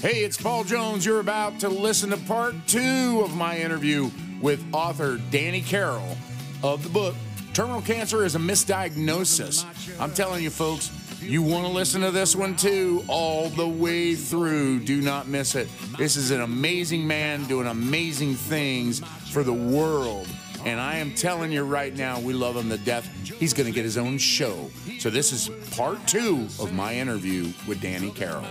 Hey, 0.00 0.22
it's 0.22 0.40
Paul 0.40 0.62
Jones. 0.62 1.04
You're 1.04 1.18
about 1.18 1.58
to 1.58 1.68
listen 1.68 2.10
to 2.10 2.16
part 2.18 2.54
two 2.68 3.20
of 3.24 3.34
my 3.34 3.58
interview 3.58 4.12
with 4.40 4.64
author 4.72 5.18
Danny 5.32 5.60
Carroll 5.60 6.16
of 6.62 6.84
the 6.84 6.88
book 6.88 7.16
Terminal 7.52 7.82
Cancer 7.82 8.24
is 8.24 8.36
a 8.36 8.38
Misdiagnosis. 8.38 9.64
I'm 9.98 10.14
telling 10.14 10.44
you, 10.44 10.50
folks, 10.50 10.92
you 11.20 11.42
want 11.42 11.66
to 11.66 11.72
listen 11.72 12.02
to 12.02 12.12
this 12.12 12.36
one 12.36 12.54
too, 12.54 13.02
all 13.08 13.48
the 13.48 13.66
way 13.66 14.14
through. 14.14 14.84
Do 14.84 15.02
not 15.02 15.26
miss 15.26 15.56
it. 15.56 15.68
This 15.98 16.14
is 16.14 16.30
an 16.30 16.42
amazing 16.42 17.04
man 17.04 17.42
doing 17.46 17.66
amazing 17.66 18.36
things 18.36 19.00
for 19.32 19.42
the 19.42 19.52
world. 19.52 20.28
And 20.64 20.78
I 20.78 20.98
am 20.98 21.12
telling 21.16 21.50
you 21.50 21.64
right 21.64 21.96
now, 21.96 22.20
we 22.20 22.32
love 22.32 22.54
him 22.54 22.70
to 22.70 22.78
death. 22.78 23.10
He's 23.24 23.52
going 23.52 23.66
to 23.66 23.74
get 23.74 23.82
his 23.82 23.98
own 23.98 24.18
show. 24.18 24.70
So, 25.00 25.10
this 25.10 25.32
is 25.32 25.50
part 25.74 26.06
two 26.06 26.46
of 26.60 26.72
my 26.72 26.94
interview 26.94 27.52
with 27.66 27.80
Danny 27.80 28.12
Carroll. 28.12 28.46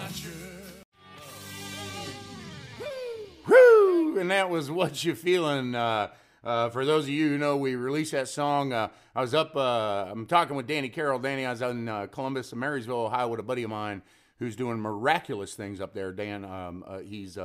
And 4.17 4.31
that 4.31 4.49
was 4.49 4.71
What 4.71 5.03
You 5.03 5.13
Feeling. 5.13 5.75
Uh, 5.75 6.09
uh, 6.43 6.69
for 6.69 6.85
those 6.85 7.03
of 7.03 7.09
you 7.09 7.29
who 7.29 7.37
know, 7.37 7.55
we 7.55 7.75
released 7.75 8.13
that 8.13 8.27
song. 8.27 8.73
Uh, 8.73 8.87
I 9.15 9.21
was 9.21 9.35
up, 9.35 9.55
uh, 9.55 10.07
I'm 10.09 10.25
talking 10.25 10.55
with 10.55 10.65
Danny 10.65 10.89
Carroll. 10.89 11.19
Danny, 11.19 11.45
I 11.45 11.51
was 11.51 11.61
in 11.61 11.87
uh, 11.87 12.07
Columbus 12.07 12.51
Marysville, 12.55 13.05
Ohio 13.05 13.27
with 13.27 13.39
a 13.39 13.43
buddy 13.43 13.61
of 13.61 13.69
mine 13.69 14.01
who's 14.39 14.55
doing 14.55 14.79
miraculous 14.79 15.53
things 15.53 15.79
up 15.79 15.93
there. 15.93 16.11
Dan, 16.11 16.45
um, 16.45 16.83
uh, 16.87 16.99
he's 16.99 17.37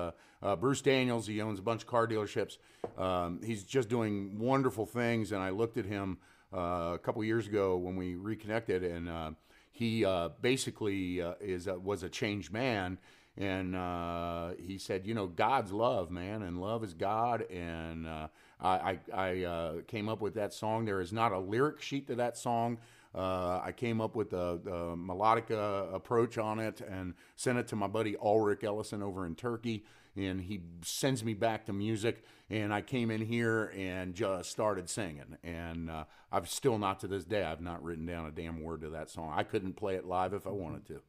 Bruce 0.61 0.81
Daniels. 0.81 1.27
He 1.27 1.43
owns 1.43 1.59
a 1.59 1.63
bunch 1.63 1.83
of 1.83 1.89
car 1.89 2.09
dealerships. 2.09 2.57
Um, 2.97 3.41
he's 3.45 3.65
just 3.65 3.91
doing 3.91 4.39
wonderful 4.39 4.87
things. 4.87 5.33
And 5.33 5.43
I 5.43 5.51
looked 5.51 5.77
at 5.77 5.85
him 5.85 6.17
a 6.55 6.99
couple 7.03 7.23
years 7.23 7.47
ago 7.47 7.77
when 7.77 7.97
we 7.97 8.15
reconnected, 8.15 8.83
and 8.83 9.37
he 9.73 10.07
basically 10.41 11.19
is 11.19 11.67
was 11.67 12.03
a 12.03 12.09
changed 12.09 12.51
man 12.51 12.99
and 13.37 13.75
uh, 13.75 14.51
he 14.59 14.77
said, 14.77 15.07
you 15.07 15.15
know, 15.15 15.27
God's 15.27 15.73
love, 15.73 16.11
man, 16.11 16.43
and 16.43 16.61
love 16.61 16.85
is 16.85 16.93
God. 16.93 17.43
And 17.51 18.07
uh, 18.07 18.29
I, 18.61 18.99
I 19.13 19.45
uh, 19.45 19.73
came 19.87 20.09
up 20.09 20.21
with 20.21 20.35
that 20.35 20.53
song. 20.53 20.85
There 20.85 21.01
is 21.01 21.13
not 21.13 21.33
a 21.33 21.39
lyric 21.39 21.81
sheet 21.81 22.07
to 22.09 22.15
that 22.17 22.37
song. 22.37 22.79
Uh, 23.15 23.61
I 23.63 23.73
came 23.73 24.01
up 24.01 24.17
with 24.17 24.31
the, 24.31 24.95
melodic 24.97 25.51
uh, 25.51 25.87
approach 25.93 26.39
on 26.39 26.59
it 26.59 26.81
and 26.81 27.15
sent 27.37 27.59
it 27.59 27.69
to 27.69 27.77
my 27.77 27.87
buddy 27.87 28.17
Ulrich 28.17 28.65
Ellison 28.65 29.03
over 29.03 29.27
in 29.27 29.35
Turkey. 29.35 29.85
And 30.17 30.41
he 30.41 30.61
sends 30.83 31.25
me 31.25 31.35
back 31.35 31.67
to 31.67 31.73
music. 31.73 32.25
And 32.51 32.73
I 32.75 32.83
came 32.83 33.11
in 33.11 33.23
here 33.23 33.73
and 33.77 34.15
just 34.15 34.51
started 34.51 34.91
singing. 34.91 35.39
And 35.43 35.91
uh, 35.91 36.05
I've 36.31 36.51
still 36.51 36.79
not 36.79 37.01
to 37.01 37.09
this 37.09 37.25
day, 37.25 37.43
I've 37.43 37.63
not 37.63 37.83
written 37.83 38.05
down 38.05 38.27
a 38.27 38.31
damn 38.31 38.63
word 38.63 38.83
to 38.83 38.91
that 38.91 39.09
song. 39.09 39.33
I 39.35 39.43
couldn't 39.43 39.75
play 39.75 39.95
it 39.95 40.05
live 40.05 40.35
if 40.35 40.47
I 40.47 40.51
wanted 40.51 40.87
to. 40.87 41.01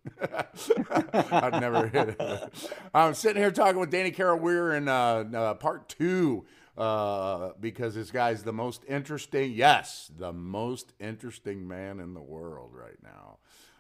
I've 1.33 1.59
never 1.59 1.87
hit 1.87 2.15
it. 2.17 2.53
I'm 2.93 3.13
sitting 3.13 3.41
here 3.41 3.51
talking 3.51 3.79
with 3.79 3.91
Danny 3.91 4.11
Carroll. 4.11 4.39
We're 4.39 4.73
in 4.75 4.87
uh, 4.87 5.25
uh, 5.33 5.53
part 5.55 5.89
two 5.89 6.45
uh, 6.77 7.51
because 7.59 7.95
this 7.95 8.09
guy's 8.09 8.43
the 8.43 8.53
most 8.53 8.83
interesting, 8.87 9.51
yes, 9.51 10.11
the 10.17 10.33
most 10.33 10.93
interesting 10.99 11.67
man 11.67 11.99
in 11.99 12.13
the 12.13 12.21
world 12.21 12.71
right 12.73 12.97
now. 13.03 13.37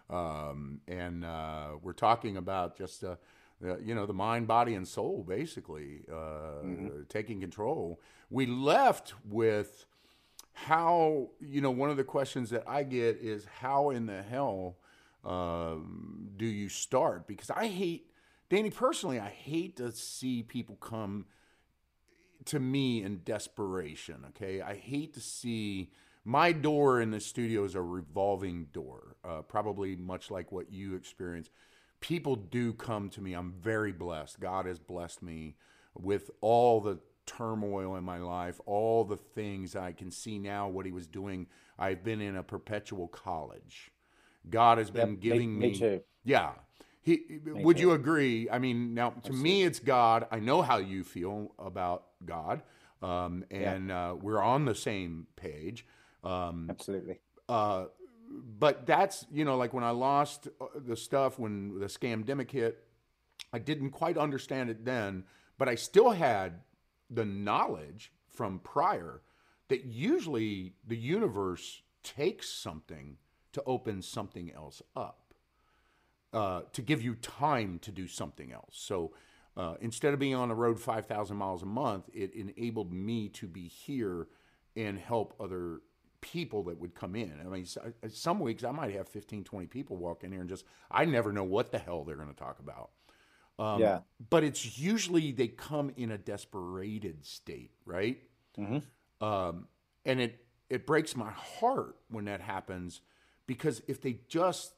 Um, 0.09 0.81
and 0.87 1.25
uh, 1.25 1.69
we're 1.81 1.93
talking 1.93 2.37
about 2.37 2.77
just, 2.77 3.03
uh, 3.03 3.15
you 3.83 3.95
know, 3.95 4.05
the 4.05 4.13
mind, 4.13 4.47
body, 4.47 4.75
and 4.75 4.87
soul, 4.87 5.23
basically, 5.27 6.01
uh, 6.11 6.63
mm-hmm. 6.63 7.03
taking 7.09 7.39
control. 7.39 8.01
We 8.29 8.45
left 8.45 9.13
with 9.27 9.85
how, 10.53 11.29
you 11.39 11.61
know, 11.61 11.71
one 11.71 11.89
of 11.89 11.97
the 11.97 12.03
questions 12.03 12.49
that 12.51 12.63
I 12.67 12.83
get 12.83 13.17
is 13.21 13.45
how 13.59 13.89
in 13.89 14.05
the 14.05 14.21
hell 14.21 14.77
um, 15.23 16.29
do 16.37 16.45
you 16.45 16.69
start? 16.69 17.27
Because 17.27 17.49
I 17.49 17.67
hate, 17.67 18.11
Danny, 18.49 18.69
personally, 18.69 19.19
I 19.19 19.29
hate 19.29 19.77
to 19.77 19.91
see 19.91 20.43
people 20.43 20.75
come– 20.75 21.25
to 22.45 22.59
me 22.59 23.03
in 23.03 23.21
desperation. 23.23 24.25
Okay, 24.29 24.61
I 24.61 24.75
hate 24.75 25.13
to 25.13 25.19
see 25.19 25.91
my 26.25 26.51
door 26.51 27.01
in 27.01 27.11
the 27.11 27.19
studio 27.19 27.63
is 27.63 27.75
a 27.75 27.81
revolving 27.81 28.65
door, 28.65 29.17
uh, 29.23 29.41
probably 29.41 29.95
much 29.95 30.31
like 30.31 30.51
what 30.51 30.71
you 30.71 30.95
experience. 30.95 31.49
People 32.03 32.35
do 32.35 32.73
come 32.73 33.09
to 33.11 33.21
me. 33.21 33.31
I'm 33.33 33.53
very 33.53 33.93
blessed. 33.93 34.41
God 34.41 34.65
has 34.65 34.77
blessed 34.77 35.23
me 35.23 35.55
with 35.95 36.29
all 36.41 36.81
the 36.81 36.99
turmoil 37.25 37.95
in 37.95 38.03
my 38.03 38.17
life, 38.17 38.59
all 38.65 39.05
the 39.05 39.15
things 39.15 39.73
I 39.73 39.93
can 39.93 40.11
see 40.11 40.37
now 40.37 40.67
what 40.67 40.85
He 40.85 40.91
was 40.91 41.07
doing. 41.07 41.47
I've 41.79 42.03
been 42.03 42.19
in 42.19 42.35
a 42.35 42.43
perpetual 42.43 43.07
college. 43.07 43.91
God 44.49 44.79
has 44.79 44.91
been 44.91 45.11
yep, 45.11 45.19
giving 45.21 45.57
me, 45.57 45.71
me, 45.71 45.79
me 45.79 45.99
yeah, 46.25 46.51
he, 47.01 47.39
would 47.45 47.79
you 47.79 47.91
agree? 47.91 48.49
I 48.49 48.59
mean, 48.59 48.93
now 48.93 49.11
to 49.11 49.17
Absolutely. 49.17 49.43
me, 49.43 49.63
it's 49.63 49.79
God. 49.79 50.27
I 50.29 50.39
know 50.39 50.61
how 50.61 50.79
you 50.79 51.05
feel 51.05 51.53
about 51.57 52.07
God, 52.25 52.63
um, 53.01 53.45
and 53.49 53.87
yeah. 53.87 54.11
uh, 54.11 54.13
we're 54.15 54.41
on 54.41 54.65
the 54.65 54.75
same 54.75 55.27
page. 55.37 55.85
Um, 56.21 56.67
Absolutely. 56.69 57.19
Uh, 57.47 57.85
but 58.59 58.85
that's 58.85 59.25
you 59.31 59.45
know, 59.45 59.57
like 59.57 59.73
when 59.73 59.83
I 59.83 59.91
lost 59.91 60.47
uh, 60.59 60.65
the 60.75 60.95
stuff 60.95 61.39
when 61.39 61.79
the 61.79 61.85
scamdemic 61.85 62.51
hit, 62.51 62.83
I 63.51 63.59
didn't 63.59 63.91
quite 63.91 64.17
understand 64.17 64.69
it 64.69 64.85
then, 64.85 65.25
but 65.57 65.69
I 65.69 65.75
still 65.75 66.11
had 66.11 66.61
the 67.09 67.25
knowledge 67.25 68.11
from 68.27 68.59
prior 68.59 69.21
that 69.67 69.85
usually 69.85 70.73
the 70.85 70.97
universe 70.97 71.81
takes 72.03 72.49
something 72.49 73.17
to 73.53 73.63
open 73.65 74.01
something 74.01 74.51
else 74.51 74.81
up. 74.95 75.19
Uh, 76.33 76.63
to 76.73 76.81
give 76.81 77.03
you 77.03 77.13
time 77.13 77.77
to 77.77 77.91
do 77.91 78.07
something 78.07 78.51
else. 78.51 78.71
So 78.71 79.13
uh, 79.55 79.75
instead 79.81 80.13
of 80.13 80.19
being 80.19 80.33
on 80.33 80.49
the 80.49 80.55
road 80.55 80.79
5,000 80.79 81.37
miles 81.37 81.61
a 81.61 81.67
month, 81.67 82.09
it 82.11 82.33
enabled 82.33 82.91
me 82.91 83.29
to 83.29 83.47
be 83.47 83.67
here 83.67 84.27
and 84.75 84.97
help 84.97 85.35
other 85.39 85.81
people 86.23 86.63
that 86.63 86.79
would 86.79 86.95
come 86.95 87.15
in. 87.15 87.33
I 87.45 87.49
mean, 87.49 87.67
uh, 87.83 88.07
some 88.07 88.39
weeks 88.39 88.63
I 88.63 88.71
might 88.71 88.93
have 88.95 89.09
15, 89.09 89.43
20 89.43 89.67
people 89.67 89.97
walk 89.97 90.23
in 90.23 90.31
here 90.31 90.39
and 90.39 90.49
just, 90.49 90.63
I 90.89 91.03
never 91.05 91.33
know 91.33 91.43
what 91.43 91.71
the 91.71 91.77
hell 91.77 92.03
they're 92.03 92.15
going 92.15 92.29
to 92.29 92.33
talk 92.33 92.59
about. 92.59 92.91
Um, 93.59 93.81
yeah. 93.81 93.99
But 94.29 94.43
it's 94.43 94.79
usually 94.79 95.33
they 95.33 95.49
come 95.49 95.91
in 95.97 96.11
a 96.11 96.17
desperated 96.17 97.25
state, 97.25 97.71
right? 97.85 98.17
Mm-hmm. 98.57 99.25
Um, 99.25 99.67
and 100.05 100.21
it, 100.21 100.45
it 100.69 100.87
breaks 100.87 101.15
my 101.15 101.31
heart 101.31 101.97
when 102.09 102.25
that 102.25 102.41
happens 102.41 103.01
because 103.45 103.81
if 103.87 104.01
they 104.01 104.19
just 104.27 104.73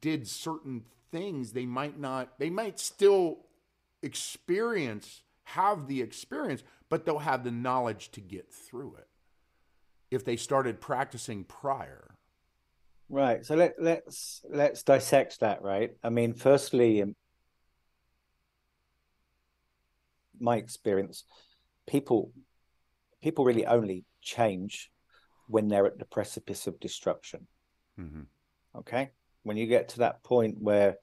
did 0.00 0.26
certain 0.26 0.84
things 1.12 1.52
they 1.52 1.66
might 1.66 1.98
not 1.98 2.38
they 2.38 2.50
might 2.50 2.80
still 2.80 3.38
experience 4.02 5.22
have 5.44 5.86
the 5.86 6.02
experience 6.02 6.64
but 6.88 7.04
they'll 7.04 7.20
have 7.20 7.44
the 7.44 7.50
knowledge 7.50 8.10
to 8.10 8.20
get 8.20 8.52
through 8.52 8.96
it 8.98 9.06
if 10.10 10.24
they 10.24 10.36
started 10.36 10.80
practicing 10.80 11.44
prior. 11.44 12.14
Right. 13.08 13.44
So 13.44 13.54
let, 13.54 13.74
let's 13.78 14.42
let's 14.50 14.82
dissect 14.82 15.40
that 15.40 15.62
right? 15.62 15.92
I 16.02 16.10
mean 16.10 16.34
firstly 16.34 17.02
um, 17.02 17.14
my 20.40 20.56
experience 20.56 21.24
people 21.86 22.32
people 23.22 23.44
really 23.44 23.66
only 23.66 24.04
change 24.22 24.90
when 25.48 25.68
they're 25.68 25.86
at 25.86 25.98
the 25.98 26.04
precipice 26.04 26.66
of 26.66 26.80
destruction. 26.80 27.46
Mm-hmm. 27.98 28.22
okay? 28.80 29.10
When 29.44 29.56
you 29.56 29.66
get 29.66 29.90
to 29.90 30.00
that 30.00 30.22
point 30.22 30.56
where 30.58 30.96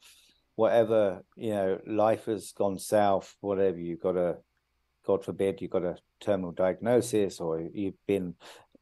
whatever 0.55 1.23
you 1.35 1.51
know 1.51 1.79
life 1.87 2.25
has 2.25 2.51
gone 2.51 2.77
south 2.77 3.35
whatever 3.41 3.79
you've 3.79 4.01
got 4.01 4.15
a 4.15 4.37
god 5.05 5.23
forbid 5.25 5.61
you've 5.61 5.71
got 5.71 5.83
a 5.83 5.97
terminal 6.19 6.51
diagnosis 6.51 7.39
or 7.39 7.59
you've 7.73 7.97
been 8.07 8.35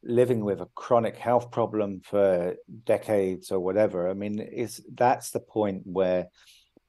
living 0.04 0.44
with 0.44 0.62
a 0.62 0.68
chronic 0.76 1.18
health 1.18 1.52
problem 1.52 2.02
for 2.04 2.56
decades 2.86 3.52
or 3.52 3.60
whatever 3.60 4.10
i 4.10 4.14
mean 4.14 4.40
it's 4.40 4.82
that's 4.94 5.32
the 5.32 5.40
point 5.40 5.82
where 5.86 6.28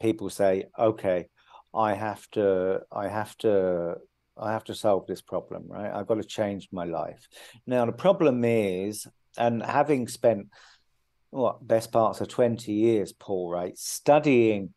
people 0.01 0.31
say 0.31 0.65
okay 0.79 1.27
i 1.75 1.95
have 1.95 2.29
to 2.31 2.81
i 2.91 3.09
have 3.09 3.37
to 3.37 3.95
i 4.37 4.53
have 4.53 4.65
to 4.65 4.75
solve 4.75 5.07
this 5.07 5.21
problem 5.21 5.65
right 5.69 5.93
i've 5.93 6.07
got 6.07 6.15
to 6.15 6.25
change 6.25 6.69
my 6.73 6.85
life 6.85 7.29
now 7.67 7.85
the 7.85 7.93
problem 7.93 8.45
is 8.45 9.07
and 9.37 9.63
having 9.63 10.09
spent 10.09 10.47
what 11.33 11.67
best 11.67 11.91
parts 11.91 12.21
of 12.21 12.29
20 12.29 12.71
years, 12.71 13.13
Paul, 13.13 13.51
right? 13.51 13.77
Studying, 13.77 14.75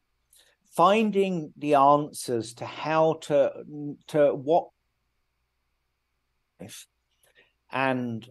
finding 0.71 1.53
the 1.57 1.75
answers 1.75 2.53
to 2.55 2.65
how 2.65 3.19
to 3.23 3.51
to 4.07 4.33
what 4.33 4.69
and 7.75 8.27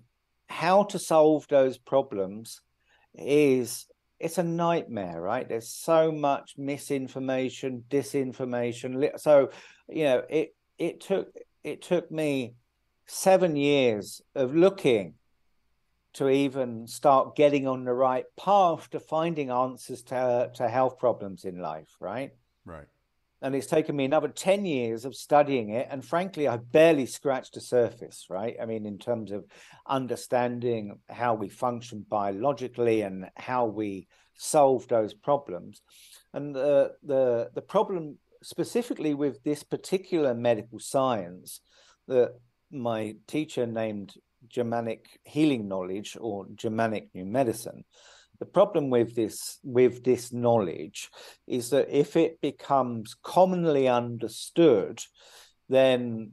how 0.49 0.85
to 0.85 0.99
solve 0.99 1.47
those 1.49 1.77
problems 1.79 2.63
is 3.15 3.87
it's 4.19 4.39
a 4.39 4.43
nightmare 4.43 5.21
right? 5.21 5.49
There's 5.49 5.69
so 5.69 6.11
much 6.11 6.55
misinformation 6.57 7.85
disinformation 7.89 9.19
so 9.21 9.51
you 9.89 10.05
know 10.05 10.23
it 10.29 10.57
it 10.79 11.01
took 11.01 11.29
it 11.63 11.83
took 11.83 12.11
me 12.11 12.55
7 13.07 13.55
years 13.55 14.23
of 14.35 14.57
looking 14.57 15.15
to 16.15 16.29
even 16.31 16.87
start 16.87 17.37
getting 17.37 17.67
on 17.67 17.85
the 17.85 17.93
right 17.93 18.25
path 18.39 18.89
to 18.91 19.01
finding 19.01 19.51
answers 19.51 20.03
to 20.05 20.51
to 20.55 20.69
health 20.69 20.99
problems 20.99 21.45
in 21.45 21.59
life 21.59 21.95
right? 22.01 22.31
Right 22.65 22.87
and 23.45 23.55
it's 23.55 23.67
taken 23.67 23.95
me 23.95 24.07
another 24.07 24.29
10 24.29 24.65
years 24.65 25.05
of 25.05 25.15
studying 25.15 25.69
it 25.69 25.87
and 25.91 26.05
frankly 26.05 26.49
I've 26.49 26.73
barely 26.73 27.07
scratched 27.07 27.55
the 27.55 27.61
surface 27.61 28.27
right? 28.31 28.57
I 28.61 28.65
mean 28.65 28.87
in 28.87 28.99
terms 28.99 29.31
of 29.31 29.45
understanding 29.87 30.99
how 31.09 31.35
we 31.35 31.49
function 31.51 32.05
biologically 32.09 33.03
and 33.03 33.27
how 33.37 33.67
we 33.67 34.09
solve 34.37 34.89
those 34.89 35.15
problems. 35.15 35.83
And 36.33 36.55
the 36.55 36.93
the 37.03 37.51
the 37.55 37.63
problem 37.63 38.19
specifically 38.43 39.15
with 39.15 39.43
this 39.45 39.63
particular 39.63 40.35
medical 40.35 40.79
science 40.79 41.61
that 42.09 42.33
my 42.71 43.15
teacher 43.27 43.67
named 43.67 44.15
germanic 44.49 45.21
healing 45.25 45.69
knowledge 45.69 46.17
or 46.21 46.47
germanic 46.55 47.09
new 47.15 47.25
medicine 47.25 47.85
the 48.39 48.47
problem 48.47 48.91
with 48.91 49.15
this 49.15 49.59
with 49.63 50.05
this 50.05 50.33
knowledge 50.33 51.11
is 51.47 51.71
that 51.71 51.89
if 51.91 52.17
it 52.17 52.41
becomes 52.41 53.15
commonly 53.23 53.89
understood 53.89 55.01
then 55.69 56.33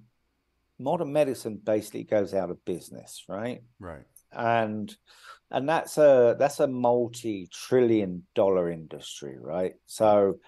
modern 0.79 1.13
medicine 1.13 1.59
basically 1.63 2.03
goes 2.03 2.33
out 2.33 2.49
of 2.49 2.63
business 2.65 3.23
right? 3.27 3.61
Right. 3.79 4.05
And 4.31 4.93
and 5.51 5.67
that's 5.67 5.97
a 5.97 6.35
that's 6.39 6.59
a 6.59 6.67
multi-trillion 6.67 8.25
dollar 8.35 8.71
industry 8.71 9.37
right? 9.39 9.73
So 9.85 10.39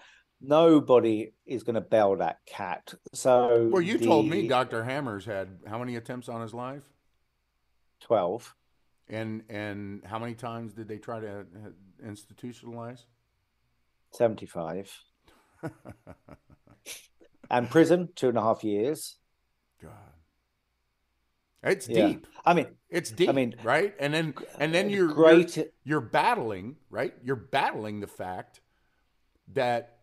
nobody 0.42 1.34
is 1.46 1.64
going 1.64 1.76
to 1.76 1.82
bail 1.82 2.18
that 2.18 2.38
cat. 2.46 2.94
So 3.14 3.70
well 3.72 3.82
you 3.82 3.98
the, 3.98 4.06
told 4.06 4.28
me 4.28 4.48
dr 4.48 4.84
Hamer's 4.84 5.26
had 5.26 5.60
how 5.68 5.78
many 5.78 5.96
attempts 5.96 6.30
on 6.30 6.42
his 6.42 6.54
life? 6.54 6.84
12 8.02 8.54
and 9.14 9.44
and 9.50 10.04
how 10.06 10.20
many 10.20 10.34
times 10.34 10.74
did 10.74 10.88
they 10.88 10.98
try 10.98 11.20
to 11.20 11.40
uh, 11.42 12.06
institutionalize? 12.06 13.04
Seventy 14.12 14.46
five. 14.46 14.92
and 17.50 17.70
prison 17.70 18.10
two 18.16 18.30
and 18.30 18.38
a 18.38 18.42
half 18.42 18.64
years. 18.64 19.18
God, 19.82 19.92
it's 21.64 21.88
yeah. 21.88 22.08
deep. 22.08 22.28
I 22.46 22.54
mean, 22.54 22.68
it's 22.90 23.12
deep. 23.12 23.30
I 23.30 23.34
mean, 23.34 23.56
right? 23.64 23.94
And 24.00 24.14
then 24.14 24.34
and 24.60 24.74
then 24.74 24.90
you're 24.90 25.14
great. 25.14 25.56
You're, 25.56 25.66
you're 25.84 26.02
battling, 26.02 26.78
right? 26.90 27.14
You're 27.24 27.36
battling 27.36 28.00
the 28.00 28.08
fact 28.08 28.62
that 29.54 29.98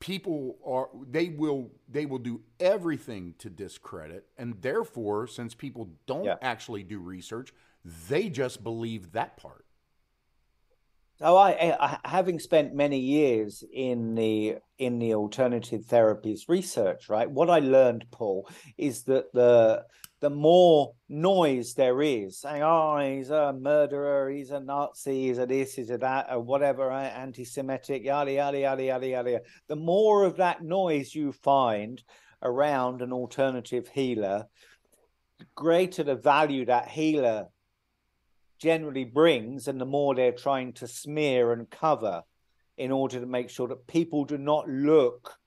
people 0.00 0.56
are 0.64 0.88
they 1.08 1.28
will 1.28 1.70
they 1.88 2.06
will 2.06 2.18
do 2.18 2.40
everything 2.60 3.34
to 3.38 3.50
discredit 3.50 4.26
and 4.36 4.54
therefore 4.62 5.26
since 5.26 5.54
people 5.54 5.88
don't 6.06 6.24
yeah. 6.24 6.36
actually 6.40 6.84
do 6.84 7.00
research 7.00 7.52
they 8.08 8.28
just 8.28 8.62
believe 8.62 9.12
that 9.12 9.36
part. 9.36 9.64
So 11.18 11.36
I, 11.36 11.74
I, 11.80 11.98
having 12.04 12.38
spent 12.38 12.74
many 12.74 13.00
years 13.00 13.64
in 13.72 14.14
the 14.14 14.58
in 14.78 15.00
the 15.00 15.14
alternative 15.14 15.84
therapies 15.84 16.42
research, 16.48 17.08
right? 17.08 17.28
What 17.28 17.50
I 17.50 17.58
learned, 17.58 18.06
Paul, 18.12 18.48
is 18.76 19.02
that 19.04 19.32
the 19.32 19.84
the 20.20 20.30
more 20.30 20.94
noise 21.08 21.74
there 21.74 22.00
is, 22.02 22.40
saying, 22.40 22.62
"Oh, 22.62 22.98
he's 22.98 23.30
a 23.30 23.52
murderer, 23.52 24.30
he's 24.30 24.52
a 24.52 24.60
Nazi, 24.60 25.26
he's 25.26 25.38
a 25.38 25.46
this, 25.46 25.74
he's 25.74 25.90
a 25.90 25.98
that, 25.98 26.26
or 26.30 26.40
whatever, 26.40 26.92
anti-Semitic, 26.92 28.04
yada 28.04 28.30
yada 28.30 28.58
yada 28.60 28.84
yada 28.84 29.08
yada," 29.08 29.40
the 29.66 29.76
more 29.76 30.22
of 30.22 30.36
that 30.36 30.62
noise 30.62 31.16
you 31.16 31.32
find 31.32 32.00
around 32.42 33.02
an 33.02 33.12
alternative 33.12 33.88
healer, 33.88 34.46
greater 35.56 36.04
the 36.04 36.14
value 36.14 36.64
that 36.66 36.88
healer 36.88 37.48
generally 38.58 39.04
brings 39.04 39.68
and 39.68 39.80
the 39.80 39.86
more 39.86 40.14
they're 40.14 40.32
trying 40.32 40.72
to 40.74 40.86
smear 40.86 41.52
and 41.52 41.70
cover 41.70 42.22
in 42.76 42.92
order 42.92 43.20
to 43.20 43.26
make 43.26 43.50
sure 43.50 43.68
that 43.68 43.86
people 43.86 44.24
do 44.24 44.38
not 44.38 44.68
look 44.68 45.38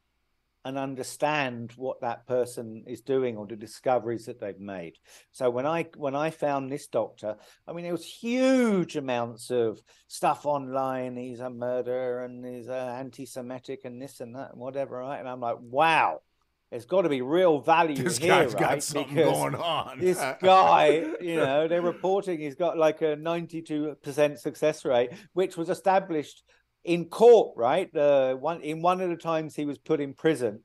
and 0.63 0.77
understand 0.77 1.71
what 1.75 2.01
that 2.01 2.27
person 2.27 2.83
is 2.85 3.01
doing 3.01 3.35
or 3.35 3.47
the 3.47 3.55
discoveries 3.55 4.25
that 4.25 4.39
they've 4.39 4.59
made. 4.59 4.93
So 5.31 5.49
when 5.49 5.65
i 5.65 5.87
when 5.97 6.15
i 6.15 6.29
found 6.29 6.71
this 6.71 6.87
doctor 6.87 7.35
i 7.67 7.73
mean 7.73 7.83
there 7.83 7.93
was 7.93 8.05
huge 8.05 8.95
amounts 8.95 9.49
of 9.49 9.81
stuff 10.07 10.45
online 10.45 11.17
he's 11.17 11.39
a 11.39 11.49
murderer 11.49 12.23
and 12.25 12.45
he's 12.45 12.69
uh, 12.69 12.95
anti-semitic 12.99 13.85
and 13.85 14.01
this 14.01 14.19
and 14.19 14.35
that 14.35 14.51
and 14.51 14.59
whatever 14.59 14.97
right? 14.97 15.19
And 15.19 15.27
i'm 15.27 15.39
like 15.39 15.57
wow 15.59 16.21
there's 16.71 16.85
got 16.85 17.01
to 17.01 17.09
be 17.09 17.21
real 17.21 17.59
value 17.59 18.01
this 18.01 18.17
here, 18.17 18.29
guy's 18.29 18.53
right? 18.53 18.61
got 18.61 18.83
something 18.83 19.13
because 19.13 19.31
going 19.33 19.55
on. 19.55 19.99
this 19.99 20.17
guy, 20.41 21.05
you 21.19 21.35
know, 21.35 21.67
they're 21.67 21.81
reporting 21.81 22.39
he's 22.39 22.55
got 22.55 22.77
like 22.77 23.01
a 23.01 23.17
92% 23.17 24.37
success 24.37 24.85
rate, 24.85 25.11
which 25.33 25.57
was 25.57 25.69
established 25.69 26.43
in 26.85 27.05
court, 27.05 27.53
right? 27.57 27.93
Uh, 27.95 28.35
one 28.35 28.61
in 28.61 28.81
one 28.81 29.01
of 29.01 29.09
the 29.09 29.17
times 29.17 29.53
he 29.53 29.65
was 29.65 29.77
put 29.77 29.99
in 29.99 30.13
prison, 30.13 30.61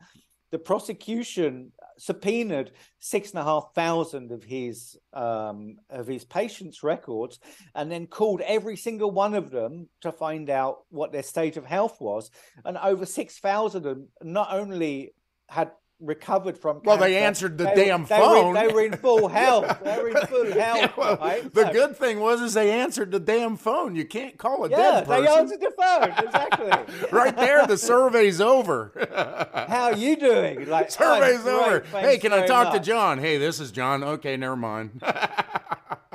the 0.52 0.58
prosecution 0.58 1.72
subpoenaed 1.98 2.72
six 3.00 3.30
and 3.30 3.40
a 3.40 3.44
half 3.44 3.74
thousand 3.74 4.30
of 4.30 4.44
his 4.44 4.96
um, 5.12 5.76
of 5.90 6.06
his 6.06 6.24
patients' 6.24 6.82
records, 6.82 7.40
and 7.74 7.90
then 7.90 8.06
called 8.06 8.40
every 8.42 8.76
single 8.76 9.10
one 9.10 9.34
of 9.34 9.50
them 9.50 9.88
to 10.02 10.12
find 10.12 10.50
out 10.50 10.78
what 10.90 11.10
their 11.10 11.22
state 11.24 11.56
of 11.56 11.66
health 11.66 12.00
was. 12.00 12.30
And 12.64 12.78
over 12.78 13.04
six 13.06 13.38
thousand 13.38 13.86
of 13.86 13.96
them 13.96 14.08
not 14.22 14.52
only 14.52 15.12
had 15.48 15.72
recovered 16.00 16.58
from 16.58 16.80
well 16.84 16.98
they 16.98 17.16
answered 17.16 17.56
the 17.56 17.64
they, 17.64 17.86
damn 17.86 18.04
they 18.04 18.18
phone. 18.18 18.52
were, 18.52 18.54
they 18.54 18.68
were 18.68 18.84
in 18.84 18.96
full 18.96 19.28
health. 19.42 19.78
They 19.82 19.96
were 19.98 20.10
in 20.10 20.26
full 20.26 20.52
health 20.52 20.78
yeah, 20.78 20.92
well, 20.96 21.16
right? 21.16 21.54
the 21.54 21.66
so, 21.66 21.72
good 21.72 21.96
thing 21.96 22.20
was 22.20 22.42
is 22.42 22.54
they 22.54 22.70
answered 22.70 23.10
the 23.10 23.20
damn 23.20 23.56
phone. 23.56 23.96
You 23.96 24.04
can't 24.04 24.36
call 24.36 24.64
a 24.64 24.70
yeah, 24.70 24.76
dead 24.76 25.06
person. 25.06 25.24
they 25.24 25.30
answered 25.30 25.60
the 25.60 25.70
phone 25.70 26.26
exactly. 26.26 27.08
Right 27.12 27.36
there 27.36 27.66
the 27.66 27.78
survey's 27.78 28.40
over. 28.40 28.92
How 29.68 29.84
are 29.84 29.96
you 29.96 30.16
doing? 30.16 30.68
Like 30.68 30.90
survey's 30.90 31.40
oh, 31.46 31.64
over. 31.64 31.80
hey 31.98 32.18
can 32.18 32.32
i 32.32 32.46
talk 32.46 32.68
much. 32.68 32.74
to 32.74 32.80
john? 32.80 33.18
Hey 33.18 33.38
this 33.38 33.58
is 33.58 33.72
john. 33.72 34.04
Okay 34.04 34.36
never 34.36 34.56
mind. 34.56 35.00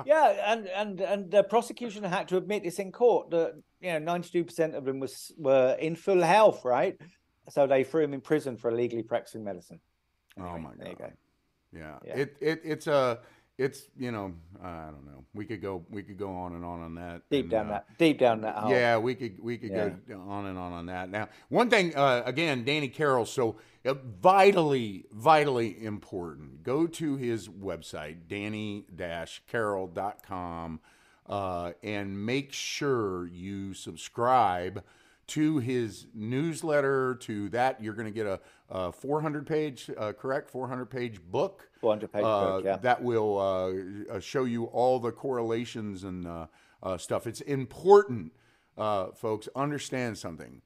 Yeah 0.06 0.52
and 0.54 0.68
and 0.68 1.02
and 1.02 1.32
the 1.32 1.44
prosecution 1.44 2.04
had 2.04 2.28
to 2.28 2.38
admit 2.38 2.64
this 2.64 2.78
in 2.80 2.92
court 2.92 3.32
that 3.32 3.54
you 3.82 4.00
know 4.00 4.14
92% 4.14 4.76
of 4.76 4.86
them 4.86 5.00
was 5.00 5.32
were 5.38 5.76
in 5.80 5.96
full 5.96 6.22
health 6.22 6.64
right 6.64 7.00
so 7.50 7.68
they 7.68 7.84
threw 7.84 8.04
him 8.04 8.14
in 8.14 8.22
prison 8.22 8.58
for 8.58 8.72
illegally 8.72 9.04
practicing 9.04 9.44
medicine. 9.44 9.80
Anyway, 10.38 10.52
oh 10.54 10.58
my 10.60 10.70
god! 10.70 10.80
There 10.80 10.90
you 10.90 10.96
go. 10.96 11.12
Yeah. 11.74 11.98
yeah. 12.06 12.16
It 12.16 12.38
it 12.40 12.62
it's 12.64 12.88
a 12.88 13.20
it's 13.58 13.88
you 13.98 14.12
know 14.12 14.34
I 14.62 14.86
don't 14.86 15.06
know. 15.06 15.26
We 15.34 15.46
could 15.46 15.62
go 15.62 15.86
we 15.90 16.04
could 16.04 16.18
go 16.18 16.34
on 16.34 16.54
and 16.54 16.64
on 16.66 16.82
on 16.82 16.96
that. 16.96 17.22
Deep 17.30 17.46
and, 17.46 17.52
down 17.52 17.68
uh, 17.68 17.74
that 17.74 17.86
deep 17.98 18.20
down 18.20 18.42
that. 18.42 18.56
Hole. 18.56 18.72
Yeah, 18.72 18.98
we 18.98 19.16
could 19.16 19.42
we 19.42 19.58
could 19.58 19.72
yeah. 19.72 19.90
go 20.08 20.22
on 20.28 20.46
and 20.48 20.58
on 20.58 20.74
on 20.74 20.88
that. 20.88 21.10
Now, 21.10 21.30
one 21.50 21.70
thing 21.70 21.96
uh, 21.96 22.24
again, 22.26 22.66
Danny 22.66 22.88
Carroll. 22.88 23.26
So 23.26 23.58
uh, 23.86 23.94
vitally 23.94 25.06
vitally 25.12 25.84
important. 25.84 26.64
Go 26.64 26.88
to 26.88 27.18
his 27.18 27.48
website, 27.48 28.28
danny-carroll.com, 28.28 30.80
uh, 31.28 31.72
and 31.84 32.26
make 32.26 32.54
sure 32.54 33.28
you 33.28 33.74
subscribe 33.74 34.84
to 35.32 35.60
his 35.60 36.08
newsletter, 36.14 37.16
to 37.16 37.48
that. 37.50 37.82
You're 37.82 37.94
going 37.94 38.08
to 38.08 38.12
get 38.12 38.28
a, 38.28 38.40
a 38.70 38.92
400 38.92 39.48
page, 39.48 39.90
uh, 39.98 40.12
correct? 40.12 40.50
400 40.50 40.88
page 40.88 41.22
book. 41.22 41.70
400 41.80 42.12
page 42.12 42.24
uh, 42.24 42.46
book, 42.46 42.66
yeah. 42.66 42.76
That 42.76 43.02
will 43.02 43.40
uh, 43.40 44.16
uh, 44.16 44.20
show 44.20 44.44
you 44.44 44.66
all 44.66 45.00
the 45.00 45.12
correlations 45.12 46.04
and 46.04 46.28
uh, 46.28 46.48
uh, 46.84 46.98
stuff. 46.98 47.28
It's 47.28 47.40
important, 47.40 48.34
folks, 48.76 49.48
understand 49.56 50.18
something. 50.18 50.62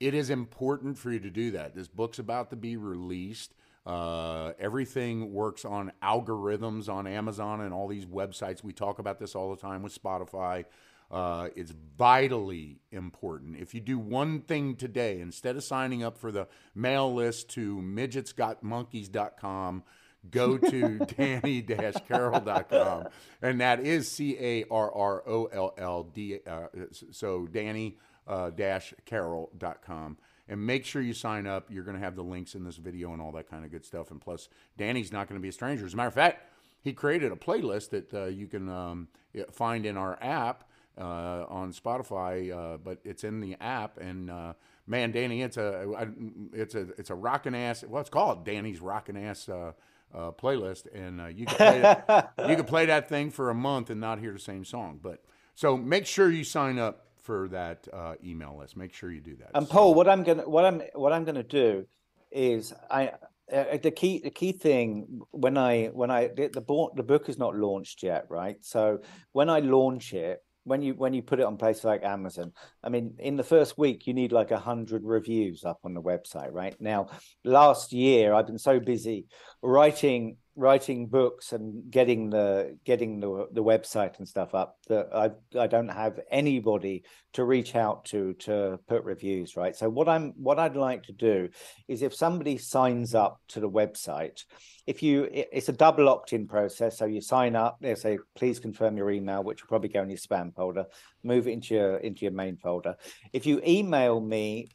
It 0.00 0.14
is 0.14 0.30
important 0.30 0.96
for 0.96 1.12
you 1.12 1.20
to 1.20 1.30
do 1.30 1.50
that. 1.50 1.74
This 1.74 1.88
book's 1.88 2.18
about 2.18 2.48
to 2.50 2.56
be 2.56 2.78
released. 2.78 3.52
everything 3.86 5.34
works 5.34 5.66
on 5.66 5.92
algorithms 6.02 6.88
on 6.88 7.06
Amazon 7.06 7.60
and 7.60 7.74
all 7.74 7.88
these 7.88 8.06
websites. 8.06 8.64
We 8.64 8.72
talk 8.72 9.00
about 9.00 9.18
this 9.18 9.34
all 9.34 9.54
the 9.54 9.60
time 9.60 9.82
with 9.82 10.02
Spotify. 10.02 10.64
Uh, 11.10 11.48
it's 11.56 11.72
vitally 11.96 12.80
important. 12.92 13.56
If 13.58 13.74
you 13.74 13.80
do 13.80 13.98
one 13.98 14.40
thing 14.40 14.76
today, 14.76 15.20
instead 15.20 15.56
of 15.56 15.64
signing 15.64 16.02
up 16.02 16.18
for 16.18 16.30
the 16.30 16.48
mail 16.74 17.14
list 17.14 17.48
to 17.50 17.76
midgetsgotmonkeys.com, 17.76 19.84
go 20.30 20.58
to 20.58 20.98
danny-carroll.com. 21.16 23.06
And 23.40 23.60
that 23.60 23.80
is 23.80 24.10
C 24.10 24.36
A 24.38 24.64
R 24.70 24.94
R 24.94 25.22
O 25.26 25.46
L 25.46 25.72
L 25.78 26.02
D. 26.02 26.40
Uh, 26.46 26.66
so 27.10 27.46
danny-carroll.com. 27.46 30.16
Uh, 30.20 30.24
and 30.50 30.66
make 30.66 30.86
sure 30.86 31.02
you 31.02 31.12
sign 31.12 31.46
up. 31.46 31.70
You're 31.70 31.84
going 31.84 31.96
to 31.96 32.02
have 32.02 32.16
the 32.16 32.22
links 32.22 32.54
in 32.54 32.64
this 32.64 32.76
video 32.76 33.12
and 33.12 33.20
all 33.20 33.32
that 33.32 33.50
kind 33.50 33.64
of 33.64 33.70
good 33.70 33.84
stuff. 33.84 34.10
And 34.10 34.20
plus, 34.20 34.48
Danny's 34.76 35.12
not 35.12 35.28
going 35.28 35.38
to 35.38 35.42
be 35.42 35.48
a 35.48 35.52
stranger. 35.52 35.84
As 35.84 35.94
a 35.94 35.96
matter 35.96 36.08
of 36.08 36.14
fact, 36.14 36.44
he 36.80 36.92
created 36.92 37.32
a 37.32 37.36
playlist 37.36 37.90
that 37.90 38.14
uh, 38.14 38.26
you 38.26 38.46
can 38.46 38.68
um, 38.68 39.08
find 39.52 39.84
in 39.84 39.96
our 39.96 40.18
app 40.22 40.67
uh, 40.98 41.46
on 41.48 41.72
Spotify, 41.72 42.52
uh, 42.52 42.78
but 42.78 42.98
it's 43.04 43.24
in 43.24 43.40
the 43.40 43.56
app. 43.60 43.98
And 43.98 44.30
uh, 44.30 44.54
man, 44.86 45.12
Danny, 45.12 45.42
it's 45.42 45.56
a 45.56 46.08
it's 46.52 46.74
a 46.74 46.88
it's 46.98 47.10
a 47.10 47.14
rockin' 47.14 47.54
ass. 47.54 47.84
Well, 47.86 48.00
it's 48.00 48.10
called 48.10 48.44
Danny's 48.44 48.80
rockin' 48.80 49.16
ass 49.16 49.48
uh, 49.48 49.72
uh, 50.14 50.30
playlist, 50.32 50.86
and 50.94 51.20
uh, 51.20 51.26
you 51.26 51.46
can 51.46 51.56
play 51.56 51.80
that, 51.80 52.32
you 52.48 52.56
can 52.56 52.64
play 52.64 52.86
that 52.86 53.08
thing 53.08 53.30
for 53.30 53.50
a 53.50 53.54
month 53.54 53.90
and 53.90 54.00
not 54.00 54.18
hear 54.18 54.32
the 54.32 54.38
same 54.38 54.64
song. 54.64 55.00
But 55.02 55.24
so 55.54 55.76
make 55.76 56.06
sure 56.06 56.30
you 56.30 56.44
sign 56.44 56.78
up 56.78 57.06
for 57.22 57.48
that 57.48 57.86
email 58.24 58.56
list. 58.58 58.76
Make 58.76 58.92
sure 58.92 59.10
you 59.10 59.20
do 59.20 59.36
that. 59.36 59.50
And 59.54 59.68
Paul, 59.68 59.92
so, 59.92 59.96
what 59.96 60.08
I'm 60.08 60.24
gonna 60.24 60.48
what 60.48 60.64
I'm 60.64 60.82
what 60.94 61.12
I'm 61.12 61.24
gonna 61.24 61.42
do 61.42 61.86
is 62.30 62.74
I 62.90 63.12
uh, 63.52 63.78
the 63.82 63.90
key 63.90 64.20
the 64.22 64.30
key 64.30 64.52
thing 64.52 65.22
when 65.30 65.56
I 65.56 65.86
when 65.86 66.10
I 66.10 66.28
the, 66.28 66.48
the 66.48 66.88
the 66.96 67.02
book 67.02 67.28
is 67.28 67.38
not 67.38 67.56
launched 67.56 68.02
yet, 68.02 68.26
right? 68.28 68.56
So 68.60 69.00
when 69.32 69.48
I 69.48 69.60
launch 69.60 70.12
it, 70.12 70.42
when 70.68 70.82
you 70.82 70.94
when 70.94 71.14
you 71.14 71.22
put 71.22 71.40
it 71.40 71.46
on 71.46 71.56
places 71.56 71.84
like 71.84 72.04
Amazon, 72.04 72.52
I 72.84 72.90
mean, 72.90 73.14
in 73.18 73.36
the 73.36 73.42
first 73.42 73.78
week 73.78 74.06
you 74.06 74.14
need 74.14 74.32
like 74.32 74.50
a 74.50 74.58
hundred 74.58 75.02
reviews 75.04 75.64
up 75.64 75.80
on 75.84 75.94
the 75.94 76.02
website, 76.02 76.52
right? 76.52 76.78
Now, 76.80 77.08
last 77.44 77.92
year 77.92 78.34
I've 78.34 78.46
been 78.46 78.58
so 78.58 78.78
busy 78.78 79.26
writing 79.62 80.36
writing 80.58 81.06
books 81.06 81.52
and 81.52 81.88
getting 81.88 82.30
the 82.30 82.76
getting 82.84 83.20
the 83.20 83.46
the 83.52 83.62
website 83.62 84.18
and 84.18 84.26
stuff 84.26 84.56
up 84.56 84.76
that 84.88 85.08
I 85.14 85.30
I 85.56 85.68
don't 85.68 85.88
have 85.88 86.18
anybody 86.32 87.04
to 87.34 87.44
reach 87.44 87.76
out 87.76 88.06
to 88.06 88.34
to 88.40 88.80
put 88.88 89.04
reviews 89.04 89.56
right? 89.56 89.76
So 89.76 89.88
what 89.88 90.08
I'm 90.08 90.32
what 90.36 90.58
I'd 90.58 90.74
like 90.74 91.04
to 91.04 91.12
do 91.12 91.48
is 91.86 92.02
if 92.02 92.12
somebody 92.12 92.58
signs 92.58 93.14
up 93.14 93.40
to 93.48 93.60
the 93.60 93.70
website 93.70 94.44
if 94.88 95.00
you 95.00 95.28
it's 95.30 95.68
a 95.68 95.72
double 95.72 96.08
opt-in 96.08 96.48
process. 96.48 96.98
So 96.98 97.04
you 97.04 97.20
sign 97.20 97.54
up 97.54 97.78
they 97.80 97.94
say 97.94 98.18
please 98.34 98.58
confirm 98.58 98.96
your 98.96 99.12
email 99.12 99.44
which 99.44 99.62
will 99.62 99.68
probably 99.68 99.90
go 99.90 100.02
in 100.02 100.10
your 100.10 100.18
spam 100.18 100.52
folder 100.52 100.86
move 101.22 101.46
it 101.46 101.52
into 101.52 101.74
your 101.74 101.98
into 101.98 102.24
your 102.24 102.32
main 102.32 102.56
folder. 102.56 102.96
If 103.32 103.46
you 103.46 103.62
email 103.64 104.20
me 104.20 104.70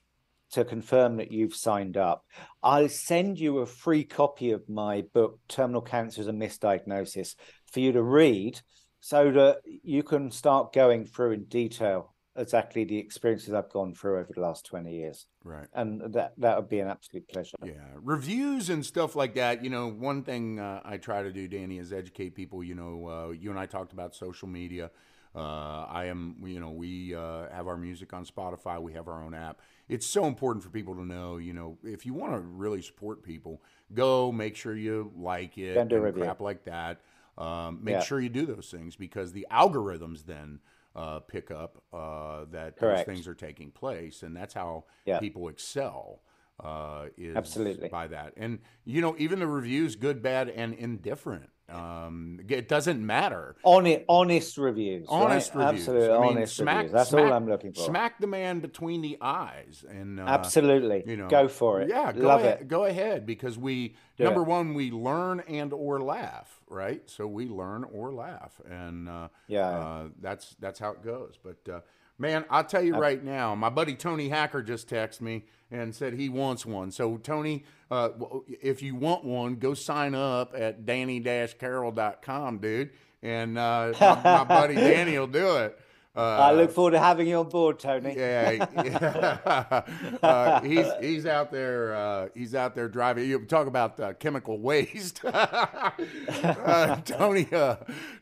to 0.54 0.64
confirm 0.64 1.18
that 1.18 1.32
you've 1.32 1.56
signed 1.56 1.98
up. 1.98 2.26
I'll 2.62 2.90
send 2.90 3.40
you 3.40 3.60
a 3.60 3.66
free 3.66 4.04
copy 4.04 4.52
of 4.52 4.68
my 4.70 5.04
book, 5.14 5.40
Terminal 5.48 5.82
Cancer 5.82 6.22
is 6.22 6.28
a 6.28 6.32
Misdiagnosis, 6.32 7.36
for 7.72 7.80
you 7.80 7.92
to 7.92 8.04
read 8.04 8.62
so 9.00 9.32
that 9.32 9.58
you 9.66 10.04
can 10.04 10.32
start 10.32 10.74
going 10.74 11.06
through 11.06 11.32
in 11.32 11.46
detail 11.46 12.14
exactly 12.36 12.84
the 12.84 12.98
experiences 12.98 13.54
I've 13.54 13.70
gone 13.70 13.94
through 13.94 14.20
over 14.20 14.32
the 14.34 14.42
last 14.42 14.66
20 14.66 14.92
years. 14.92 15.28
Right. 15.44 15.68
And 15.74 16.14
that 16.14 16.34
that 16.38 16.58
would 16.58 16.70
be 16.70 16.80
an 16.80 16.88
absolute 16.88 17.28
pleasure. 17.28 17.56
Yeah. 17.64 17.74
Reviews 17.96 18.70
and 18.70 18.86
stuff 18.86 19.16
like 19.16 19.36
that, 19.36 19.64
you 19.64 19.70
know, 19.70 19.88
one 19.88 20.24
thing 20.24 20.60
uh, 20.60 20.82
I 20.84 20.98
try 20.98 21.24
to 21.24 21.32
do, 21.32 21.48
Danny, 21.48 21.78
is 21.78 21.94
educate 21.94 22.36
people. 22.36 22.64
You 22.64 22.76
know, 22.76 23.08
uh, 23.08 23.32
you 23.32 23.50
and 23.50 23.60
I 23.60 23.66
talked 23.66 23.94
about 23.94 24.16
social 24.16 24.48
media. 24.48 24.90
Uh, 25.36 25.86
I 25.90 26.06
am, 26.06 26.36
you 26.46 26.60
know, 26.60 26.72
we 26.72 27.16
uh, 27.16 27.50
have 27.50 27.68
our 27.68 27.78
music 27.78 28.14
on 28.14 28.26
Spotify. 28.26 28.82
We 28.82 28.94
have 28.94 29.08
our 29.08 29.24
own 29.24 29.34
app 29.34 29.62
it's 29.90 30.06
so 30.06 30.26
important 30.26 30.64
for 30.64 30.70
people 30.70 30.96
to 30.96 31.06
know, 31.06 31.38
you 31.38 31.54
know, 31.54 31.78
if 31.84 32.06
you 32.06 32.14
want 32.14 32.34
to 32.34 32.40
really 32.40 32.82
support 32.82 33.24
people, 33.24 33.62
go 33.94 34.32
make 34.32 34.56
sure 34.56 34.76
you 34.76 35.12
like 35.16 35.58
it 35.58 35.76
and 35.78 36.16
crap 36.16 36.42
like 36.42 36.64
that. 36.66 37.02
Um, 37.38 37.80
make 37.82 37.94
yeah. 37.94 38.02
sure 38.02 38.20
you 38.20 38.30
do 38.30 38.46
those 38.46 38.70
things 38.70 38.96
because 38.96 39.34
the 39.34 39.48
algorithms 39.52 40.26
then 40.26 40.60
uh, 40.96 41.20
pick 41.20 41.52
up 41.52 41.84
uh, 41.92 42.46
that 42.52 42.78
Correct. 42.78 43.06
those 43.08 43.16
things 43.16 43.28
are 43.28 43.34
taking 43.34 43.72
place, 43.72 44.24
and 44.24 44.36
that's 44.36 44.54
how 44.54 44.86
yeah. 45.06 45.20
people 45.20 45.48
excel. 45.48 46.22
Uh, 46.64 47.08
is 47.18 47.36
Absolutely. 47.36 47.90
by 47.90 48.06
that, 48.06 48.32
and 48.38 48.60
you 48.86 49.02
know, 49.02 49.16
even 49.18 49.40
the 49.40 49.48
reviews, 49.48 49.96
good, 49.96 50.22
bad, 50.22 50.50
and 50.50 50.76
indifferent 50.76 51.50
um, 51.74 52.40
it 52.48 52.68
doesn't 52.68 53.06
matter. 53.06 53.56
Honest, 53.64 54.02
honest 54.08 54.58
reviews. 54.58 55.06
Honest 55.10 55.56
right? 55.56 55.68
reviews. 55.68 55.88
Absolutely, 55.88 56.16
I 56.16 56.20
mean, 56.20 56.38
honest 56.38 56.56
smack, 56.56 56.76
reviews. 56.76 56.92
That's 56.92 57.10
smack, 57.10 57.26
all 57.26 57.34
I'm 57.34 57.48
looking 57.48 57.74
for. 57.74 57.86
Smack 57.86 58.20
the 58.20 58.28
man 58.28 58.60
between 58.60 59.02
the 59.02 59.18
eyes, 59.22 59.84
and 59.90 60.20
uh, 60.20 60.24
absolutely, 60.24 61.04
you 61.06 61.18
know, 61.18 61.28
go 61.28 61.48
for 61.48 61.82
it. 61.82 61.90
Yeah, 61.90 62.12
go 62.12 62.28
Love 62.28 62.42
ahead, 62.42 62.62
it. 62.62 62.68
Go 62.68 62.86
ahead, 62.86 63.26
because 63.26 63.58
we 63.58 63.96
Do 64.18 64.26
number 64.26 64.42
it. 64.42 64.48
one, 64.48 64.74
we 64.74 64.92
learn 64.92 65.42
and 65.48 65.74
or 65.74 66.02
laugh, 66.02 66.60
right? 66.70 67.02
So 67.10 67.28
we 67.28 67.48
learn 67.48 67.84
or 67.86 68.14
laugh, 68.14 68.60
and 68.70 69.10
uh, 69.10 69.28
yeah, 69.48 69.68
uh, 69.68 70.10
that's 70.22 70.56
that's 70.60 70.80
how 70.80 70.92
it 70.92 71.04
goes. 71.04 71.38
But 71.44 71.72
uh, 71.72 71.80
man, 72.18 72.46
I'll 72.50 72.64
tell 72.64 72.84
you 72.84 72.96
right 72.96 73.24
now, 73.24 73.56
my 73.56 73.70
buddy 73.70 73.96
Tony 73.96 74.30
Hacker 74.30 74.62
just 74.62 74.90
texted 74.90 75.22
me 75.22 75.46
and 75.72 75.96
said 75.96 76.14
he 76.14 76.30
wants 76.30 76.66
one. 76.66 76.92
So 76.92 77.18
Tony 77.18 77.64
uh, 77.94 78.40
if 78.62 78.82
you 78.82 78.96
want 78.96 79.24
one, 79.24 79.56
go 79.56 79.76
sign 79.76 80.16
up 80.16 80.56
at 80.58 80.86
danny-carroll.com, 80.86 82.58
dude. 82.58 82.90
And 83.22 83.58
uh, 83.58 83.94
my, 84.00 84.44
buddy 84.44 84.76
Danny 84.76 85.18
will 85.18 85.28
do 85.28 85.58
it. 85.58 85.80
Uh, 86.16 86.22
I 86.22 86.52
look 86.52 86.72
forward 86.72 86.92
to 86.92 87.00
having 87.00 87.28
you 87.28 87.38
on 87.38 87.50
board, 87.50 87.80
Tony. 87.80 88.16
Yeah, 88.16 88.52
yeah. 88.52 89.82
uh, 90.24 90.62
he's 90.62 90.86
he's 91.02 91.26
out 91.26 91.52
there. 91.52 91.96
Uh, 91.96 92.28
he's 92.36 92.54
out 92.54 92.76
there 92.76 92.88
driving. 92.88 93.28
You 93.28 93.40
talk 93.46 93.66
about 93.66 94.00
uh, 94.00 94.14
chemical 94.14 94.60
waste. 94.60 95.22
Uh, 95.26 96.98
Tony, 97.06 97.48
uh, 97.52 97.78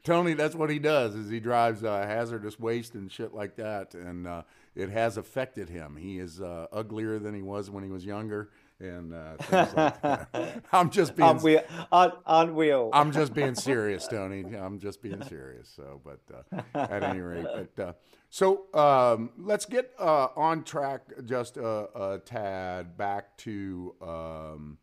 Tony, 0.06 0.36
that's 0.36 0.56
what 0.56 0.70
he 0.70 0.80
does. 0.80 1.16
Is 1.16 1.30
he 1.30 1.42
drives 1.42 1.84
uh, 1.84 2.06
hazardous 2.08 2.58
waste 2.58 2.94
and 2.94 3.12
shit 3.12 3.34
like 3.34 3.58
that, 3.58 3.94
and 3.94 4.26
it 4.74 4.90
has 4.90 5.18
affected 5.18 5.68
him. 5.68 5.98
He 5.98 6.18
is 6.18 6.42
uglier 6.72 7.20
than 7.20 7.36
he 7.36 7.42
was 7.42 7.70
when 7.70 7.84
he 7.84 7.90
was 7.90 8.06
younger 8.06 8.52
and 8.82 9.14
uh, 9.14 9.38
things 9.38 9.74
like 9.76 10.02
that. 10.02 10.64
I'm 10.72 10.90
just 10.90 11.16
being. 11.16 11.30
Aren't 11.30 11.44
we, 11.44 11.60
aren't, 11.92 12.14
aren't 12.26 12.56
we 12.56 12.72
all? 12.72 12.90
I'm 12.94 13.12
just 13.12 13.34
being 13.34 13.56
serious, 13.56 14.08
Tony. 14.08 14.44
I'm 14.56 14.80
just 14.80 15.02
being 15.02 15.22
serious. 15.24 15.72
So, 15.76 16.02
but 16.04 16.20
uh, 16.54 16.62
at 16.78 17.04
any 17.04 17.20
rate, 17.20 17.46
but 17.76 17.84
uh, 17.84 17.94
so 18.30 18.66
um, 18.74 19.32
let's 19.38 19.66
get 19.66 19.94
uh, 20.00 20.28
on 20.36 20.64
track 20.64 21.02
just 21.26 21.58
a, 21.58 22.14
a 22.14 22.20
tad 22.20 22.98
back 22.98 23.38
to 23.38 23.96
um, 24.02 24.78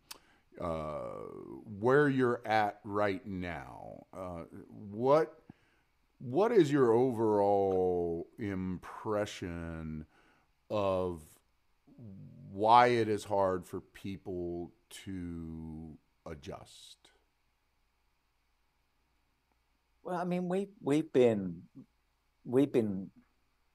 uh, 0.60 1.00
where 1.78 2.08
you're 2.08 2.40
at 2.46 2.80
right 2.84 3.26
now. 3.26 4.06
Uh, 4.16 4.44
what 4.90 5.34
what 6.20 6.52
is 6.52 6.70
your 6.70 6.92
overall 6.92 8.28
impression 8.38 10.04
of 10.70 11.22
why 12.58 12.88
it 12.88 13.08
is 13.08 13.22
hard 13.22 13.64
for 13.64 13.80
people 13.80 14.72
to 14.90 15.96
adjust. 16.26 16.96
Well, 20.02 20.16
I 20.16 20.24
mean, 20.24 20.48
we 20.48 20.68
we've 20.82 21.12
been 21.12 21.62
we've 22.44 22.72
been 22.72 23.10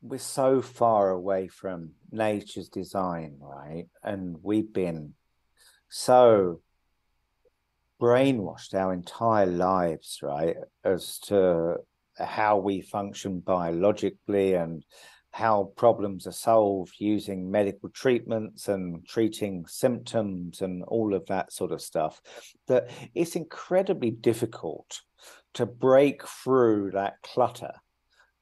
we're 0.02 0.20
so 0.20 0.62
far 0.62 1.12
away 1.12 1.48
from 1.48 1.92
nature's 2.12 2.68
design, 2.68 3.38
right? 3.40 3.86
And 4.04 4.36
we've 4.44 4.74
been 4.74 5.14
so 5.88 6.60
brainwashed 8.02 8.74
our 8.74 8.92
entire 8.92 9.46
lives, 9.46 10.20
right, 10.22 10.58
as 10.84 11.20
to 11.20 11.78
how 12.18 12.58
we 12.58 12.82
function 12.82 13.40
biologically 13.40 14.56
and 14.56 14.84
how 15.34 15.72
problems 15.76 16.28
are 16.28 16.32
solved 16.32 16.94
using 17.00 17.50
medical 17.50 17.90
treatments 17.90 18.68
and 18.68 19.04
treating 19.08 19.66
symptoms 19.66 20.62
and 20.62 20.84
all 20.84 21.16
of 21.16 21.26
that 21.26 21.52
sort 21.52 21.72
of 21.72 21.82
stuff, 21.82 22.22
that 22.68 22.92
it's 23.16 23.36
incredibly 23.36 24.12
difficult 24.12 25.02
to 25.56 25.66
break 25.66 26.26
through 26.28 26.92
that 26.92 27.16
clutter 27.24 27.74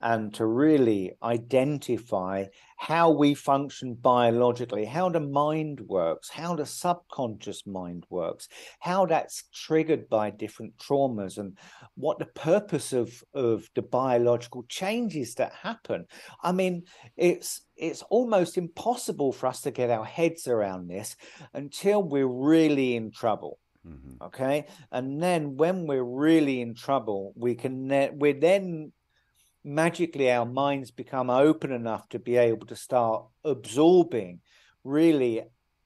and 0.02 0.34
to 0.34 0.46
really 0.46 1.14
identify 1.24 2.46
how 2.78 3.12
we 3.12 3.34
function 3.34 3.94
biologically, 3.94 4.86
how 4.86 5.10
the 5.10 5.20
mind 5.20 5.80
works, 5.82 6.30
how 6.30 6.56
the 6.56 6.66
subconscious 6.66 7.68
mind 7.68 8.06
works, 8.10 8.48
how 8.80 9.06
that's 9.06 9.44
triggered 9.54 10.10
by 10.10 10.32
different 10.32 10.76
traumas, 10.78 11.38
and 11.38 11.58
what 11.96 12.18
the 12.18 12.26
purpose 12.26 12.94
of, 12.94 13.24
of 13.34 13.70
the 13.76 13.82
biological 13.84 14.64
changes 14.68 15.36
that 15.36 15.54
happen. 15.54 16.06
I 16.42 16.52
mean, 16.52 16.84
it's 17.18 17.62
it's 17.78 18.04
almost 18.04 18.58
impossible 18.58 19.32
for 19.32 19.48
us 19.48 19.62
to 19.62 19.72
get 19.72 19.90
our 19.90 20.06
heads 20.06 20.48
around 20.48 20.88
this 20.88 21.16
until 21.54 22.04
we're 22.04 22.28
really 22.28 22.96
in 22.96 23.12
trouble. 23.12 23.58
Mm-hmm. 23.88 24.24
Okay. 24.24 24.66
And 24.92 25.22
then 25.22 25.58
when 25.58 25.88
we're 25.88 26.04
really 26.04 26.62
in 26.62 26.76
trouble, 26.76 27.34
we 27.36 27.56
can, 27.56 27.88
ne- 27.88 28.12
we're 28.14 28.40
then 28.40 28.92
magically 29.64 30.32
our 30.32 30.46
minds 30.46 30.92
become 30.92 31.30
open 31.30 31.72
enough 31.72 32.08
to 32.10 32.20
be 32.20 32.38
able 32.38 32.68
to 32.68 32.76
start 32.76 33.26
absorbing 33.44 34.40
really 34.84 35.44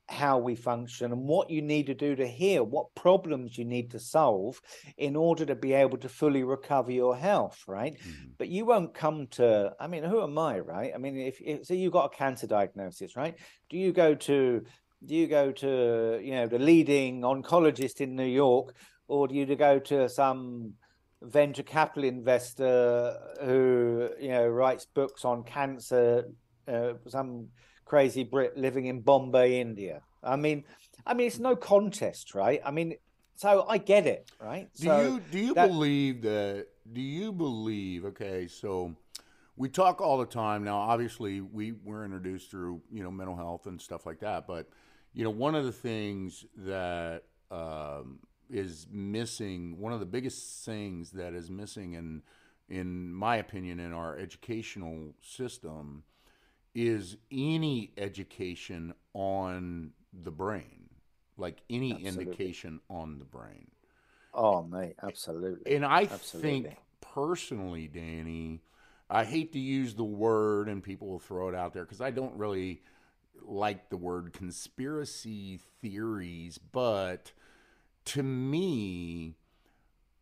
how 0.08 0.38
we 0.38 0.55
function 0.55 1.12
and 1.12 1.27
what 1.27 1.50
you 1.50 1.62
need 1.62 1.88
to 1.88 1.94
do 1.94 2.15
to 2.15 2.27
heal, 2.27 2.63
what 2.63 2.94
problems 2.96 3.58
you 3.58 3.65
need 3.65 3.91
to 3.91 4.00
solve 4.00 4.62
in 4.98 5.15
order 5.15 5.46
to 5.46 5.55
be 5.55 5.74
able 5.74 5.98
to 5.98 6.08
fully 6.08 6.44
recover 6.44 6.91
your 6.91 7.17
health, 7.17 7.63
right? 7.67 7.94
Mm-hmm. 7.94 8.29
But 8.38 8.50
you 8.50 8.65
won't 8.65 8.94
come 8.94 9.27
to, 9.32 9.74
I 9.79 9.88
mean, 9.88 10.03
who 10.03 10.22
am 10.22 10.38
I, 10.38 10.60
right? 10.60 10.91
I 10.94 10.98
mean, 11.00 11.17
if, 11.17 11.41
if 11.41 11.65
so 11.65 11.74
you 11.74 11.89
got 11.89 12.13
a 12.13 12.15
cancer 12.15 12.46
diagnosis, 12.46 13.15
right? 13.15 13.36
Do 13.70 13.77
you 13.77 13.91
go 13.91 14.15
to 14.15 14.63
do 15.05 15.13
you 15.13 15.27
go 15.27 15.51
to 15.51 16.20
you 16.24 16.32
know 16.32 16.48
the 16.48 16.58
leading 16.58 17.22
oncologist 17.22 18.01
in 18.01 18.15
New 18.15 18.25
York, 18.25 18.75
or 19.08 19.27
do 19.27 19.36
you 19.36 19.46
go 19.55 19.79
to 19.79 20.10
some 20.10 20.74
venture 21.25 21.63
capital 21.63 22.05
investor 22.05 23.17
who 23.44 24.10
you 24.20 24.29
know 24.29 24.48
writes 24.48 24.86
books 24.86 25.25
on 25.25 25.44
cancer, 25.44 26.25
uh, 26.67 26.94
some 27.08 27.48
crazy 27.86 28.24
Brit 28.24 28.58
living 28.58 28.86
in 28.86 29.01
Bombay, 29.01 29.60
India. 29.60 30.01
I 30.24 30.36
mean, 30.36 30.63
I 31.05 31.13
mean, 31.13 31.27
it's 31.27 31.39
no 31.39 31.55
contest, 31.55 32.34
right? 32.34 32.62
I 32.65 32.72
mean, 32.72 32.96
so 33.36 33.65
I 33.67 33.77
get 33.77 34.08
it, 34.08 34.32
right? 34.41 34.67
Do 34.75 34.88
so 34.88 35.01
you 35.01 35.22
do 35.32 35.39
you 35.39 35.53
that, 35.53 35.70
believe 35.70 36.22
that? 36.24 36.67
Do 36.91 37.01
you 37.01 37.32
believe? 37.32 38.05
Okay, 38.05 38.48
so 38.48 38.96
we 39.55 39.70
talk 39.70 40.01
all 40.01 40.17
the 40.17 40.25
time 40.25 40.63
now. 40.63 40.77
Obviously, 40.77 41.41
we 41.41 41.72
we're 41.72 42.05
introduced 42.05 42.50
through 42.51 42.82
you 42.91 43.03
know 43.03 43.12
mental 43.12 43.36
health 43.36 43.67
and 43.67 43.82
stuff 43.82 44.05
like 44.05 44.20
that, 44.20 44.48
but 44.48 44.67
you 45.15 45.24
know, 45.24 45.29
one 45.29 45.55
of 45.55 45.63
the 45.63 45.72
things 45.72 46.46
that 46.58 47.24
um, 47.50 48.20
is 48.50 48.88
missing, 48.92 49.80
one 49.80 49.94
of 49.94 50.00
the 50.00 50.06
biggest 50.06 50.66
things 50.66 51.12
that 51.12 51.34
is 51.34 51.50
missing 51.50 51.94
in, 51.94 52.22
in 52.70 53.14
my 53.14 53.38
opinion, 53.38 53.80
in 53.80 53.94
our 53.94 54.18
educational 54.18 55.14
system, 55.22 56.04
is 56.74 57.18
any 57.32 57.94
education 57.98 58.94
on 59.14 59.92
the 60.14 60.32
brain, 60.32 60.90
like 61.38 61.62
any 61.70 61.92
absolutely. 61.92 62.34
indication 62.34 62.80
on 62.90 63.20
the 63.20 63.25
brain. 63.25 63.72
Oh, 64.34 64.64
mate, 64.64 64.96
absolutely. 65.02 65.75
And 65.75 65.86
I 65.86 66.06
absolutely. 66.06 66.52
think 66.52 66.78
personally, 67.02 67.88
Danny, 67.88 68.62
I 69.10 69.24
hate 69.24 69.54
to 69.54 69.60
use 69.60 69.96
the 69.96 70.04
word, 70.04 70.68
and 70.68 70.84
people 70.84 71.08
will 71.08 71.20
throw 71.20 71.50
it 71.50 71.56
out 71.56 71.74
there 71.74 71.84
because 71.86 72.02
I 72.02 72.12
don't 72.12 72.36
really 72.38 72.82
like 73.42 73.90
the 73.90 73.98
word 73.98 74.34
conspiracy 74.34 75.60
theories, 75.82 76.58
but 76.58 77.32
to 78.05 78.24
me, 78.24 79.35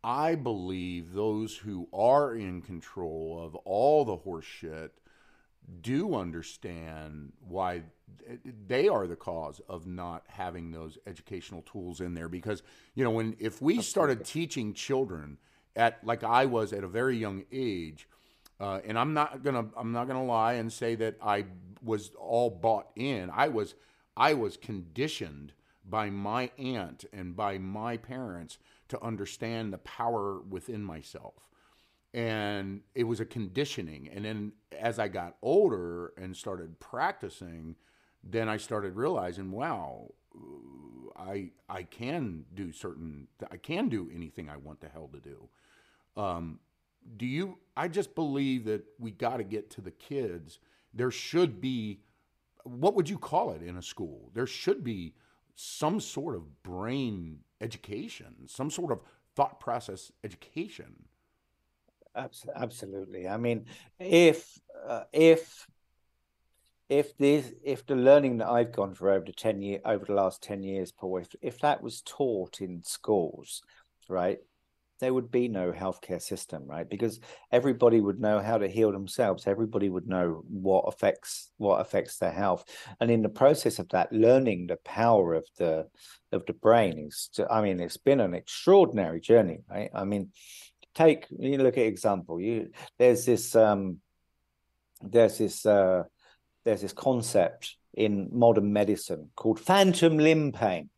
I 0.02 0.34
believe 0.34 1.12
those 1.12 1.56
who 1.56 1.88
are 1.92 2.34
in 2.34 2.62
control 2.62 3.42
of 3.42 3.54
all 3.54 4.04
the 4.04 4.16
horse 4.16 4.44
shit 4.44 4.92
do 5.80 6.14
understand 6.14 7.32
why 7.40 7.82
they 8.66 8.86
are 8.88 9.06
the 9.06 9.16
cause 9.16 9.60
of 9.68 9.86
not 9.86 10.24
having 10.26 10.70
those 10.70 10.98
educational 11.06 11.62
tools 11.62 12.00
in 12.00 12.14
there. 12.14 12.28
Because 12.28 12.62
you 12.94 13.02
know 13.02 13.10
when 13.10 13.34
if 13.38 13.62
we 13.62 13.80
started 13.80 14.24
teaching 14.24 14.74
children 14.74 15.38
at 15.74 16.04
like 16.04 16.22
I 16.22 16.46
was 16.46 16.72
at 16.72 16.84
a 16.84 16.88
very 16.88 17.16
young 17.16 17.44
age 17.50 18.06
uh, 18.60 18.80
and 18.86 18.98
I'm 18.98 19.14
not 19.14 19.42
gonna 19.42 19.66
I'm 19.76 19.92
not 19.92 20.06
gonna 20.06 20.24
lie 20.24 20.54
and 20.54 20.72
say 20.72 20.94
that 20.96 21.16
I 21.22 21.46
was 21.82 22.12
all 22.18 22.50
bought 22.50 22.88
in. 22.94 23.30
I 23.30 23.48
was 23.48 23.74
I 24.16 24.34
was 24.34 24.56
conditioned 24.56 25.52
by 25.88 26.10
my 26.10 26.50
aunt 26.58 27.04
and 27.12 27.36
by 27.36 27.58
my 27.58 27.96
parents 27.96 28.58
to 28.88 29.02
understand 29.02 29.72
the 29.72 29.78
power 29.78 30.40
within 30.40 30.82
myself. 30.82 31.34
And 32.12 32.82
it 32.94 33.04
was 33.04 33.20
a 33.20 33.24
conditioning. 33.24 34.08
And 34.08 34.24
then 34.24 34.52
as 34.80 34.98
i 34.98 35.08
got 35.08 35.36
older 35.42 36.12
and 36.16 36.36
started 36.36 36.78
practicing 36.80 37.76
then 38.22 38.48
i 38.48 38.56
started 38.56 38.96
realizing 38.96 39.50
wow 39.50 40.10
i 41.16 41.50
i 41.68 41.82
can 41.82 42.44
do 42.54 42.72
certain 42.72 43.26
i 43.50 43.56
can 43.56 43.88
do 43.88 44.10
anything 44.14 44.48
i 44.48 44.56
want 44.56 44.80
the 44.80 44.88
hell 44.88 45.08
to 45.12 45.20
do. 45.20 45.48
Um, 46.20 46.60
do 47.16 47.26
you 47.26 47.58
i 47.76 47.88
just 47.88 48.14
believe 48.14 48.64
that 48.64 48.84
we 48.98 49.10
got 49.10 49.38
to 49.38 49.44
get 49.44 49.70
to 49.70 49.80
the 49.80 49.90
kids. 49.90 50.58
There 50.92 51.10
should 51.10 51.60
be 51.60 52.00
what 52.64 52.94
would 52.94 53.08
you 53.08 53.18
call 53.18 53.52
it 53.52 53.62
in 53.62 53.76
a 53.76 53.82
school? 53.82 54.30
There 54.34 54.46
should 54.46 54.82
be 54.82 55.14
some 55.54 56.00
sort 56.00 56.34
of 56.34 56.62
brain 56.62 57.38
education 57.60 58.34
some 58.46 58.70
sort 58.70 58.92
of 58.92 59.00
thought 59.36 59.60
process 59.60 60.12
education 60.22 60.94
Absolutely. 62.16 63.28
I 63.28 63.36
mean, 63.36 63.66
if 63.98 64.58
uh, 64.86 65.04
if 65.12 65.66
if 66.88 67.16
this 67.16 67.52
if 67.64 67.86
the 67.86 67.96
learning 67.96 68.38
that 68.38 68.48
I've 68.48 68.72
gone 68.72 68.94
for 68.94 69.10
over 69.10 69.24
the 69.24 69.32
ten 69.32 69.62
year 69.62 69.80
over 69.84 70.04
the 70.04 70.14
last 70.14 70.42
ten 70.42 70.62
years, 70.62 70.92
Paul, 70.92 71.18
if 71.18 71.28
if 71.42 71.58
that 71.60 71.82
was 71.82 72.02
taught 72.02 72.60
in 72.60 72.82
schools, 72.84 73.62
right, 74.08 74.38
there 75.04 75.12
would 75.12 75.30
be 75.30 75.48
no 75.48 75.70
healthcare 75.70 76.20
system, 76.20 76.64
right? 76.66 76.88
Because 76.88 77.20
everybody 77.52 78.00
would 78.00 78.18
know 78.18 78.40
how 78.40 78.56
to 78.56 78.66
heal 78.66 78.90
themselves. 78.90 79.46
Everybody 79.46 79.90
would 79.90 80.08
know 80.08 80.42
what 80.48 80.84
affects 80.88 81.50
what 81.58 81.80
affects 81.80 82.16
their 82.16 82.32
health, 82.32 82.64
and 83.00 83.10
in 83.10 83.20
the 83.20 83.28
process 83.28 83.78
of 83.78 83.90
that, 83.90 84.10
learning 84.12 84.68
the 84.68 84.78
power 84.84 85.34
of 85.34 85.44
the 85.58 85.86
of 86.32 86.46
the 86.46 86.54
brain 86.54 87.06
is. 87.06 87.28
To, 87.34 87.46
I 87.52 87.60
mean, 87.60 87.80
it's 87.80 87.98
been 87.98 88.20
an 88.20 88.32
extraordinary 88.32 89.20
journey, 89.20 89.58
right? 89.70 89.90
I 89.94 90.04
mean, 90.04 90.30
take 90.94 91.26
you 91.38 91.58
look 91.58 91.76
at 91.76 91.86
example 91.86 92.40
you 92.40 92.70
there's 92.98 93.26
this 93.26 93.54
um 93.56 93.98
there's 95.02 95.38
this 95.38 95.66
uh 95.66 96.04
there's 96.64 96.80
this 96.80 96.92
concept 96.92 97.76
in 97.92 98.28
modern 98.32 98.72
medicine 98.72 99.30
called 99.36 99.60
phantom 99.60 100.18
limb 100.18 100.52
pain 100.52 100.88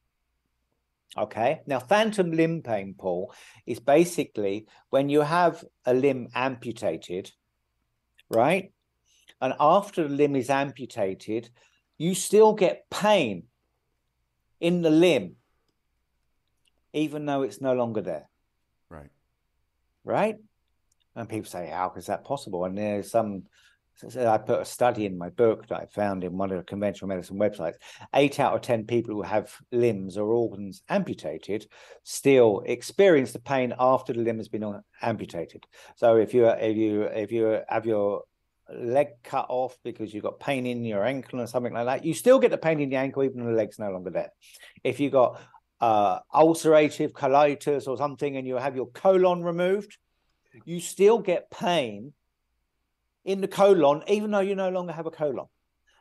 okay 1.17 1.61
now 1.67 1.79
phantom 1.79 2.31
limb 2.33 2.63
pain 2.63 2.95
paul 2.97 3.33
is 3.67 3.81
basically 3.81 4.67
when 4.91 5.09
you 5.09 5.21
have 5.21 5.65
a 5.85 5.95
limb 5.95 6.29
amputated 6.35 7.31
right 8.31 8.73
and 9.41 9.55
after 9.61 10.07
the 10.07 10.15
limb 10.15 10.37
is 10.37 10.51
amputated 10.51 11.49
you 11.99 12.15
still 12.15 12.53
get 12.53 12.89
pain 12.91 13.45
in 14.61 14.83
the 14.83 14.91
limb 14.91 15.37
even 16.93 17.27
though 17.27 17.43
it's 17.43 17.61
no 17.61 17.73
longer 17.75 18.01
there 18.01 18.29
right 18.89 19.11
right? 20.07 20.37
And 21.17 21.29
people 21.29 21.51
say, 21.51 21.69
how 21.69 21.93
is 21.97 22.07
that 22.07 22.25
possible? 22.25 22.65
And 22.65 22.79
there's 22.79 23.11
some, 23.11 23.43
I 24.05 24.39
put 24.39 24.61
a 24.61 24.65
study 24.65 25.07
in 25.07 25.17
my 25.17 25.31
book 25.31 25.69
that 25.69 25.81
I 25.81 25.87
found 25.87 26.23
in 26.23 26.37
one 26.37 26.51
of 26.51 26.59
the 26.59 26.65
conventional 26.65 27.09
medicine 27.09 27.39
websites. 27.39 27.77
Eight 28.15 28.39
out 28.39 28.55
of 28.55 28.61
10 28.61 28.85
people 28.85 29.15
who 29.15 29.23
have 29.23 29.55
limbs 29.73 30.19
or 30.19 30.33
organs 30.33 30.83
amputated 30.89 31.67
still 32.03 32.63
experience 32.67 33.33
the 33.33 33.39
pain 33.39 33.75
after 33.79 34.13
the 34.13 34.21
limb 34.21 34.37
has 34.37 34.49
been 34.49 34.81
amputated. 35.01 35.67
So 35.97 36.17
if 36.17 36.35
you, 36.35 36.47
if 36.47 36.77
you, 36.77 37.03
if 37.05 37.33
you 37.33 37.61
have 37.69 37.87
your 37.87 38.25
leg 38.71 39.09
cut 39.23 39.47
off 39.49 39.77
because 39.83 40.13
you've 40.13 40.25
got 40.25 40.41
pain 40.41 40.67
in 40.67 40.85
your 40.85 41.05
ankle 41.05 41.41
or 41.41 41.47
something 41.47 41.73
like 41.73 41.87
that, 41.87 42.05
you 42.05 42.13
still 42.13 42.39
get 42.39 42.51
the 42.51 42.59
pain 42.59 42.81
in 42.81 42.91
the 42.91 42.97
ankle 42.97 43.23
even 43.23 43.41
though 43.41 43.51
the 43.51 43.57
leg's 43.57 43.79
no 43.79 43.91
longer 43.91 44.11
there. 44.11 44.33
If 44.85 45.01
you've 45.01 45.13
got 45.13 45.41
uh, 45.81 46.21
ulcerative 46.35 47.13
colitis 47.13 47.89
or 47.89 47.97
something 47.97 48.37
and 48.37 48.47
you 48.47 48.57
have 48.57 48.77
your 48.77 48.89
colon 48.89 49.43
removed, 49.43 49.97
you 50.65 50.81
still 50.81 51.19
get 51.19 51.51
pain 51.51 52.13
in 53.27 53.43
the 53.43 53.49
colon, 53.49 54.03
even 54.09 54.31
though 54.31 54.41
you 54.41 54.55
no 54.55 54.71
longer 54.71 54.93
have 54.93 55.07
a 55.07 55.11
colon. 55.11 55.47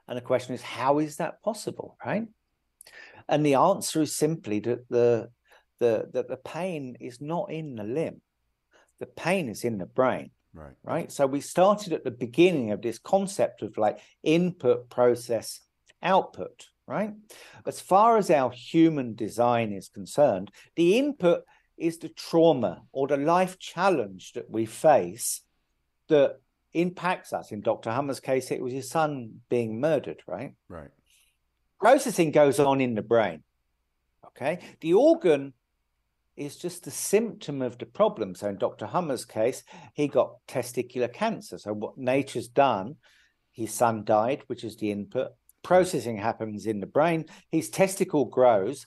And 0.07 0.15
the 0.15 0.21
question 0.21 0.55
is, 0.55 0.61
how 0.61 0.99
is 0.99 1.17
that 1.17 1.41
possible, 1.41 1.97
right? 2.05 2.27
And 3.27 3.45
the 3.45 3.55
answer 3.55 4.01
is 4.01 4.15
simply 4.15 4.59
that 4.61 4.87
the 4.87 5.29
the 5.79 6.07
that 6.13 6.29
the 6.29 6.37
pain 6.37 6.95
is 7.01 7.19
not 7.19 7.51
in 7.51 7.75
the 7.75 7.83
limb, 7.83 8.21
the 8.99 9.07
pain 9.07 9.49
is 9.49 9.65
in 9.65 9.79
the 9.79 9.85
brain. 9.85 10.29
Right. 10.53 10.75
Right. 10.83 11.11
So 11.11 11.27
we 11.27 11.41
started 11.41 11.91
at 11.91 12.05
the 12.05 12.11
beginning 12.11 12.71
of 12.71 12.81
this 12.81 12.99
concept 12.99 13.61
of 13.61 13.77
like 13.77 13.99
input, 14.23 14.89
process, 14.89 15.59
output 16.01 16.67
right? 16.87 17.13
As 17.65 17.79
far 17.81 18.17
as 18.17 18.29
our 18.29 18.51
human 18.51 19.15
design 19.15 19.73
is 19.73 19.89
concerned, 19.89 20.51
the 20.75 20.97
input 20.97 21.43
is 21.77 21.97
the 21.97 22.09
trauma 22.09 22.83
or 22.91 23.07
the 23.07 23.17
life 23.17 23.59
challenge 23.59 24.33
that 24.33 24.49
we 24.49 24.65
face 24.65 25.41
that 26.07 26.39
impacts 26.75 27.33
us. 27.33 27.51
In 27.51 27.61
Dr. 27.61 27.91
Hamer's 27.91 28.19
case, 28.19 28.51
it 28.51 28.61
was 28.61 28.73
his 28.73 28.89
son 28.89 29.41
being 29.49 29.79
murdered, 29.79 30.21
right? 30.27 30.53
Right. 30.69 30.89
Processing 31.79 32.31
goes 32.31 32.59
on 32.59 32.81
in 32.81 32.95
the 32.95 33.01
brain. 33.01 33.43
Okay. 34.27 34.59
The 34.81 34.93
organ 34.93 35.53
is 36.35 36.57
just 36.57 36.85
a 36.87 36.91
symptom 36.91 37.61
of 37.61 37.77
the 37.77 37.85
problem. 37.85 38.35
So 38.35 38.49
in 38.49 38.57
Dr. 38.57 38.85
Hamer's 38.85 39.25
case, 39.25 39.63
he 39.93 40.07
got 40.07 40.35
testicular 40.47 41.11
cancer. 41.11 41.57
So 41.57 41.73
what 41.73 41.97
nature's 41.97 42.47
done, 42.47 42.95
his 43.51 43.73
son 43.73 44.03
died, 44.03 44.43
which 44.47 44.63
is 44.63 44.75
the 44.75 44.91
input 44.91 45.31
processing 45.65 46.15
happens 46.15 46.67
in 46.67 46.79
the 46.79 46.85
brain. 46.85 47.25
His 47.51 47.69
testicle 47.69 48.25
grows. 48.25 48.85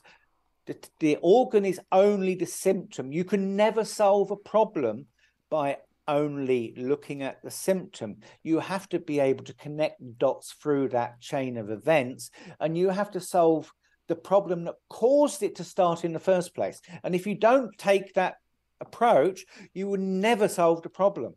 The, 0.65 0.77
the 0.99 1.17
organ 1.21 1.65
is 1.65 1.79
only 1.91 2.35
the 2.35 2.45
symptom. 2.45 3.11
You 3.11 3.25
can 3.25 3.57
never 3.57 3.83
solve 3.83 4.31
a 4.31 4.37
problem 4.37 5.07
by 5.49 5.77
only 6.09 6.73
looking 6.75 7.23
at 7.23 7.41
the 7.41 7.51
symptom. 7.51 8.17
You 8.43 8.59
have 8.59 8.89
to 8.89 8.99
be 8.99 9.19
able 9.19 9.45
to 9.45 9.53
connect 9.53 10.01
dots 10.17 10.53
through 10.53 10.89
that 10.89 11.21
chain 11.21 11.55
of 11.57 11.69
events, 11.69 12.31
and 12.59 12.77
you 12.77 12.89
have 12.89 13.11
to 13.11 13.21
solve 13.21 13.71
the 14.07 14.15
problem 14.15 14.65
that 14.65 14.75
caused 14.89 15.43
it 15.43 15.55
to 15.55 15.63
start 15.63 16.03
in 16.03 16.11
the 16.11 16.19
first 16.19 16.55
place. 16.55 16.81
And 17.03 17.15
if 17.15 17.27
you 17.27 17.35
don't 17.35 17.71
take 17.77 18.13
that 18.15 18.35
approach, 18.81 19.45
you 19.73 19.87
will 19.87 19.99
never 19.99 20.47
solve 20.47 20.81
the 20.81 20.89
problem 20.89 21.35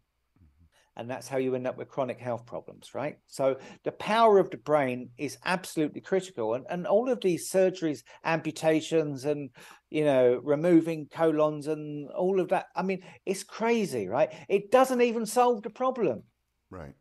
and 0.97 1.11
that's 1.11 1.29
how 1.29 1.39
you 1.39 1.55
end 1.55 1.67
up 1.67 1.77
with 1.77 1.89
chronic 1.89 2.19
health 2.19 2.45
problems 2.47 2.95
right? 2.95 3.17
So 3.27 3.57
the 3.85 3.93
power 3.93 4.39
of 4.39 4.51
the 4.51 4.57
brain 4.59 5.11
is 5.19 5.39
absolutely 5.45 6.01
critical. 6.01 6.55
And, 6.55 6.67
and 6.69 6.87
all 6.87 7.09
of 7.09 7.21
these 7.21 7.51
surgeries 7.51 8.03
amputations 8.25 9.25
and 9.25 9.51
you 9.91 10.05
know 10.05 10.41
removing 10.43 11.07
colons 11.13 11.67
and 11.67 12.11
all 12.11 12.41
of 12.41 12.49
that 12.49 12.67
i 12.75 12.83
mean 12.83 13.03
it's 13.27 13.45
crazy 13.45 14.09
right? 14.09 14.33
It 14.49 14.71
doesn't 14.71 15.03
even 15.03 15.27
solve 15.27 15.63
the 15.63 15.71
problem. 15.71 16.25
Right. 16.71 16.95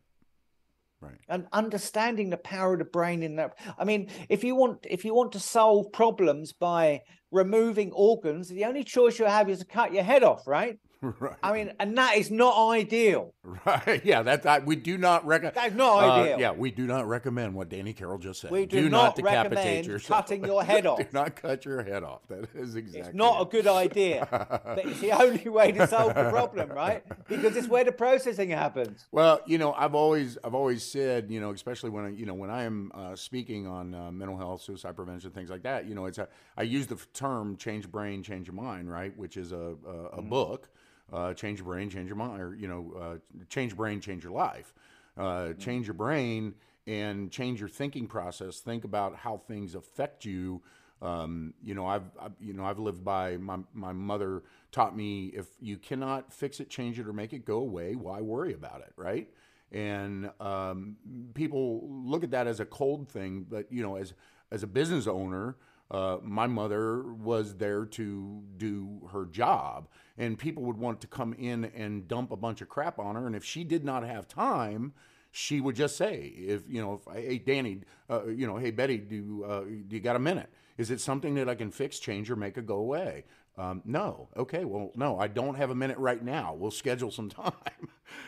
Right. 0.99 1.17
And 1.27 1.47
understanding 1.51 2.30
the 2.30 2.38
power 2.38 2.73
of 2.73 2.80
the 2.80 2.86
brain 2.86 3.23
in 3.23 3.38
that 3.38 3.58
i 3.80 3.84
mean 3.84 4.10
if 4.30 4.43
you 4.43 4.56
want 4.56 4.86
if 4.88 5.04
you 5.04 5.15
want 5.15 5.32
to 5.32 5.39
solve 5.39 5.91
problems 5.91 6.54
by 6.54 7.01
removing 7.32 7.91
organs 7.93 8.49
the 8.49 8.65
only 8.65 8.84
choice 8.84 9.17
you 9.17 9.25
have 9.25 9.49
is 9.49 9.60
to 9.60 9.65
cut 9.65 9.93
your 9.93 10.04
head 10.04 10.23
off 10.23 10.45
right 10.45 10.77
Right. 11.20 11.36
I 11.44 11.54
mean, 11.54 11.74
and 11.80 11.98
that 11.98 12.18
is 12.18 12.32
not 12.32 12.70
ideal. 12.70 13.34
Right. 13.44 14.02
Yeah. 14.12 14.24
That, 14.24 14.44
that 14.44 14.66
we 14.66 14.76
do 14.76 14.98
not 14.98 15.26
recommend. 15.26 15.56
That's 15.56 15.76
not 15.76 16.04
uh, 16.04 16.12
ideal. 16.12 16.40
Yeah, 16.40 16.52
we 16.52 16.72
do 16.72 16.86
not 16.86 17.08
recommend 17.08 17.54
what 17.54 17.70
Danny 17.70 17.94
Carroll 17.94 18.18
just 18.18 18.42
said. 18.42 18.52
We 18.52 18.66
do, 18.66 18.84
do 18.84 18.90
not, 18.90 19.16
not 19.18 19.26
decapitate 19.28 19.86
yourself. 19.86 20.26
Cutting 20.26 20.46
your 20.46 20.64
head 20.72 20.86
off. 20.86 21.00
do 21.00 21.06
not 21.12 21.36
cut 21.36 21.66
your 21.66 21.84
head 21.84 22.04
off. 22.04 22.22
That 22.28 22.50
is 22.56 22.76
exactly. 22.76 23.10
It's 23.10 23.16
not 23.16 23.42
it. 23.42 23.48
a 23.48 23.52
good 23.52 23.68
idea. 23.68 24.28
but 24.30 24.86
it's 24.86 25.00
the 25.00 25.12
only 25.12 25.50
way 25.50 25.72
to 25.72 25.88
solve 25.88 26.14
the 26.16 26.30
problem, 26.30 26.70
right? 26.70 27.04
Because 27.28 27.56
it's 27.56 27.68
where 27.68 27.84
the 27.84 27.92
processing 27.92 28.50
happens. 28.50 29.08
Well, 29.12 29.42
you 29.46 29.58
know, 29.58 29.74
I've 29.74 29.96
always, 29.96 30.38
I've 30.44 30.56
always 30.56 30.84
said, 30.84 31.30
you 31.30 31.40
know, 31.40 31.52
especially 31.52 31.90
when 31.90 32.06
I, 32.06 32.10
you 32.10 32.26
know, 32.26 32.36
when 32.36 32.50
I 32.50 32.64
am 32.64 32.92
uh, 32.94 33.16
speaking 33.16 33.68
on 33.68 33.94
uh, 33.94 34.12
mental 34.12 34.38
health, 34.38 34.62
suicide 34.62 34.96
prevention, 34.96 35.32
things 35.32 35.50
like 35.50 35.64
that. 35.64 35.88
You 35.88 35.96
know, 35.96 36.06
it's 36.06 36.20
a, 36.20 36.28
I 36.58 36.64
use 36.64 36.88
the 36.88 36.98
term 37.14 37.58
"change 37.58 37.90
brain, 37.92 38.24
change 38.24 38.48
your 38.48 38.56
mind," 38.56 38.92
right? 38.92 39.16
Which 39.18 39.38
is 39.38 39.52
a, 39.52 39.56
a, 39.56 39.60
a 39.60 39.74
mm-hmm. 39.74 40.30
book 40.30 40.70
uh, 41.12 41.34
change 41.34 41.60
your 41.60 41.65
brain, 41.65 41.89
change 41.89 42.08
your 42.08 42.15
mind, 42.15 42.41
or 42.41 42.56
you 42.56 42.67
know, 42.67 42.93
uh, 43.00 43.43
change 43.50 43.71
your 43.71 43.78
brain, 43.78 44.00
change 44.00 44.24
your 44.24 44.34
life. 44.34 44.74
Uh, 45.17 45.54
change 45.54 45.88
your 45.88 45.93
brain 45.93 46.54
and 46.88 47.32
change 47.32 47.60
your 47.60 47.69
thinking 47.69 48.08
process. 48.08 48.60
Think 48.60 48.86
about 48.86 49.15
how 49.15 49.38
things 49.38 49.76
affect 49.76 50.26
you. 50.26 50.62
Um, 51.02 51.54
you 51.63 51.74
know, 51.74 51.86
I've, 51.86 52.10
I've, 52.19 52.34
you 52.39 52.54
know 52.54 52.63
I've 52.63 52.80
lived 52.80 53.04
by 53.04 53.38
my 53.38 53.58
my 53.74 53.91
mother 53.91 54.43
taught 54.71 54.95
me 54.95 55.28
if 55.34 55.47
you 55.60 55.78
cannot 55.78 56.32
fix 56.32 56.60
it, 56.60 56.69
change 56.69 57.00
it, 57.00 57.08
or 57.08 57.13
make 57.13 57.34
it 57.34 57.43
go 57.43 57.58
away, 57.58 57.95
why 57.95 58.21
worry 58.21 58.54
about 58.54 58.82
it, 58.82 58.93
right? 58.95 59.28
And 59.71 60.30
um, 60.39 60.97
people 61.34 61.88
look 61.89 62.24
at 62.24 62.32
that 62.32 62.47
as 62.47 62.60
a 62.60 62.65
cold 62.65 63.10
thing, 63.10 63.45
but 63.50 63.71
you 63.71 63.84
know, 63.84 63.95
as 63.95 64.13
as 64.52 64.63
a 64.63 64.67
business 64.67 65.08
owner, 65.08 65.56
uh, 65.91 66.17
my 66.23 66.47
mother 66.47 67.04
was 67.04 67.56
there 67.56 67.86
to 67.86 68.41
do 68.58 69.10
her 69.12 69.25
job, 69.25 69.89
and 70.17 70.39
people 70.39 70.63
would 70.63 70.77
want 70.77 71.01
to 71.01 71.08
come 71.08 71.34
in 71.34 71.65
and 71.65 72.08
dump 72.08 72.32
a 72.32 72.38
bunch 72.38 72.62
of 72.62 72.69
crap 72.69 72.97
on 72.97 73.15
her. 73.15 73.27
And 73.27 73.36
if 73.36 73.43
she 73.43 73.65
did 73.65 73.84
not 73.84 74.04
have 74.04 74.27
time, 74.27 74.93
she 75.32 75.60
would 75.60 75.75
just 75.75 75.97
say, 75.97 76.34
"If 76.38 76.63
you 76.69 76.82
know, 76.82 77.01
if 77.06 77.13
hey 77.13 77.38
Danny, 77.39 77.82
uh, 78.10 78.27
you 78.27 78.47
know, 78.47 78.56
hey 78.56 78.71
Betty, 78.71 78.97
do 78.97 79.43
uh, 79.43 79.62
do 79.63 79.95
you 79.95 79.99
got 79.99 80.15
a 80.15 80.19
minute? 80.19 80.49
Is 80.77 80.91
it 80.91 81.01
something 81.01 81.36
that 81.36 81.49
I 81.49 81.56
can 81.56 81.71
fix, 81.71 81.99
change, 81.99 82.32
or 82.32 82.38
make 82.38 82.58
it 82.58 82.65
go 82.65 82.77
away?" 82.77 83.25
Um, 83.58 83.82
no. 83.84 84.30
Okay. 84.38 84.63
Well, 84.63 84.91
no, 84.95 85.19
I 85.19 85.27
don't 85.27 85.56
have 85.56 85.71
a 85.71 85.75
minute 85.75 85.97
right 85.97 86.23
now. 86.23 86.54
We'll 86.54 86.71
schedule 86.71 87.12
some 87.12 87.30
time. 87.43 87.51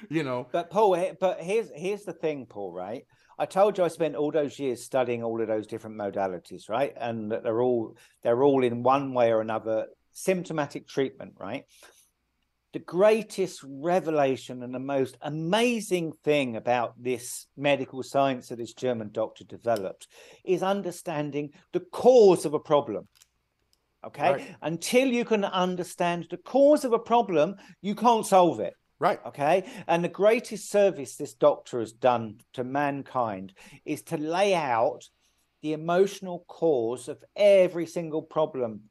you 0.10 0.23
know. 0.23 0.47
But 0.52 0.69
Paul, 0.69 0.97
but 1.19 1.39
here's 1.39 1.69
here's 1.73 2.04
the 2.04 2.13
thing, 2.13 2.45
Paul. 2.45 2.73
Right? 2.73 3.06
I 3.38 3.46
told 3.46 3.78
you 3.78 3.84
I 3.84 3.88
spent 3.88 4.15
all 4.15 4.32
those 4.32 4.60
years 4.60 4.84
studying 4.84 5.24
all 5.24 5.41
of 5.41 5.48
those 5.48 5.67
different 5.67 5.98
modalities, 5.98 6.69
right? 6.69 6.93
And 7.00 7.32
that 7.32 7.43
they're 7.43 7.62
all 7.62 7.96
they're 8.22 8.43
all 8.43 8.63
in 8.63 8.84
one 8.84 9.13
way 9.13 9.32
or 9.32 9.41
another 9.41 9.88
symptomatic 10.12 10.88
treatment, 10.88 11.34
right? 11.39 11.65
The 12.74 12.80
greatest 12.80 13.63
revelation 13.63 14.63
and 14.63 14.74
the 14.74 14.80
most 14.80 15.17
amazing 15.22 16.13
thing 16.24 16.56
about 16.56 16.93
this 17.02 17.46
medical 17.56 18.02
science 18.02 18.48
that 18.48 18.58
this 18.58 18.74
German 18.74 19.12
doctor 19.12 19.43
developed 19.43 20.08
is 20.43 20.63
understanding 20.63 21.52
the 21.72 21.82
cause 21.82 22.46
of 22.46 22.56
a 22.56 22.60
problem. 22.60 23.08
Okay. 24.06 24.32
Right. 24.32 24.56
Until 24.62 25.08
you 25.08 25.24
can 25.24 25.46
understand 25.46 26.28
the 26.30 26.38
cause 26.38 26.84
of 26.84 26.93
a 26.93 27.00
problem, 27.00 27.56
you 27.82 27.96
can't 27.96 28.26
solve 28.26 28.60
it. 28.60 28.74
Right. 29.00 29.20
Okay. 29.26 29.66
And 29.88 30.04
the 30.04 30.10
greatest 30.10 30.70
service 30.70 31.16
this 31.16 31.34
doctor 31.34 31.80
has 31.80 31.92
done 31.92 32.40
to 32.54 32.64
mankind 32.64 33.54
is 33.86 34.02
to 34.04 34.18
lay 34.18 34.54
out 34.54 35.10
the 35.62 35.74
emotional 35.74 36.46
cause 36.48 37.08
of 37.08 37.24
every 37.36 37.86
single 37.86 38.22
problem 38.22 38.82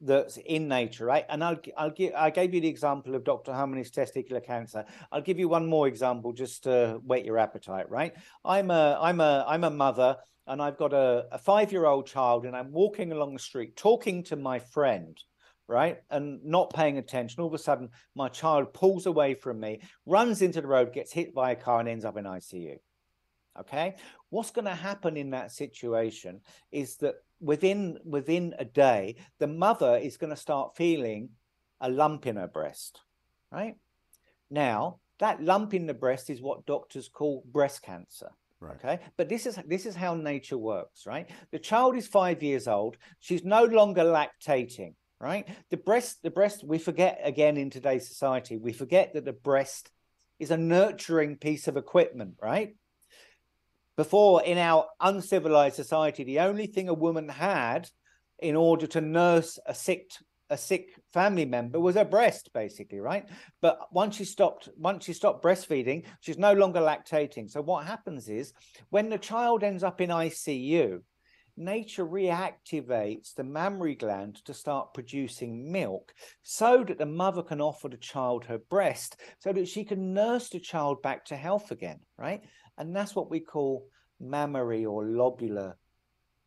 that's 0.00 0.36
in 0.36 0.68
nature, 0.68 1.06
right? 1.06 1.24
And 1.28 1.42
I'll 1.42 1.58
I'll 1.76 1.90
give 1.90 2.12
I 2.14 2.30
gave 2.30 2.52
you 2.52 2.60
the 2.60 2.68
example 2.68 3.14
of 3.14 3.24
Dr. 3.24 3.52
Harmony's 3.52 3.90
testicular 3.90 4.44
cancer. 4.44 4.84
I'll 5.10 5.22
give 5.22 5.38
you 5.38 5.48
one 5.48 5.66
more 5.66 5.88
example 5.88 6.32
just 6.32 6.64
to 6.64 7.00
whet 7.04 7.24
your 7.24 7.38
appetite, 7.38 7.88
right? 7.90 8.14
I'm 8.44 8.70
a 8.70 8.98
I'm 9.00 9.20
a 9.20 9.44
I'm 9.48 9.64
a 9.64 9.70
mother 9.70 10.16
and 10.46 10.60
I've 10.60 10.76
got 10.76 10.92
a, 10.92 11.26
a 11.32 11.38
five 11.38 11.72
year 11.72 11.86
old 11.86 12.06
child 12.06 12.44
and 12.44 12.54
I'm 12.54 12.72
walking 12.72 13.12
along 13.12 13.32
the 13.32 13.38
street 13.40 13.76
talking 13.76 14.22
to 14.24 14.36
my 14.36 14.58
friend 14.58 15.18
right? 15.68 15.98
And 16.10 16.44
not 16.44 16.72
paying 16.72 16.98
attention. 16.98 17.40
All 17.40 17.48
of 17.48 17.54
a 17.54 17.58
sudden, 17.58 17.88
my 18.14 18.28
child 18.28 18.72
pulls 18.72 19.06
away 19.06 19.34
from 19.34 19.60
me, 19.60 19.80
runs 20.04 20.42
into 20.42 20.60
the 20.60 20.68
road, 20.68 20.92
gets 20.92 21.12
hit 21.12 21.34
by 21.34 21.52
a 21.52 21.56
car, 21.56 21.80
and 21.80 21.88
ends 21.88 22.04
up 22.04 22.16
in 22.16 22.24
ICU. 22.24 22.76
Okay. 23.60 23.96
What's 24.30 24.50
going 24.50 24.66
to 24.66 24.74
happen 24.74 25.16
in 25.16 25.30
that 25.30 25.52
situation 25.52 26.40
is 26.70 26.96
that 26.98 27.16
within 27.40 27.98
within 28.04 28.54
a 28.58 28.64
day, 28.64 29.16
the 29.38 29.46
mother 29.46 29.96
is 29.96 30.16
going 30.16 30.30
to 30.30 30.36
start 30.36 30.76
feeling 30.76 31.30
a 31.80 31.90
lump 31.90 32.26
in 32.26 32.36
her 32.36 32.48
breast. 32.48 33.00
Right. 33.50 33.76
Now, 34.50 35.00
that 35.18 35.42
lump 35.42 35.74
in 35.74 35.86
the 35.86 35.94
breast 35.94 36.30
is 36.30 36.42
what 36.42 36.66
doctors 36.66 37.08
call 37.08 37.44
breast 37.50 37.82
cancer. 37.82 38.30
Right. 38.60 38.76
Okay. 38.76 39.00
But 39.16 39.28
this 39.28 39.46
is 39.46 39.58
this 39.66 39.86
is 39.86 39.96
how 39.96 40.14
nature 40.14 40.58
works, 40.58 41.06
right? 41.06 41.28
The 41.50 41.58
child 41.58 41.96
is 41.96 42.06
five 42.06 42.42
years 42.42 42.68
old. 42.68 42.96
She's 43.20 43.44
no 43.44 43.64
longer 43.64 44.02
lactating 44.02 44.94
right? 45.20 45.48
The 45.70 45.76
breast, 45.76 46.22
the 46.22 46.30
breast, 46.30 46.64
we 46.64 46.78
forget 46.78 47.20
again 47.22 47.56
in 47.56 47.70
today's 47.70 48.08
society, 48.08 48.56
we 48.56 48.72
forget 48.72 49.14
that 49.14 49.24
the 49.24 49.32
breast 49.32 49.90
is 50.38 50.50
a 50.50 50.56
nurturing 50.56 51.36
piece 51.36 51.68
of 51.68 51.76
equipment, 51.76 52.34
right? 52.42 52.76
Before, 53.96 54.42
in 54.42 54.58
our 54.58 54.86
uncivilized 55.00 55.76
society, 55.76 56.24
the 56.24 56.40
only 56.40 56.66
thing 56.66 56.88
a 56.88 56.94
woman 56.94 57.28
had 57.28 57.88
in 58.38 58.54
order 58.54 58.86
to 58.86 59.00
nurse 59.00 59.58
a 59.66 59.74
sick 59.74 60.10
a 60.48 60.56
sick 60.56 60.90
family 61.12 61.44
member 61.44 61.80
was 61.80 61.96
her 61.96 62.04
breast 62.04 62.50
basically 62.54 63.00
right 63.00 63.28
but 63.60 63.92
once 63.92 64.14
she 64.14 64.24
stopped 64.24 64.68
once 64.76 65.04
she 65.04 65.12
stopped 65.12 65.44
breastfeeding 65.44 66.04
she's 66.20 66.38
no 66.38 66.52
longer 66.52 66.78
lactating 66.78 67.50
so 67.50 67.60
what 67.60 67.84
happens 67.84 68.28
is 68.28 68.52
when 68.90 69.08
the 69.08 69.18
child 69.18 69.64
ends 69.64 69.82
up 69.82 70.00
in 70.00 70.10
icu 70.10 71.00
nature 71.56 72.06
reactivates 72.06 73.34
the 73.34 73.44
mammary 73.44 73.94
gland 73.94 74.36
to 74.44 74.54
start 74.54 74.94
producing 74.94 75.70
milk 75.70 76.12
so 76.42 76.84
that 76.84 76.98
the 76.98 77.06
mother 77.06 77.42
can 77.42 77.60
offer 77.60 77.88
the 77.88 77.96
child 77.96 78.44
her 78.44 78.58
breast 78.58 79.16
so 79.38 79.52
that 79.52 79.68
she 79.68 79.84
can 79.84 80.12
nurse 80.12 80.48
the 80.48 80.60
child 80.60 81.02
back 81.02 81.24
to 81.24 81.36
health 81.36 81.70
again, 81.70 82.00
right? 82.18 82.42
And 82.78 82.94
that's 82.94 83.14
what 83.14 83.30
we 83.30 83.40
call 83.40 83.86
mammary 84.20 84.84
or 84.84 85.04
lobular 85.04 85.74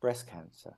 breast 0.01 0.27
cancer. 0.27 0.77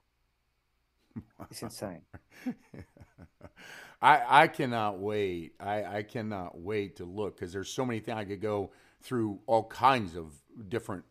It's 1.50 1.62
insane. 1.62 2.02
I, 4.02 4.42
I 4.42 4.48
cannot 4.48 4.98
wait. 4.98 5.52
I, 5.60 5.98
I 5.98 6.02
cannot 6.02 6.58
wait 6.58 6.96
to 6.96 7.04
look 7.04 7.36
because 7.36 7.52
there's 7.52 7.68
so 7.68 7.84
many 7.84 8.00
things 8.00 8.16
I 8.16 8.24
could 8.24 8.40
go 8.40 8.72
through 9.02 9.40
all 9.46 9.64
kinds 9.64 10.16
of 10.16 10.32
different 10.68 11.04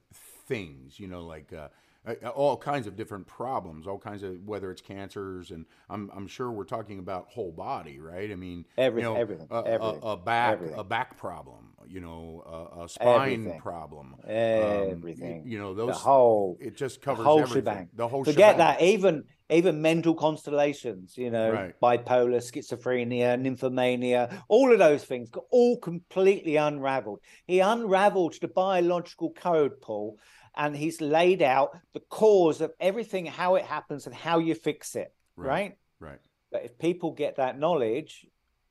things, 0.48 1.00
you 1.00 1.08
know, 1.08 1.22
like 1.22 1.54
uh, 1.54 1.56
uh, 1.56 1.68
all 2.36 2.58
kinds 2.58 2.88
of 2.88 2.96
different 2.96 3.28
problems, 3.28 3.86
all 3.86 4.00
kinds 4.00 4.24
of 4.24 4.36
whether 4.46 4.72
it's 4.72 4.82
cancers, 4.82 5.52
and 5.52 5.66
I'm 5.90 6.10
I'm 6.16 6.28
sure 6.28 6.52
we're 6.52 6.64
talking 6.64 7.00
about 7.00 7.28
whole 7.30 7.52
body, 7.52 8.00
right? 8.00 8.32
I 8.32 8.36
mean, 8.36 8.66
everything, 8.78 9.10
you 9.10 9.14
know, 9.14 9.22
everything, 9.22 9.48
a, 9.52 9.64
everything, 9.66 10.00
a, 10.04 10.08
a 10.08 10.18
back, 10.18 10.54
everything. 10.54 10.80
a 10.80 10.84
back 10.84 11.18
problem, 11.18 11.74
you 11.88 12.00
know, 12.00 12.44
a, 12.76 12.84
a 12.84 12.90
spine 12.90 13.34
everything. 13.34 13.60
problem, 13.60 14.16
everything. 14.28 15.42
Um, 15.42 15.46
you, 15.46 15.52
you, 15.54 15.60
know, 15.60 15.76
those 15.76 15.90
the 15.90 15.94
whole 15.94 16.58
it 16.60 16.76
just 16.76 17.02
covers 17.02 17.20
the 17.20 17.30
whole 17.30 17.42
everything. 17.42 17.74
shebang. 17.74 17.90
The 17.94 18.08
whole 18.08 18.24
forget 18.24 18.56
shebang. 18.56 18.58
that 18.58 18.82
even 18.82 19.24
even 19.52 19.82
mental 19.82 20.16
constellations, 20.16 21.18
you 21.18 21.30
know, 21.30 21.52
right. 21.52 21.76
bipolar, 21.82 22.38
schizophrenia, 22.38 23.40
nymphomania, 23.40 24.42
all 24.48 24.72
of 24.72 24.80
those 24.80 25.04
things 25.04 25.30
got 25.30 25.44
all 25.52 25.78
completely 25.78 26.56
unraveled. 26.56 27.20
He 27.46 27.60
unraveled 27.60 28.36
the 28.42 28.48
biological 28.48 29.32
code, 29.34 29.82
Paul, 29.82 30.18
and 30.56 30.76
he's 30.76 31.02
laid 31.02 31.42
out 31.42 31.78
the 31.94 32.02
cause 32.10 32.62
of 32.62 32.72
everything, 32.80 33.26
how 33.26 33.56
it 33.56 33.66
happens, 33.66 34.06
and 34.06 34.16
how 34.16 34.40
you 34.40 34.56
fix 34.56 34.96
it. 34.96 35.14
Right. 35.36 35.78
Right. 36.00 36.12
right. 36.12 36.20
But 36.52 36.66
if 36.66 36.78
people 36.78 37.12
get 37.12 37.38
that 37.38 37.58
knowledge, 37.58 38.26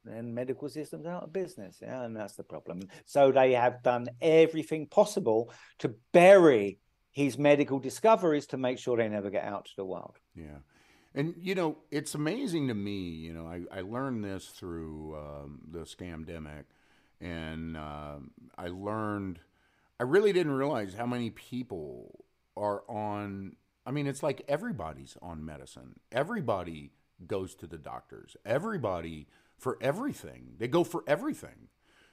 then 0.04 0.34
medical 0.34 0.68
systems 0.68 1.06
are 1.06 1.14
out 1.16 1.24
of 1.24 1.32
business. 1.32 1.78
Yeah, 1.80 2.02
and 2.02 2.16
that's 2.16 2.34
the 2.34 2.42
problem. 2.42 2.82
So 3.06 3.32
they 3.32 3.52
have 3.52 3.82
done 3.82 4.08
everything 4.20 4.86
possible 4.86 5.52
to 5.78 5.94
bury 6.12 6.78
his 7.12 7.38
medical 7.38 7.78
discoveries 7.78 8.46
to 8.46 8.56
make 8.56 8.78
sure 8.78 8.96
they 8.96 9.08
never 9.08 9.30
get 9.30 9.44
out 9.44 9.64
to 9.66 9.72
the 9.76 9.84
world. 9.84 10.16
Yeah. 10.34 10.58
And 11.14 11.34
you 11.38 11.54
know, 11.54 11.78
it's 11.90 12.14
amazing 12.14 12.68
to 12.68 12.74
me. 12.74 13.00
You 13.10 13.32
know, 13.32 13.46
I, 13.46 13.78
I 13.78 13.80
learned 13.80 14.24
this 14.24 14.46
through 14.46 15.16
um, 15.16 15.60
the 15.68 15.80
scamdemic, 15.80 16.64
and 17.20 17.76
uh, 17.76 18.16
I 18.56 18.68
learned 18.68 19.40
I 20.00 20.04
really 20.04 20.32
didn't 20.32 20.52
realize 20.52 20.94
how 20.94 21.06
many 21.06 21.30
people 21.30 22.24
are 22.56 22.82
on. 22.88 23.56
I 23.84 23.90
mean, 23.90 24.06
it's 24.06 24.22
like 24.22 24.42
everybody's 24.48 25.16
on 25.20 25.44
medicine. 25.44 26.00
Everybody 26.10 26.92
goes 27.26 27.54
to 27.56 27.66
the 27.66 27.78
doctors. 27.78 28.36
Everybody 28.46 29.26
for 29.58 29.76
everything. 29.80 30.54
They 30.58 30.68
go 30.68 30.84
for 30.84 31.04
everything. 31.06 31.68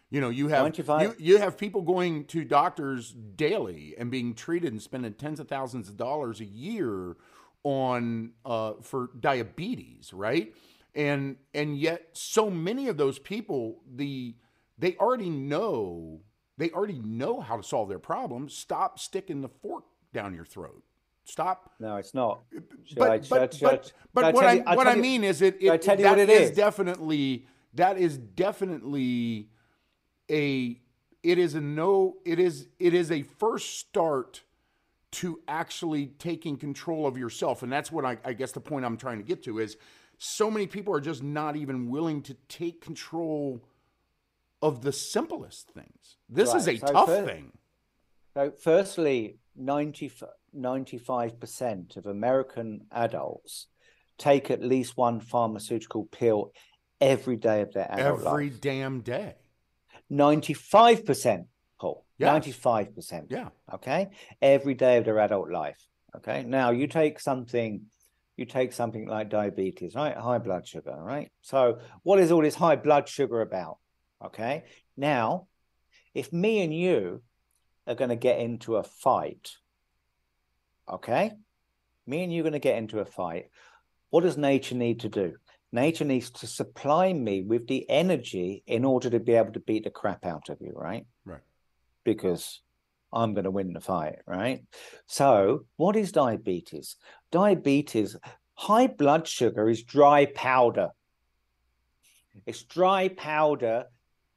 You 0.09 0.21
know, 0.21 0.29
you 0.29 0.49
have 0.49 0.77
you, 0.77 1.15
you, 1.17 1.37
have 1.37 1.57
people 1.57 1.81
going 1.81 2.25
to 2.25 2.45
doctors 2.45 3.11
daily 3.11 3.95
and 3.97 4.11
being 4.11 4.35
treated 4.35 4.71
and 4.71 4.81
spending 4.81 5.13
tens 5.13 5.39
of 5.39 5.47
thousands 5.49 5.89
of 5.89 5.97
dollars 5.97 6.39
a 6.39 6.45
year 6.45 7.17
on 7.63 8.31
uh, 8.45 8.73
for 8.81 9.09
diabetes, 9.19 10.13
right? 10.13 10.53
and 10.97 11.37
and 11.53 11.77
yet 11.77 12.09
so 12.13 12.49
many 12.49 12.87
of 12.89 12.97
those 12.97 13.19
people 13.19 13.79
the 13.95 14.35
they 14.77 14.95
already 14.97 15.29
know 15.29 16.19
they 16.57 16.71
already 16.71 16.99
know 16.99 17.39
how 17.39 17.57
to 17.57 17.63
solve 17.63 17.89
their 17.89 17.99
problems. 17.99 18.53
Stop 18.53 18.99
sticking 18.99 19.41
the 19.41 19.49
fork 19.49 19.85
down 20.13 20.33
your 20.33 20.45
throat. 20.45 20.83
Stop. 21.25 21.73
No, 21.79 21.97
it's 21.97 22.13
not. 22.13 22.41
Should 22.85 22.97
but 22.97 23.11
I, 23.11 23.17
but, 23.17 23.57
but, 23.61 23.91
but 24.13 24.33
what 24.33 24.45
I, 24.45 24.53
you, 24.53 24.63
what 24.63 24.87
I 24.87 24.95
mean 24.95 25.23
is 25.23 25.41
it, 25.41 25.57
it, 25.59 25.69
I 25.69 25.77
tell 25.77 25.99
you 25.99 26.05
what 26.05 26.19
it 26.19 26.29
is, 26.29 26.51
is 26.51 26.55
definitely 26.55 27.45
that 27.73 27.97
is 27.97 28.17
definitely 28.17 29.49
a 30.31 30.79
it 31.23 31.37
is 31.37 31.55
a 31.55 31.61
no 31.61 32.15
it 32.25 32.39
is 32.39 32.67
it 32.79 32.93
is 32.93 33.11
a 33.11 33.23
first 33.23 33.77
start 33.77 34.43
to 35.11 35.39
actually 35.47 36.07
taking 36.19 36.57
control 36.57 37.05
of 37.05 37.17
yourself 37.17 37.63
and 37.63 37.71
that's 37.71 37.91
what 37.91 38.05
I, 38.05 38.17
I 38.25 38.33
guess 38.33 38.51
the 38.51 38.59
point 38.59 38.85
i'm 38.85 38.97
trying 38.97 39.17
to 39.17 39.23
get 39.23 39.43
to 39.43 39.59
is 39.59 39.77
so 40.17 40.51
many 40.51 40.67
people 40.67 40.93
are 40.93 40.99
just 40.99 41.23
not 41.23 41.55
even 41.55 41.89
willing 41.89 42.21
to 42.23 42.33
take 42.49 42.81
control 42.81 43.63
of 44.61 44.81
the 44.81 44.91
simplest 44.91 45.69
things 45.71 46.17
this 46.29 46.49
right. 46.49 46.57
is 46.57 46.67
a 46.67 46.77
so 46.77 46.87
tough 46.87 47.07
first, 47.07 47.27
thing 47.27 47.51
so 48.33 48.51
firstly 48.61 49.37
90, 49.55 50.11
95% 50.55 51.97
of 51.97 52.05
american 52.05 52.85
adults 52.91 53.67
take 54.17 54.49
at 54.49 54.63
least 54.63 54.97
one 54.97 55.19
pharmaceutical 55.19 56.05
pill 56.05 56.51
every 56.99 57.35
day 57.35 57.61
of 57.61 57.71
their 57.73 57.91
adult 57.91 58.23
life. 58.23 58.33
every 58.33 58.49
life. 58.49 58.61
damn 58.61 59.01
day 59.01 59.35
95%, 60.11 61.45
Paul. 61.79 62.05
Yes. 62.17 62.45
95%. 62.47 63.25
Yeah. 63.29 63.49
Okay. 63.73 64.09
Every 64.41 64.73
day 64.73 64.97
of 64.97 65.05
their 65.05 65.19
adult 65.19 65.51
life. 65.51 65.79
Okay. 66.15 66.43
Now 66.43 66.71
you 66.71 66.87
take 66.87 67.19
something, 67.19 67.81
you 68.37 68.45
take 68.45 68.73
something 68.73 69.07
like 69.07 69.29
diabetes, 69.29 69.95
right? 69.95 70.15
High 70.15 70.39
blood 70.39 70.67
sugar, 70.67 70.95
right? 70.97 71.29
So 71.41 71.79
what 72.03 72.19
is 72.19 72.31
all 72.31 72.41
this 72.41 72.55
high 72.55 72.75
blood 72.75 73.07
sugar 73.07 73.41
about? 73.41 73.77
Okay. 74.23 74.63
Now, 74.95 75.47
if 76.13 76.33
me 76.33 76.61
and 76.61 76.73
you 76.73 77.21
are 77.85 77.95
going 77.95 78.09
to 78.09 78.15
get 78.15 78.39
into 78.39 78.77
a 78.77 78.83
fight, 78.83 79.51
okay, 80.89 81.31
me 82.05 82.23
and 82.23 82.33
you 82.33 82.41
are 82.41 82.43
going 82.43 82.53
to 82.53 82.59
get 82.59 82.77
into 82.77 82.99
a 82.99 83.05
fight, 83.05 83.49
what 84.09 84.21
does 84.21 84.37
nature 84.37 84.75
need 84.75 85.01
to 85.01 85.09
do? 85.09 85.35
Nature 85.71 86.05
needs 86.05 86.29
to 86.31 86.47
supply 86.47 87.11
me 87.11 87.41
with 87.41 87.67
the 87.67 87.87
energy 87.89 88.63
in 88.65 88.85
order 88.85 89.09
to 89.09 89.19
be 89.19 89.33
able 89.33 89.51
to 89.51 89.59
beat 89.59 89.83
the 89.83 89.89
crap 89.89 90.25
out 90.25 90.49
of 90.49 90.57
you, 90.61 90.71
right? 90.73 91.05
Right. 91.25 91.41
Because 92.05 92.61
I'm 93.11 93.33
going 93.33 93.43
to 93.43 93.51
win 93.51 93.73
the 93.73 93.81
fight, 93.81 94.19
right? 94.25 94.63
So, 95.05 95.65
what 95.75 95.95
is 95.95 96.11
diabetes? 96.11 96.95
Diabetes, 97.31 98.15
high 98.53 98.87
blood 98.87 99.27
sugar 99.27 99.69
is 99.69 99.83
dry 99.83 100.25
powder. 100.25 100.89
It's 102.45 102.63
dry 102.63 103.09
powder 103.09 103.85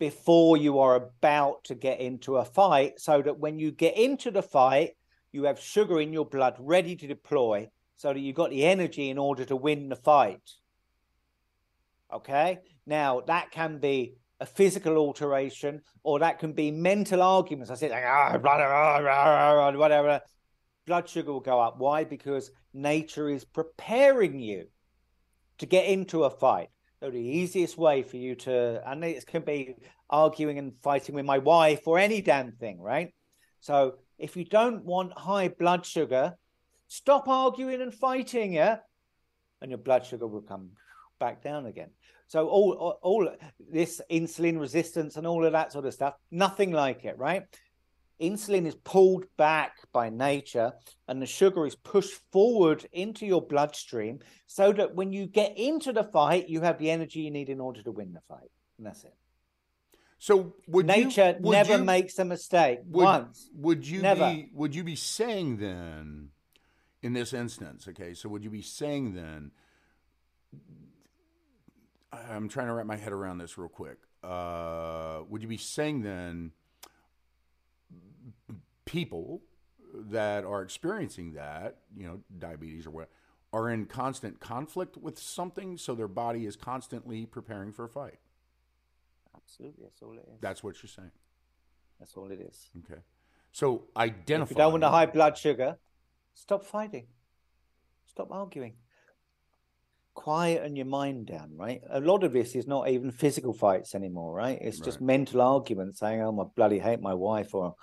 before 0.01 0.57
you 0.57 0.81
are 0.81 0.97
about 0.97 1.63
to 1.65 1.77
get 1.77 2.01
into 2.01 2.39
a 2.39 2.45
fight, 2.45 2.99
so 2.99 3.23
that 3.23 3.39
when 3.39 3.61
you 3.61 3.71
get 3.71 3.97
into 3.97 4.33
the 4.33 4.43
fight, 4.43 4.97
you 5.31 5.45
have 5.45 5.61
sugar 5.61 6.01
in 6.01 6.13
your 6.13 6.25
blood 6.25 6.57
ready 6.59 6.97
to 6.97 7.07
deploy 7.07 7.71
so 7.95 8.13
that 8.13 8.19
you've 8.19 8.35
got 8.35 8.51
the 8.51 8.65
energy 8.65 9.11
in 9.11 9.19
order 9.19 9.45
to 9.45 9.55
win 9.55 9.89
the 9.91 9.95
fight. 9.95 10.43
Okay. 12.13 12.59
Now 12.87 13.21
that 13.21 13.53
can 13.53 13.79
be 13.79 14.17
a 14.41 14.47
physical 14.47 14.97
alteration, 14.97 15.83
or 16.03 16.19
that 16.21 16.39
can 16.39 16.55
be 16.55 16.71
mental 16.71 17.23
arguments. 17.23 17.71
I 17.71 17.75
said, 17.75 17.91
like, 17.91 18.05
ah, 18.07 18.39
whatever. 19.77 20.23
Blood 20.87 21.09
sugar 21.11 21.31
will 21.31 21.41
go 21.41 21.61
up. 21.61 21.79
Why? 21.79 22.05
Because 22.05 22.51
nature 22.73 23.29
is 23.29 23.45
preparing 23.45 24.41
you 24.41 24.69
to 25.59 25.67
get 25.67 25.85
into 25.85 26.25
a 26.25 26.31
fight. 26.31 26.71
So 27.03 27.11
the 27.11 27.19
easiest 27.19 27.79
way 27.79 28.03
for 28.03 28.19
you 28.19 28.35
to, 28.37 28.83
and 28.87 29.03
it 29.03 29.27
can 29.27 29.43
be 29.43 29.75
arguing 30.11 30.59
and 30.59 30.75
fighting 30.83 31.15
with 31.15 31.25
my 31.25 31.39
wife 31.39 31.87
or 31.87 31.99
any 31.99 32.21
damn 32.21 32.53
thing, 32.53 32.79
right? 32.81 33.15
So 33.61 33.95
if 34.19 34.37
you 34.37 34.45
don't 34.45 34.85
want 34.85 35.17
high 35.17 35.49
blood 35.49 35.87
sugar, 35.87 36.35
stop 36.89 37.27
arguing 37.27 37.81
and 37.81 37.95
fighting, 37.95 38.53
yeah, 38.53 38.79
and 39.63 39.71
your 39.71 39.79
blood 39.79 40.05
sugar 40.05 40.27
will 40.27 40.43
come 40.43 40.73
back 41.19 41.43
down 41.43 41.67
again. 41.67 41.91
So 42.27 42.49
all, 42.49 42.73
all, 42.73 42.99
all 43.03 43.29
this 43.73 44.03
insulin 44.11 44.61
resistance 44.61 45.17
and 45.17 45.27
all 45.27 45.45
of 45.45 45.53
that 45.53 45.73
sort 45.73 45.87
of 45.87 45.95
stuff, 45.95 46.15
nothing 46.31 46.71
like 46.71 47.05
it, 47.05 47.17
right? 47.19 47.45
Insulin 48.21 48.67
is 48.67 48.75
pulled 48.75 49.25
back 49.37 49.77
by 49.93 50.11
nature 50.11 50.73
and 51.09 51.21
the 51.21 51.27
sugar 51.27 51.67
is 51.67 51.75
pushed 51.75 52.21
forward 52.31 52.87
into 52.93 53.27
your 53.27 53.41
bloodstream 53.41 54.21
so 54.47 54.73
that 54.73 54.95
when 54.95 55.13
you 55.13 55.27
get 55.27 55.57
into 55.57 55.93
the 55.93 56.05
fight, 56.05 56.49
you 56.49 56.61
have 56.61 56.79
the 56.79 56.91
energy 56.91 57.21
you 57.21 57.31
need 57.31 57.49
in 57.49 57.61
order 57.61 57.83
to 57.83 57.91
win 57.91 58.13
the 58.13 58.21
fight. 58.29 58.51
And 58.79 58.87
that's 58.87 59.05
it. 59.05 59.15
So 60.19 60.55
would 60.67 60.87
nature 60.87 61.39
you, 61.43 61.51
never 61.51 61.79
you, 61.79 61.85
makes 61.85 62.19
a 62.19 62.25
mistake 62.27 62.81
would, 62.85 63.05
once. 63.05 63.49
Would 63.55 63.87
you 63.87 64.03
never. 64.03 64.31
be 64.31 64.51
would 64.53 64.75
you 64.75 64.85
be 64.85 64.97
saying 64.97 65.57
then 65.57 66.29
in 67.03 67.15
this 67.15 67.33
instance, 67.33 67.89
okay, 67.89 68.13
so 68.13 68.29
would 68.29 68.45
you 68.45 68.51
be 68.51 68.61
saying 68.61 69.15
then 69.15 69.53
I'm 72.13 72.49
trying 72.49 72.67
to 72.67 72.75
wrap 72.75 72.87
my 72.87 72.97
head 72.97 73.13
around 73.13 73.39
this 73.39 73.57
real 73.57 73.69
quick. 73.69 73.99
Uh, 74.23 75.21
would 75.29 75.43
you 75.43 75.49
be 75.49 75.57
saying 75.57 76.03
then 76.03 76.53
people 78.91 79.41
that 79.95 80.45
are 80.45 80.63
experiencing 80.63 81.35
that, 81.35 81.77
you 81.97 82.07
know, 82.07 82.21
diabetes 82.39 82.87
or 82.87 82.91
what, 82.91 83.09
are 83.53 83.71
in 83.71 83.87
constant 83.87 84.41
conflict 84.41 84.97
with 84.97 85.17
something, 85.17 85.77
so 85.77 85.95
their 85.95 86.09
body 86.09 86.45
is 86.45 86.57
constantly 86.57 87.25
preparing 87.25 87.73
for 87.73 87.85
a 87.85 87.89
fight? 87.89 88.19
Absolutely, 89.37 89.85
that's 89.85 90.03
all 90.03 90.13
it 90.15 90.29
is. 90.35 90.41
That's 90.41 90.65
what 90.65 90.83
you're 90.83 90.91
saying. 90.91 91.13
That's 92.01 92.17
all 92.17 92.31
it 92.31 92.41
is. 92.41 92.69
Okay. 92.79 93.01
So 93.53 93.85
identify. 93.97 94.51
If 94.51 94.51
you 94.51 94.57
don't 94.57 94.73
want 94.73 94.85
a 94.85 94.89
high 94.89 95.07
blood 95.07 95.39
sugar, 95.39 95.77
stop 96.35 96.65
fighting. 96.65 97.07
Stop 98.07 98.33
arguing 98.33 98.75
quieten 100.15 100.77
your 100.77 100.87
mind 100.87 101.27
down, 101.27 101.51
right? 101.57 101.81
A 101.91 102.01
lot 102.01 102.25
of 102.25 102.33
this 102.33 102.55
is 102.55 102.67
not 102.67 102.89
even 102.89 103.11
physical 103.11 103.53
fights 103.53 103.95
anymore, 103.95 104.35
right? 104.35 104.59
It's 104.61 104.79
right. 104.79 104.85
just 104.85 105.01
mental 105.01 105.41
arguments 105.41 106.01
saying, 106.01 106.21
oh, 106.23 106.33
my 106.33 106.45
bloody 106.57 106.79
hate 106.79 107.01
my 107.01 107.15
wife 107.15 107.55
or, 107.55 107.75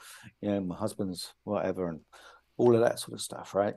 you 0.41 0.49
know, 0.49 0.61
my 0.61 0.75
husband's 0.75 1.33
whatever 1.43 1.89
and 1.89 2.01
all 2.57 2.75
of 2.75 2.81
that 2.81 2.99
sort 2.99 3.13
of 3.13 3.21
stuff, 3.21 3.55
right? 3.55 3.75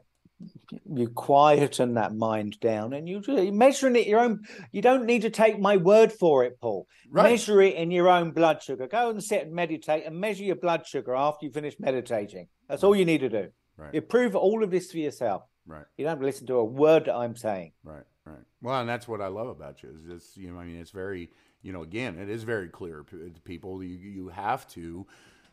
You 0.91 1.09
quieten 1.09 1.95
that 1.95 2.15
mind 2.15 2.59
down 2.61 2.95
and 2.95 3.07
you 3.07 3.23
are 3.29 3.53
measuring 3.53 3.97
it 3.97 4.07
your 4.07 4.21
own. 4.21 4.41
You 4.73 4.81
don't 4.81 5.05
need 5.05 5.23
to 5.23 5.31
take 5.31 5.59
my 5.59 5.77
word 5.77 6.13
for 6.13 6.45
it, 6.45 6.59
Paul. 6.61 6.87
Right. 7.11 7.31
Measure 7.31 7.61
it 7.61 7.75
in 7.75 7.91
your 7.91 8.09
own 8.09 8.31
blood 8.31 8.63
sugar. 8.63 8.87
Go 8.87 9.11
and 9.11 9.23
sit 9.23 9.43
and 9.43 9.53
meditate 9.53 10.07
and 10.07 10.19
measure 10.19 10.45
your 10.45 10.57
blood 10.57 10.87
sugar 10.87 11.15
after 11.15 11.45
you 11.45 11.53
finish 11.53 11.77
meditating. 11.79 12.49
That's 12.69 12.85
all 12.85 12.97
you 12.97 13.05
need 13.05 13.21
to 13.21 13.29
do. 13.29 13.49
Right. 13.77 13.95
You 13.95 14.01
prove 14.01 14.35
all 14.35 14.65
of 14.65 14.71
this 14.71 14.91
for 14.91 14.99
yourself. 14.99 15.43
Right. 15.67 15.85
You 15.99 16.05
don't 16.05 16.13
have 16.13 16.21
to 16.21 16.27
listen 16.27 16.47
to 16.47 16.55
a 16.55 16.65
word 16.65 17.05
that 17.05 17.15
I'm 17.15 17.37
saying. 17.37 17.73
Right. 17.85 18.05
Right. 18.27 18.45
Well, 18.61 18.81
and 18.81 18.89
that's 18.89 19.09
what 19.09 19.21
I 19.21 19.29
love 19.29 19.49
about 19.49 19.83
you 19.83 19.91
is 19.91 20.05
this. 20.05 20.37
You 20.37 20.53
know, 20.53 20.59
I 20.59 20.65
mean, 20.65 20.77
it's 20.77 20.91
very, 20.91 21.31
you 21.63 21.73
know, 21.73 21.83
again, 21.83 22.19
it 22.19 22.29
is 22.29 22.43
very 22.43 22.69
clear 22.69 23.05
to 23.11 23.41
people. 23.45 23.83
You 23.83 23.97
you 23.97 24.29
have 24.29 24.69
to, 24.69 25.07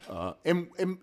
uh, 0.09 0.33
and 0.45 0.67
and 0.77 0.97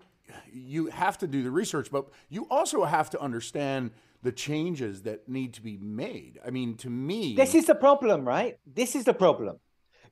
you 0.53 0.87
have 0.87 1.19
to 1.19 1.27
do 1.27 1.43
the 1.43 1.51
research, 1.51 1.91
but 1.91 2.09
you 2.29 2.47
also 2.51 2.85
have 2.85 3.11
to 3.11 3.21
understand 3.21 3.93
the 4.23 4.33
changes 4.33 5.03
that 5.03 5.29
need 5.29 5.55
to 5.55 5.63
be 5.63 5.77
made. 5.77 6.39
I 6.47 6.51
mean, 6.51 6.77
to 6.79 6.91
me, 6.91 7.35
this 7.35 7.55
is 7.55 7.67
the 7.67 7.75
problem, 7.75 8.27
right? 8.27 8.59
This 8.67 8.95
is 8.95 9.05
the 9.05 9.15
problem. 9.15 9.59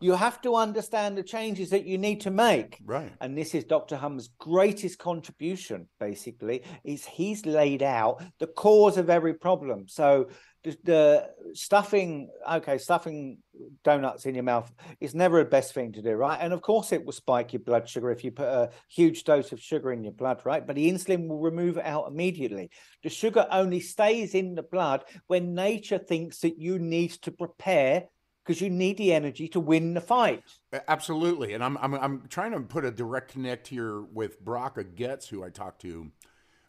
You 0.02 0.14
have 0.14 0.40
to 0.42 0.56
understand 0.56 1.16
the 1.16 1.22
changes 1.22 1.70
that 1.70 1.86
you 1.86 1.96
need 1.96 2.20
to 2.22 2.30
make. 2.30 2.78
Right. 2.84 3.12
And 3.20 3.38
this 3.38 3.54
is 3.54 3.64
Dr. 3.64 3.96
Hamer's 3.96 4.30
greatest 4.38 4.98
contribution, 4.98 5.88
basically, 6.00 6.64
is 6.84 7.04
he's 7.04 7.46
laid 7.46 7.82
out 7.82 8.22
the 8.40 8.48
cause 8.48 8.96
of 8.96 9.08
every 9.10 9.34
problem. 9.34 9.86
So 9.88 10.28
the, 10.64 10.76
the, 10.84 11.30
stuffing 11.54 12.30
okay 12.50 12.78
stuffing 12.78 13.36
donuts 13.84 14.24
in 14.24 14.34
your 14.34 14.44
mouth 14.44 14.72
is 15.00 15.14
never 15.14 15.42
the 15.42 15.50
best 15.50 15.74
thing 15.74 15.92
to 15.92 16.00
do 16.00 16.12
right 16.12 16.38
and 16.40 16.54
of 16.54 16.62
course 16.62 16.92
it 16.92 17.04
will 17.04 17.12
spike 17.12 17.52
your 17.52 17.60
blood 17.60 17.86
sugar 17.86 18.10
if 18.10 18.24
you 18.24 18.30
put 18.30 18.48
a 18.48 18.70
huge 18.88 19.24
dose 19.24 19.52
of 19.52 19.60
sugar 19.60 19.92
in 19.92 20.02
your 20.02 20.14
blood 20.14 20.40
right 20.44 20.66
but 20.66 20.74
the 20.74 20.90
insulin 20.90 21.28
will 21.28 21.40
remove 21.40 21.76
it 21.76 21.84
out 21.84 22.08
immediately 22.08 22.70
the 23.02 23.10
sugar 23.10 23.46
only 23.50 23.80
stays 23.80 24.34
in 24.34 24.54
the 24.54 24.62
blood 24.62 25.04
when 25.26 25.54
nature 25.54 25.98
thinks 25.98 26.38
that 26.38 26.58
you 26.58 26.78
need 26.78 27.10
to 27.10 27.30
prepare 27.30 28.04
because 28.44 28.60
you 28.60 28.70
need 28.70 28.96
the 28.96 29.12
energy 29.12 29.48
to 29.48 29.60
win 29.60 29.94
the 29.94 30.00
fight. 30.00 30.42
Absolutely, 30.88 31.54
and 31.54 31.62
I'm 31.62 31.76
I'm 31.78 31.94
I'm 31.94 32.22
trying 32.28 32.52
to 32.52 32.60
put 32.60 32.84
a 32.84 32.90
direct 32.90 33.32
connect 33.32 33.68
here 33.68 34.00
with 34.00 34.44
Bracha 34.44 34.94
Getz, 34.94 35.28
who 35.28 35.44
I 35.44 35.50
talked 35.50 35.82
to 35.82 36.10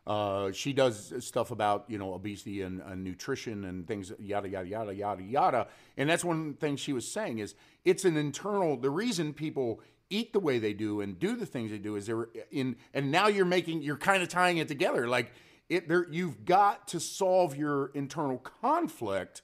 uh, 0.05 0.51
she 0.51 0.73
does 0.73 1.13
stuff 1.19 1.51
about 1.51 1.86
you 1.88 1.97
know 1.97 2.13
obesity 2.13 2.62
and, 2.62 2.81
and, 2.81 3.03
nutrition 3.03 3.63
and 3.63 3.88
things 3.88 4.12
yada 4.19 4.49
yada 4.49 4.67
yada 4.67 4.93
yada 4.93 5.23
yada. 5.23 5.67
And 5.95 6.09
that's 6.09 6.25
one 6.25 6.55
thing 6.55 6.75
she 6.75 6.91
was 6.91 7.09
saying 7.09 7.39
is 7.39 7.55
it's 7.86 8.03
an 8.03 8.17
internal. 8.17 8.75
The 8.75 8.89
reason 8.89 9.33
people 9.33 9.79
eat 10.09 10.33
the 10.33 10.41
way 10.41 10.59
they 10.59 10.73
do 10.73 10.99
and 10.99 11.17
do 11.17 11.38
the 11.38 11.45
things 11.45 11.71
they 11.71 11.77
do 11.77 11.95
is 11.95 12.05
they're 12.05 12.27
in. 12.51 12.75
And 12.93 13.12
now 13.12 13.27
you're 13.27 13.45
making 13.45 13.81
you're 13.81 13.97
kind 13.97 14.21
of 14.21 14.27
tying 14.27 14.57
it 14.57 14.67
together. 14.67 15.07
Like 15.07 15.31
it, 15.69 15.88
there 15.88 16.05
you've 16.12 16.43
got 16.43 16.89
to 16.89 16.99
solve 16.99 17.55
your 17.55 17.88
internal 17.93 18.39
conflict 18.39 19.41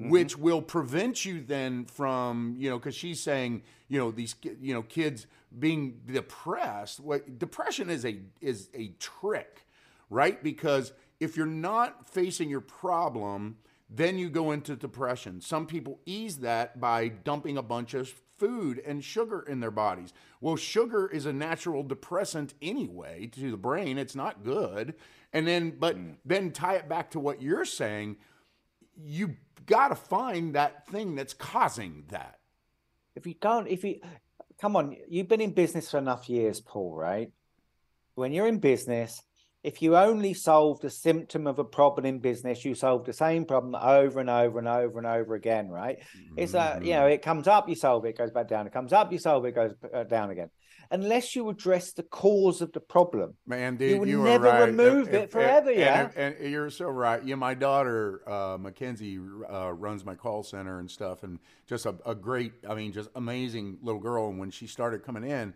mm-hmm. 0.00 0.10
which 0.10 0.36
will 0.36 0.62
prevent 0.62 1.24
you 1.24 1.40
then 1.40 1.84
from, 1.84 2.54
you 2.58 2.70
know, 2.70 2.78
because 2.78 2.94
she's 2.94 3.20
saying, 3.20 3.62
you 3.88 3.98
know, 3.98 4.10
these, 4.10 4.34
you 4.60 4.74
know, 4.74 4.82
kids 4.82 5.26
being 5.58 6.00
depressed. 6.06 7.00
What 7.00 7.38
depression 7.38 7.90
is 7.90 8.04
a 8.04 8.18
is 8.40 8.68
a 8.74 8.88
trick, 8.98 9.66
right? 10.10 10.42
Because 10.42 10.92
if 11.20 11.36
you're 11.36 11.46
not 11.46 12.08
facing 12.08 12.50
your 12.50 12.60
problem, 12.60 13.56
then 13.88 14.18
you 14.18 14.28
go 14.28 14.50
into 14.50 14.76
depression. 14.76 15.40
Some 15.40 15.66
people 15.66 16.00
ease 16.04 16.38
that 16.38 16.80
by 16.80 17.08
dumping 17.08 17.56
a 17.56 17.62
bunch 17.62 17.94
of 17.94 18.12
food 18.36 18.82
and 18.84 19.02
sugar 19.02 19.40
in 19.40 19.60
their 19.60 19.70
bodies. 19.70 20.12
Well, 20.40 20.56
sugar 20.56 21.08
is 21.08 21.26
a 21.26 21.32
natural 21.32 21.82
depressant 21.82 22.54
anyway 22.60 23.28
to 23.32 23.50
the 23.50 23.56
brain. 23.56 23.98
It's 23.98 24.16
not 24.16 24.44
good. 24.44 24.94
And 25.32 25.46
then, 25.46 25.76
but 25.78 25.96
mm. 25.96 26.16
then 26.24 26.52
tie 26.52 26.74
it 26.74 26.88
back 26.88 27.10
to 27.12 27.20
what 27.20 27.40
you're 27.40 27.64
saying. 27.64 28.16
You 28.96 29.36
got 29.66 29.88
to 29.88 29.94
find 29.94 30.54
that 30.54 30.86
thing 30.88 31.14
that's 31.14 31.34
causing 31.34 32.04
that. 32.08 32.38
If 33.14 33.26
you 33.26 33.34
don't, 33.40 33.66
if 33.68 33.84
you 33.84 34.00
come 34.60 34.76
on, 34.76 34.96
you've 35.08 35.28
been 35.28 35.40
in 35.40 35.52
business 35.52 35.90
for 35.90 35.98
enough 35.98 36.28
years, 36.28 36.60
Paul, 36.60 36.94
right? 36.94 37.30
When 38.14 38.32
you're 38.32 38.46
in 38.46 38.58
business, 38.58 39.22
if 39.66 39.82
you 39.82 39.96
only 39.96 40.32
solve 40.32 40.78
the 40.80 40.88
symptom 40.88 41.48
of 41.48 41.58
a 41.58 41.64
problem 41.64 42.06
in 42.06 42.20
business, 42.20 42.64
you 42.64 42.72
solve 42.72 43.04
the 43.04 43.12
same 43.12 43.44
problem 43.44 43.74
over 43.74 44.20
and 44.20 44.30
over 44.30 44.60
and 44.60 44.68
over 44.68 44.98
and 44.98 45.06
over 45.08 45.34
again, 45.34 45.68
right? 45.68 45.98
Mm-hmm. 45.98 46.34
It's 46.36 46.54
a, 46.54 46.78
you 46.80 46.92
know, 46.92 47.00
mm-hmm. 47.00 47.14
it 47.14 47.22
comes 47.22 47.48
up, 47.48 47.68
you 47.68 47.74
solve 47.74 48.04
it, 48.04 48.10
it 48.10 48.18
goes 48.18 48.30
back 48.30 48.46
down. 48.46 48.68
It 48.68 48.72
comes 48.72 48.92
up, 48.92 49.10
you 49.10 49.18
solve 49.18 49.44
it, 49.44 49.48
it 49.48 49.54
goes 49.56 49.72
uh, 49.92 50.04
down 50.04 50.30
again. 50.30 50.50
Unless 50.92 51.34
you 51.34 51.48
address 51.48 51.90
the 51.90 52.04
cause 52.04 52.62
of 52.62 52.70
the 52.70 52.78
problem, 52.78 53.34
man, 53.44 53.74
dude, 53.74 53.90
you 53.90 53.98
will 53.98 54.06
you 54.06 54.22
never 54.22 54.44
right. 54.44 54.66
remove 54.66 55.08
if, 55.08 55.14
it 55.14 55.32
forever. 55.32 55.70
And, 55.70 55.80
yeah, 55.80 56.10
and, 56.14 56.36
and, 56.36 56.52
you're 56.52 56.70
so 56.70 56.86
right. 56.86 57.24
Yeah, 57.24 57.34
my 57.34 57.54
daughter 57.54 58.22
uh, 58.30 58.56
Mackenzie 58.56 59.18
uh, 59.52 59.72
runs 59.72 60.04
my 60.04 60.14
call 60.14 60.44
center 60.44 60.78
and 60.78 60.88
stuff, 60.88 61.24
and 61.24 61.40
just 61.66 61.86
a, 61.86 61.96
a 62.06 62.14
great, 62.14 62.52
I 62.68 62.76
mean, 62.76 62.92
just 62.92 63.10
amazing 63.16 63.78
little 63.82 64.00
girl. 64.00 64.28
And 64.28 64.38
when 64.38 64.52
she 64.52 64.68
started 64.68 65.02
coming 65.02 65.28
in 65.28 65.54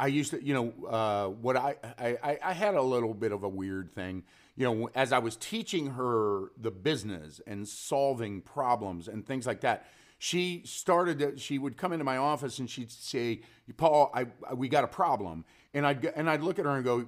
I 0.00 0.06
used 0.06 0.30
to, 0.30 0.42
you 0.42 0.54
know, 0.54 0.88
uh, 0.88 1.26
what 1.28 1.58
I, 1.58 1.74
I, 1.98 2.38
I 2.42 2.52
had 2.54 2.74
a 2.74 2.80
little 2.80 3.12
bit 3.12 3.32
of 3.32 3.42
a 3.42 3.48
weird 3.48 3.94
thing, 3.94 4.24
you 4.56 4.64
know, 4.64 4.88
as 4.94 5.12
I 5.12 5.18
was 5.18 5.36
teaching 5.36 5.90
her 5.90 6.52
the 6.56 6.70
business 6.70 7.42
and 7.46 7.68
solving 7.68 8.40
problems 8.40 9.08
and 9.08 9.26
things 9.26 9.46
like 9.46 9.60
that. 9.60 9.86
She 10.18 10.62
started 10.64 11.18
to, 11.18 11.38
she 11.38 11.58
would 11.58 11.76
come 11.76 11.92
into 11.92 12.04
my 12.06 12.16
office 12.16 12.58
and 12.58 12.68
she'd 12.68 12.90
say, 12.90 13.42
Paul, 13.76 14.10
I, 14.14 14.26
I 14.48 14.54
we 14.54 14.68
got 14.68 14.84
a 14.84 14.88
problem. 14.88 15.44
And 15.74 15.86
I'd, 15.86 16.02
and 16.06 16.30
I'd 16.30 16.40
look 16.40 16.58
at 16.58 16.64
her 16.64 16.76
and 16.76 16.84
go, 16.84 17.06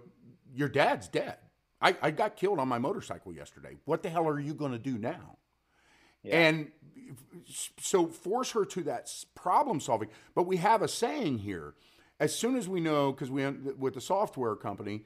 your 0.54 0.68
dad's 0.68 1.08
dead. 1.08 1.36
I, 1.80 1.96
I 2.02 2.10
got 2.10 2.36
killed 2.36 2.58
on 2.58 2.68
my 2.68 2.78
motorcycle 2.78 3.32
yesterday. 3.32 3.78
What 3.86 4.02
the 4.02 4.10
hell 4.10 4.28
are 4.28 4.38
you 4.38 4.52
going 4.52 4.72
to 4.72 4.78
do 4.78 4.98
now? 4.98 5.38
Yeah. 6.22 6.36
And 6.36 6.72
so 7.80 8.06
force 8.06 8.50
her 8.50 8.66
to 8.66 8.82
that 8.84 9.10
problem 9.34 9.80
solving. 9.80 10.10
But 10.34 10.42
we 10.42 10.58
have 10.58 10.82
a 10.82 10.88
saying 10.88 11.38
here 11.38 11.74
as 12.22 12.32
soon 12.32 12.56
as 12.56 12.68
we 12.68 12.78
know, 12.78 13.10
because 13.10 13.32
we 13.32 13.44
with 13.50 13.94
the 13.94 14.00
software 14.00 14.54
company, 14.54 15.04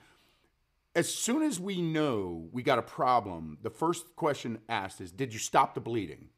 as 0.94 1.12
soon 1.12 1.42
as 1.42 1.58
we 1.58 1.80
know 1.80 2.48
we 2.52 2.62
got 2.62 2.78
a 2.78 2.82
problem, 2.82 3.56
the 3.62 3.70
first 3.70 4.14
question 4.16 4.58
asked 4.68 5.00
is, 5.00 5.12
"Did 5.12 5.32
you 5.32 5.38
stop 5.38 5.74
the 5.74 5.80
bleeding?" 5.80 6.28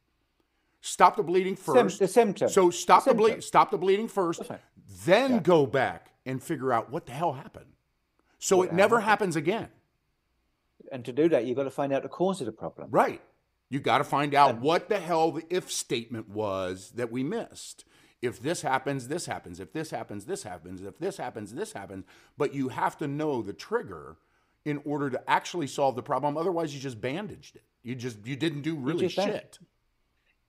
Stop 0.81 1.17
the 1.17 1.25
bleeding 1.25 1.57
first. 1.57 1.99
the 1.99 2.07
symptom. 2.07 2.49
So 2.49 2.71
stop 2.71 3.05
the, 3.05 3.11
the 3.11 3.17
bleeding. 3.17 3.41
Stop 3.41 3.73
the 3.73 3.79
bleeding 3.79 4.07
first. 4.07 4.43
Then 5.05 5.33
yeah. 5.33 5.41
go 5.41 5.67
back 5.67 6.13
and 6.25 6.41
figure 6.41 6.73
out 6.73 6.93
what 6.93 7.07
the 7.07 7.13
hell 7.13 7.33
happened. 7.33 7.73
So 8.39 8.59
what 8.59 8.69
it 8.69 8.75
never 8.75 9.01
happened? 9.01 9.35
happens 9.35 9.37
again. 9.37 9.69
And 10.93 11.05
to 11.05 11.13
do 11.13 11.29
that, 11.31 11.45
you've 11.45 11.57
got 11.57 11.65
to 11.65 11.71
find 11.71 11.93
out 11.93 12.05
the 12.05 12.09
cause 12.09 12.41
of 12.41 12.47
the 12.47 12.53
problem. 12.53 12.89
Right. 12.93 13.21
You 13.69 13.81
got 13.81 13.99
to 13.99 14.05
find 14.05 14.33
out 14.33 14.51
and, 14.51 14.61
what 14.61 14.89
the 14.89 15.01
hell 15.01 15.33
the 15.33 15.43
if 15.51 15.73
statement 15.73 16.29
was 16.29 16.93
that 16.95 17.11
we 17.11 17.25
missed 17.25 17.85
if 18.21 18.41
this 18.41 18.63
happens, 18.63 19.09
this 19.09 19.27
happens. 19.27 19.61
If 19.61 19.73
this 19.73 19.91
happens, 19.91 20.25
this 20.25 20.43
happens. 20.43 20.83
If 20.83 20.99
this 20.99 21.17
happens, 21.17 21.55
this 21.55 21.73
happens. 21.73 22.05
But 22.37 22.55
you 22.55 22.69
have 22.69 22.97
to 22.99 23.07
know 23.07 23.43
the 23.43 23.53
trigger 23.53 24.17
in 24.65 24.81
order 24.85 25.09
to 25.11 25.31
actually 25.31 25.67
solve 25.67 25.95
the 25.97 26.03
problem. 26.03 26.37
Otherwise, 26.37 26.75
you 26.75 26.81
just 26.81 27.01
bandaged 27.01 27.57
it. 27.57 27.65
You 27.83 27.95
just 27.95 28.27
you 28.27 28.37
didn't 28.37 28.63
do 28.63 28.75
really 28.75 29.09
shit. 29.09 29.59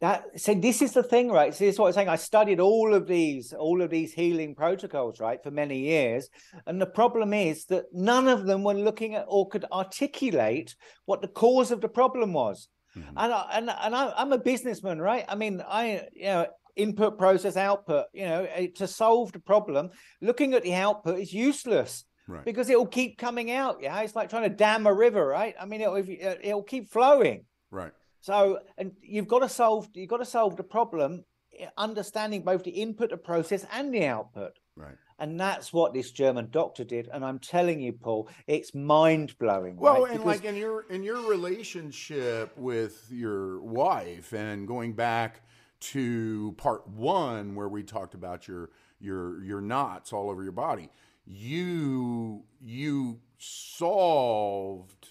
That 0.01 0.39
so 0.39 0.53
this 0.53 0.81
is 0.81 0.93
the 0.93 1.03
thing, 1.03 1.29
right? 1.29 1.53
So 1.53 1.65
this 1.65 1.75
is 1.75 1.79
what 1.79 1.87
I'm 1.87 1.93
saying. 1.93 2.09
I 2.09 2.15
studied 2.15 2.59
all 2.61 2.93
of 2.93 3.05
these, 3.05 3.53
all 3.53 3.81
of 3.81 3.89
these 3.89 4.13
healing 4.13 4.55
protocols, 4.55 5.19
right, 5.19 5.43
for 5.43 5.51
many 5.51 5.79
years. 5.79 6.29
And 6.65 6.81
the 6.81 6.85
problem 6.85 7.33
is 7.33 7.65
that 7.65 7.85
none 7.93 8.29
of 8.29 8.45
them 8.45 8.63
were 8.63 8.73
looking 8.73 9.15
at 9.15 9.25
or 9.27 9.49
could 9.49 9.65
articulate 9.71 10.75
what 11.05 11.21
the 11.21 11.27
cause 11.27 11.71
of 11.71 11.81
the 11.81 11.89
problem 11.89 12.31
was. 12.31 12.69
Mm-hmm. 12.97 13.17
And 13.17 13.33
I, 13.33 13.49
and 13.53 13.69
and 13.69 13.95
I, 13.95 14.13
I'm 14.17 14.31
a 14.31 14.37
businessman, 14.37 14.99
right? 14.99 15.25
I 15.27 15.35
mean, 15.35 15.61
I 15.67 16.07
you 16.13 16.23
know 16.23 16.47
input 16.75 17.17
process 17.17 17.57
output 17.57 18.05
you 18.13 18.25
know 18.25 18.47
eh, 18.53 18.67
to 18.75 18.87
solve 18.87 19.31
the 19.31 19.39
problem 19.39 19.89
looking 20.21 20.53
at 20.53 20.63
the 20.63 20.73
output 20.73 21.19
is 21.19 21.33
useless 21.33 22.05
right. 22.27 22.45
because 22.45 22.69
it 22.69 22.77
will 22.77 22.85
keep 22.85 23.17
coming 23.17 23.51
out 23.51 23.77
yeah 23.81 23.99
it's 24.01 24.15
like 24.15 24.29
trying 24.29 24.49
to 24.49 24.55
dam 24.55 24.87
a 24.87 24.93
river 24.93 25.25
right 25.25 25.55
i 25.59 25.65
mean 25.65 25.81
it'll, 25.81 25.97
it'll 25.97 26.63
keep 26.63 26.89
flowing 26.89 27.45
right 27.71 27.91
so 28.21 28.59
and 28.77 28.91
you've 29.01 29.27
got 29.27 29.39
to 29.39 29.49
solve 29.49 29.87
you've 29.93 30.09
got 30.09 30.17
to 30.17 30.25
solve 30.25 30.55
the 30.55 30.63
problem 30.63 31.23
eh, 31.59 31.67
understanding 31.77 32.43
both 32.43 32.63
the 32.63 32.71
input 32.71 33.09
the 33.09 33.17
process 33.17 33.65
and 33.71 33.93
the 33.93 34.05
output 34.05 34.53
right 34.75 34.95
and 35.19 35.39
that's 35.39 35.73
what 35.73 35.93
this 35.93 36.11
German 36.11 36.47
doctor 36.49 36.83
did. 36.83 37.09
And 37.11 37.23
I'm 37.23 37.39
telling 37.39 37.81
you, 37.81 37.93
Paul, 37.93 38.29
it's 38.47 38.73
mind 38.73 39.37
blowing. 39.37 39.75
Well, 39.75 40.03
right? 40.03 40.11
and 40.11 40.19
because... 40.23 40.37
like 40.37 40.45
in 40.45 40.55
your 40.55 40.83
in 40.89 41.03
your 41.03 41.29
relationship 41.29 42.57
with 42.57 43.05
your 43.11 43.61
wife, 43.61 44.33
and 44.33 44.67
going 44.67 44.93
back 44.93 45.41
to 45.79 46.53
part 46.57 46.87
one 46.87 47.55
where 47.55 47.69
we 47.69 47.83
talked 47.83 48.13
about 48.13 48.47
your 48.47 48.69
your 48.99 49.43
your 49.43 49.61
knots 49.61 50.13
all 50.13 50.29
over 50.29 50.43
your 50.43 50.51
body. 50.51 50.89
You 51.25 52.43
you 52.61 53.19
solved 53.37 55.07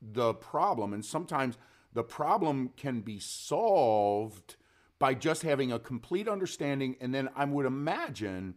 the 0.00 0.34
problem 0.34 0.92
and 0.92 1.04
sometimes 1.04 1.58
the 1.92 2.04
problem 2.04 2.70
can 2.76 3.00
be 3.00 3.18
solved 3.18 4.56
by 4.98 5.14
just 5.14 5.42
having 5.42 5.72
a 5.72 5.78
complete 5.78 6.28
understanding 6.28 6.96
and 7.00 7.14
then 7.14 7.28
i 7.36 7.44
would 7.44 7.66
imagine 7.66 8.54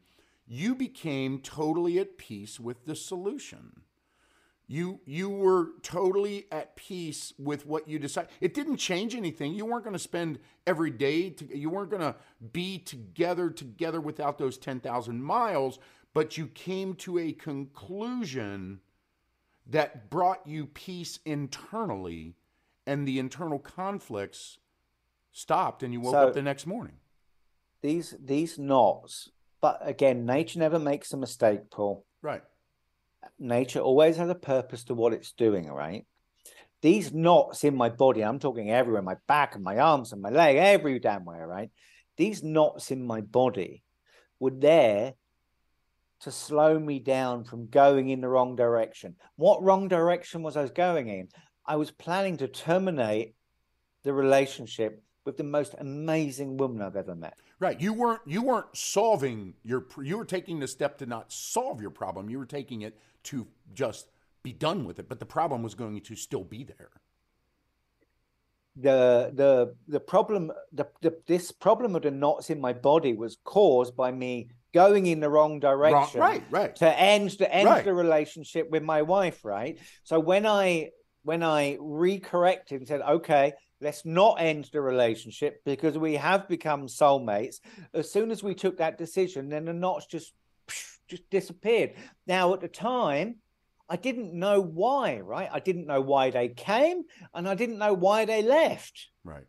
you 0.47 0.75
became 0.75 1.39
totally 1.39 1.97
at 1.97 2.17
peace 2.17 2.59
with 2.59 2.85
the 2.85 2.95
solution 2.95 3.81
you 4.71 5.01
you 5.05 5.29
were 5.29 5.71
totally 5.84 6.45
at 6.49 6.77
peace 6.77 7.34
with 7.38 7.65
what 7.65 7.89
you 7.89 7.99
decided. 7.99 8.31
It 8.39 8.53
didn't 8.53 8.77
change 8.77 9.15
anything. 9.15 9.53
You 9.53 9.65
weren't 9.65 9.84
going 9.84 9.93
to 9.93 9.99
spend 9.99 10.39
every 10.65 10.91
day. 10.91 11.31
To, 11.31 11.57
you 11.57 11.69
weren't 11.69 11.89
going 11.89 12.01
to 12.01 12.15
be 12.53 12.77
together 12.79 13.49
together 13.49 13.99
without 13.99 14.38
those 14.38 14.57
ten 14.57 14.79
thousand 14.79 15.23
miles. 15.23 15.77
But 16.13 16.38
you 16.38 16.47
came 16.47 16.95
to 16.95 17.19
a 17.19 17.34
conclusion 17.34 18.79
that 19.67 20.10
brought 20.10 20.47
you 20.47 20.67
peace 20.67 21.19
internally, 21.25 22.36
and 22.88 23.05
the 23.05 23.19
internal 23.19 23.60
conflicts 23.60 24.57
stopped, 25.34 25.84
and 25.84 25.91
you 25.91 25.99
woke 25.99 26.13
so, 26.13 26.27
up 26.29 26.34
the 26.34 26.41
next 26.41 26.65
morning. 26.65 26.95
These 27.81 28.15
these 28.23 28.57
knots, 28.57 29.31
but 29.60 29.79
again, 29.81 30.25
nature 30.25 30.60
never 30.60 30.79
makes 30.79 31.12
a 31.12 31.17
mistake, 31.17 31.69
Paul. 31.69 32.05
Right 32.21 32.43
nature 33.39 33.79
always 33.79 34.17
has 34.17 34.29
a 34.29 34.36
purpose 34.36 34.84
to 34.86 34.93
what 34.93 35.13
it's 35.13 35.31
doing, 35.34 35.69
right? 35.71 36.05
These 36.81 37.13
knots 37.13 37.63
in 37.63 37.75
my 37.75 37.89
body, 37.89 38.23
I'm 38.23 38.39
talking 38.39 38.71
everywhere, 38.71 39.01
my 39.01 39.17
back 39.27 39.55
and 39.55 39.63
my 39.63 39.77
arms 39.77 40.13
and 40.13 40.21
my 40.21 40.29
leg, 40.29 40.57
every 40.57 40.99
damn 40.99 41.25
way, 41.25 41.38
right? 41.38 41.69
These 42.17 42.43
knots 42.43 42.91
in 42.91 43.05
my 43.05 43.21
body 43.21 43.84
were 44.39 44.51
there 44.51 45.13
to 46.21 46.31
slow 46.31 46.77
me 46.77 46.99
down 46.99 47.43
from 47.43 47.67
going 47.67 48.10
in 48.10 48.21
the 48.21 48.27
wrong 48.27 48.55
direction. 48.55 49.15
What 49.36 49.63
wrong 49.63 49.88
direction 49.88 50.43
was 50.43 50.57
I 50.57 50.67
going 50.67 51.07
in? 51.07 51.29
I 51.65 51.75
was 51.75 51.91
planning 51.91 52.38
to 52.38 52.47
terminate 52.47 53.36
the 54.03 54.13
relationship 54.13 55.03
with 55.25 55.38
the 55.38 55.43
most 55.43 55.75
amazing 55.77 56.57
woman 56.57 56.81
I've 56.81 56.95
ever 56.95 57.15
met. 57.15 57.38
Right. 57.60 57.79
You 57.79 57.93
weren't 57.93 58.21
you 58.25 58.41
weren't 58.41 58.75
solving 58.75 59.53
your 59.63 59.86
you 60.01 60.17
were 60.17 60.25
taking 60.25 60.60
the 60.60 60.67
step 60.67 60.97
to 60.97 61.05
not 61.05 61.31
solve 61.31 61.79
your 61.79 61.91
problem. 61.91 62.29
You 62.29 62.39
were 62.39 62.45
taking 62.47 62.81
it 62.81 62.97
to 63.25 63.47
just 63.73 64.07
be 64.43 64.53
done 64.53 64.86
with 64.86 64.99
it, 64.99 65.07
but 65.07 65.19
the 65.19 65.26
problem 65.26 65.63
was 65.63 65.76
going 65.76 66.01
to 66.01 66.15
still 66.15 66.43
be 66.43 66.63
there. 66.63 66.89
The 68.78 69.32
the 69.34 69.76
the 69.88 69.99
problem 69.99 70.51
the, 70.72 70.88
the 71.01 71.17
this 71.28 71.51
problem 71.51 71.95
of 71.95 72.03
the 72.03 72.11
knots 72.11 72.49
in 72.49 72.61
my 72.61 72.72
body 72.72 73.13
was 73.13 73.38
caused 73.43 73.97
by 73.97 74.11
me 74.11 74.49
going 74.74 75.07
in 75.07 75.19
the 75.19 75.30
wrong 75.30 75.59
direction. 75.59 76.22
Right, 76.22 76.43
right. 76.49 76.74
To 76.78 76.99
end 76.99 77.32
to 77.39 77.53
end 77.53 77.67
right. 77.67 77.84
the 77.84 77.93
relationship 77.93 78.69
with 78.69 78.84
my 78.84 79.01
wife, 79.01 79.43
right? 79.43 79.78
So 80.03 80.19
when 80.19 80.45
I 80.45 80.91
when 81.24 81.43
I 81.43 81.78
recorrected 81.78 82.78
and 82.78 82.88
said, 82.88 83.01
okay, 83.01 83.53
let's 83.82 84.05
not 84.05 84.39
end 84.39 84.69
the 84.72 84.82
relationship 84.82 85.61
because 85.65 85.97
we 85.97 86.15
have 86.15 86.47
become 86.47 86.88
soulmates. 86.88 87.59
As 87.93 88.11
soon 88.11 88.32
as 88.32 88.41
we 88.41 88.55
took 88.55 88.78
that 88.78 88.97
decision, 88.97 89.49
then 89.49 89.65
the 89.65 89.74
knots 89.74 90.05
just 90.05 90.34
just 91.12 91.30
disappeared. 91.30 91.93
Now 92.26 92.53
at 92.53 92.62
the 92.62 92.68
time, 92.68 93.36
I 93.89 93.97
didn't 93.97 94.34
know 94.34 94.62
why, 94.62 95.20
right? 95.20 95.49
I 95.51 95.59
didn't 95.59 95.86
know 95.86 95.99
why 95.99 96.32
they 96.32 96.47
came 96.47 97.03
and 97.34 97.47
I 97.47 97.55
didn't 97.55 97.78
know 97.78 97.93
why 97.93 98.24
they 98.26 98.41
left. 98.41 99.09
Right. 99.26 99.43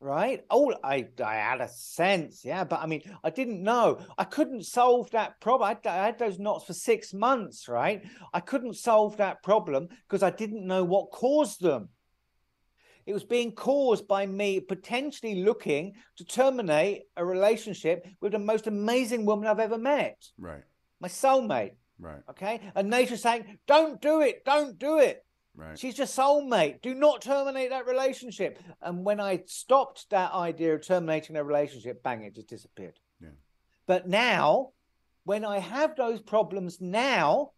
right? 0.00 0.40
Oh, 0.50 0.72
I 0.82 1.08
I 1.22 1.34
had 1.34 1.60
a 1.60 1.68
sense, 1.68 2.42
yeah, 2.42 2.64
but 2.64 2.80
I 2.80 2.86
mean, 2.86 3.02
I 3.22 3.28
didn't 3.28 3.62
know. 3.62 3.98
I 4.16 4.24
couldn't 4.24 4.64
solve 4.64 5.10
that 5.10 5.38
problem. 5.40 5.68
I, 5.68 5.88
I 5.88 6.06
had 6.06 6.18
those 6.18 6.38
knots 6.38 6.64
for 6.64 6.72
six 6.72 7.12
months, 7.12 7.68
right? 7.68 8.02
I 8.32 8.40
couldn't 8.40 8.76
solve 8.76 9.18
that 9.18 9.42
problem 9.42 9.88
because 10.08 10.22
I 10.22 10.30
didn't 10.30 10.66
know 10.66 10.82
what 10.82 11.10
caused 11.10 11.60
them. 11.60 11.90
It 13.04 13.12
was 13.12 13.24
being 13.24 13.52
caused 13.52 14.08
by 14.08 14.26
me 14.26 14.58
potentially 14.60 15.44
looking 15.44 15.92
to 16.16 16.24
terminate 16.24 17.02
a 17.16 17.24
relationship 17.24 18.04
with 18.20 18.32
the 18.32 18.38
most 18.38 18.66
amazing 18.66 19.26
woman 19.26 19.46
I've 19.46 19.60
ever 19.60 19.78
met. 19.78 20.16
Right. 20.38 20.64
My 21.00 21.08
soulmate. 21.08 21.72
Right. 21.98 22.22
Okay. 22.30 22.60
And 22.74 22.90
nature 22.90 23.16
saying, 23.16 23.58
don't 23.66 24.00
do 24.00 24.20
it. 24.20 24.44
Don't 24.44 24.78
do 24.78 24.98
it. 24.98 25.24
Right. 25.54 25.78
She's 25.78 25.96
your 25.96 26.06
soulmate. 26.06 26.82
Do 26.82 26.94
not 26.94 27.22
terminate 27.22 27.70
that 27.70 27.86
relationship. 27.86 28.58
And 28.82 29.04
when 29.04 29.20
I 29.20 29.42
stopped 29.46 30.10
that 30.10 30.32
idea 30.32 30.74
of 30.74 30.86
terminating 30.86 31.36
a 31.36 31.44
relationship, 31.44 32.02
bang, 32.02 32.22
it 32.22 32.34
just 32.34 32.48
disappeared. 32.48 32.98
Yeah. 33.22 33.30
But 33.86 34.06
now, 34.06 34.72
when 35.24 35.44
I 35.44 35.58
have 35.58 35.96
those 35.96 36.20
problems 36.20 36.80
now, 36.80 37.52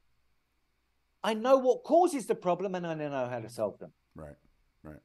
I 1.24 1.34
know 1.34 1.56
what 1.56 1.82
causes 1.82 2.26
the 2.26 2.36
problem 2.36 2.76
and 2.76 2.86
I 2.86 2.94
know 2.94 3.28
how 3.28 3.40
to 3.40 3.48
solve 3.48 3.78
them. 3.80 3.90
Right. 4.14 4.36
Right. 4.84 5.00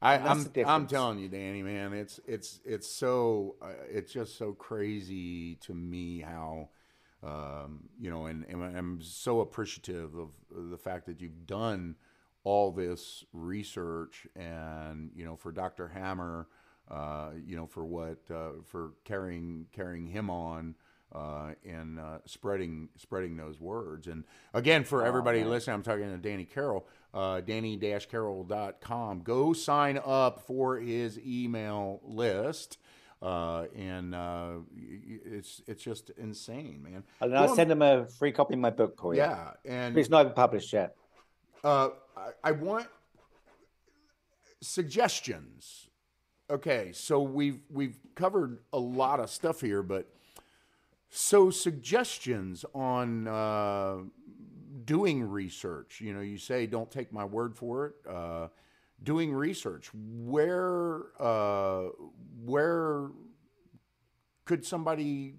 I, 0.00 0.16
that's 0.18 0.48
I'm 0.56 0.66
I'm 0.66 0.86
telling 0.86 1.18
you, 1.18 1.28
Danny, 1.28 1.62
man, 1.62 1.92
it's 1.92 2.18
it's 2.26 2.60
it's 2.64 2.90
so 2.90 3.56
uh, 3.60 3.72
it's 3.90 4.12
just 4.12 4.38
so 4.38 4.52
crazy 4.52 5.56
to 5.56 5.74
me 5.74 6.20
how 6.20 6.70
um, 7.24 7.88
you 7.98 8.10
know, 8.10 8.26
and, 8.26 8.44
and 8.44 8.62
I'm 8.62 9.00
so 9.00 9.40
appreciative 9.40 10.14
of 10.14 10.30
the 10.50 10.76
fact 10.76 11.06
that 11.06 11.20
you've 11.20 11.46
done 11.46 11.96
all 12.44 12.70
this 12.70 13.24
research, 13.32 14.26
and 14.36 15.10
you 15.14 15.24
know, 15.24 15.34
for 15.34 15.50
Dr. 15.50 15.88
Hamer, 15.88 16.46
uh, 16.90 17.30
you 17.46 17.56
know, 17.56 17.66
for 17.66 17.84
what 17.86 18.18
uh, 18.30 18.60
for 18.66 18.92
carrying 19.04 19.66
carrying 19.72 20.06
him 20.06 20.30
on. 20.30 20.74
Uh, 21.12 21.52
and 21.64 22.00
uh, 22.00 22.18
spreading 22.24 22.88
spreading 22.96 23.36
those 23.36 23.60
words. 23.60 24.08
And 24.08 24.24
again, 24.52 24.82
for 24.82 25.06
everybody 25.06 25.44
listening, 25.44 25.74
I'm 25.74 25.82
talking 25.84 26.10
to 26.10 26.18
Danny 26.18 26.44
Carroll, 26.44 26.88
uh, 27.12 27.40
danny-carroll.com. 27.40 29.20
Go 29.20 29.52
sign 29.52 30.00
up 30.04 30.40
for 30.40 30.80
his 30.80 31.20
email 31.20 32.00
list. 32.02 32.78
Uh, 33.24 33.64
and 33.74 34.14
uh, 34.14 34.50
it's 34.76 35.62
it's 35.66 35.82
just 35.82 36.10
insane, 36.18 36.82
man. 36.82 37.02
And 37.22 37.34
I'll 37.34 37.46
Going- 37.46 37.56
send 37.56 37.70
them 37.70 37.80
a 37.80 38.04
free 38.06 38.32
copy 38.32 38.52
of 38.52 38.60
my 38.60 38.68
book 38.70 38.98
for 39.00 39.14
you. 39.14 39.20
yeah, 39.20 39.52
and 39.64 39.96
It's 39.96 40.10
not 40.10 40.26
even 40.26 40.34
published 40.34 40.72
yet. 40.74 40.94
uh, 41.64 41.88
I, 42.14 42.30
I 42.44 42.52
want 42.52 42.86
suggestions. 44.60 45.88
Okay, 46.50 46.90
so 46.92 47.20
we've 47.22 47.60
we've 47.70 47.96
covered 48.14 48.58
a 48.72 48.78
lot 48.78 49.18
of 49.20 49.30
stuff 49.30 49.60
here, 49.62 49.82
but 49.82 50.06
so 51.08 51.48
suggestions 51.50 52.64
on 52.74 53.26
uh, 53.26 53.96
doing 54.84 55.22
research. 55.26 56.00
You 56.02 56.12
know, 56.12 56.20
you 56.20 56.36
say 56.36 56.66
don't 56.66 56.90
take 56.90 57.12
my 57.12 57.24
word 57.24 57.56
for 57.56 57.86
it. 57.86 57.94
Uh, 59.00 59.04
doing 59.04 59.32
research, 59.34 59.90
where 59.94 61.02
uh, 61.20 61.88
where 62.44 63.08
could 64.44 64.64
somebody 64.64 65.34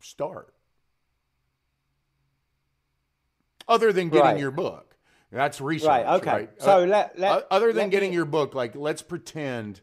start? 0.00 0.52
Other 3.68 3.92
than 3.92 4.08
getting 4.10 4.22
Right. 4.22 4.38
your 4.38 4.50
book, 4.52 4.96
that's 5.32 5.60
research, 5.60 5.88
Right. 5.88 6.06
Okay. 6.20 6.30
right? 6.30 6.62
So 6.62 6.82
Uh, 6.82 6.86
let, 6.86 7.18
let 7.18 7.46
other 7.50 7.72
than 7.72 7.84
let 7.84 7.90
getting 7.90 8.10
me- 8.10 8.16
your 8.16 8.24
book, 8.24 8.54
like 8.54 8.76
let's 8.76 9.02
pretend 9.02 9.80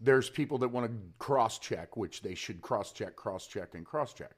there's 0.00 0.30
people 0.30 0.58
that 0.58 0.68
want 0.68 0.90
to 0.90 0.98
cross 1.18 1.58
check, 1.58 1.96
which 1.96 2.22
they 2.22 2.34
should 2.34 2.60
cross 2.62 2.92
check, 2.92 3.14
cross 3.14 3.46
check, 3.46 3.74
and 3.74 3.84
cross 3.84 4.14
check. 4.14 4.36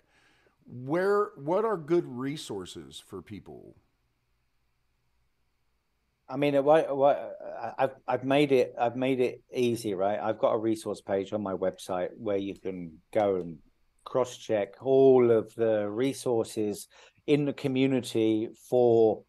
Where 0.67 1.27
what 1.37 1.65
are 1.65 1.77
good 1.77 2.05
resources 2.07 2.99
for 2.99 3.23
people? 3.23 3.77
I 6.29 6.37
mean, 6.37 6.55
what, 6.65 6.97
what, 6.97 7.37
uh, 7.45 7.73
I've 7.79 7.95
I've 8.09 8.25
made 8.25 8.51
it 8.53 8.75
I've 8.81 8.97
made 8.97 9.21
it 9.21 9.43
easy, 9.53 9.95
right? 9.95 10.19
I've 10.19 10.39
got 10.39 10.53
a 10.53 10.59
resource 10.59 11.01
page 11.01 11.33
on 11.33 11.43
my 11.43 11.53
website 11.53 12.11
where 12.17 12.39
you 12.39 12.59
can 12.59 12.99
go 13.13 13.37
and 13.37 13.59
cross 14.05 14.37
check 14.37 14.75
all 14.83 15.31
of 15.31 15.55
the 15.55 15.89
resources 15.89 16.89
in 17.27 17.45
the 17.45 17.53
community 17.53 18.49
for 18.69 19.23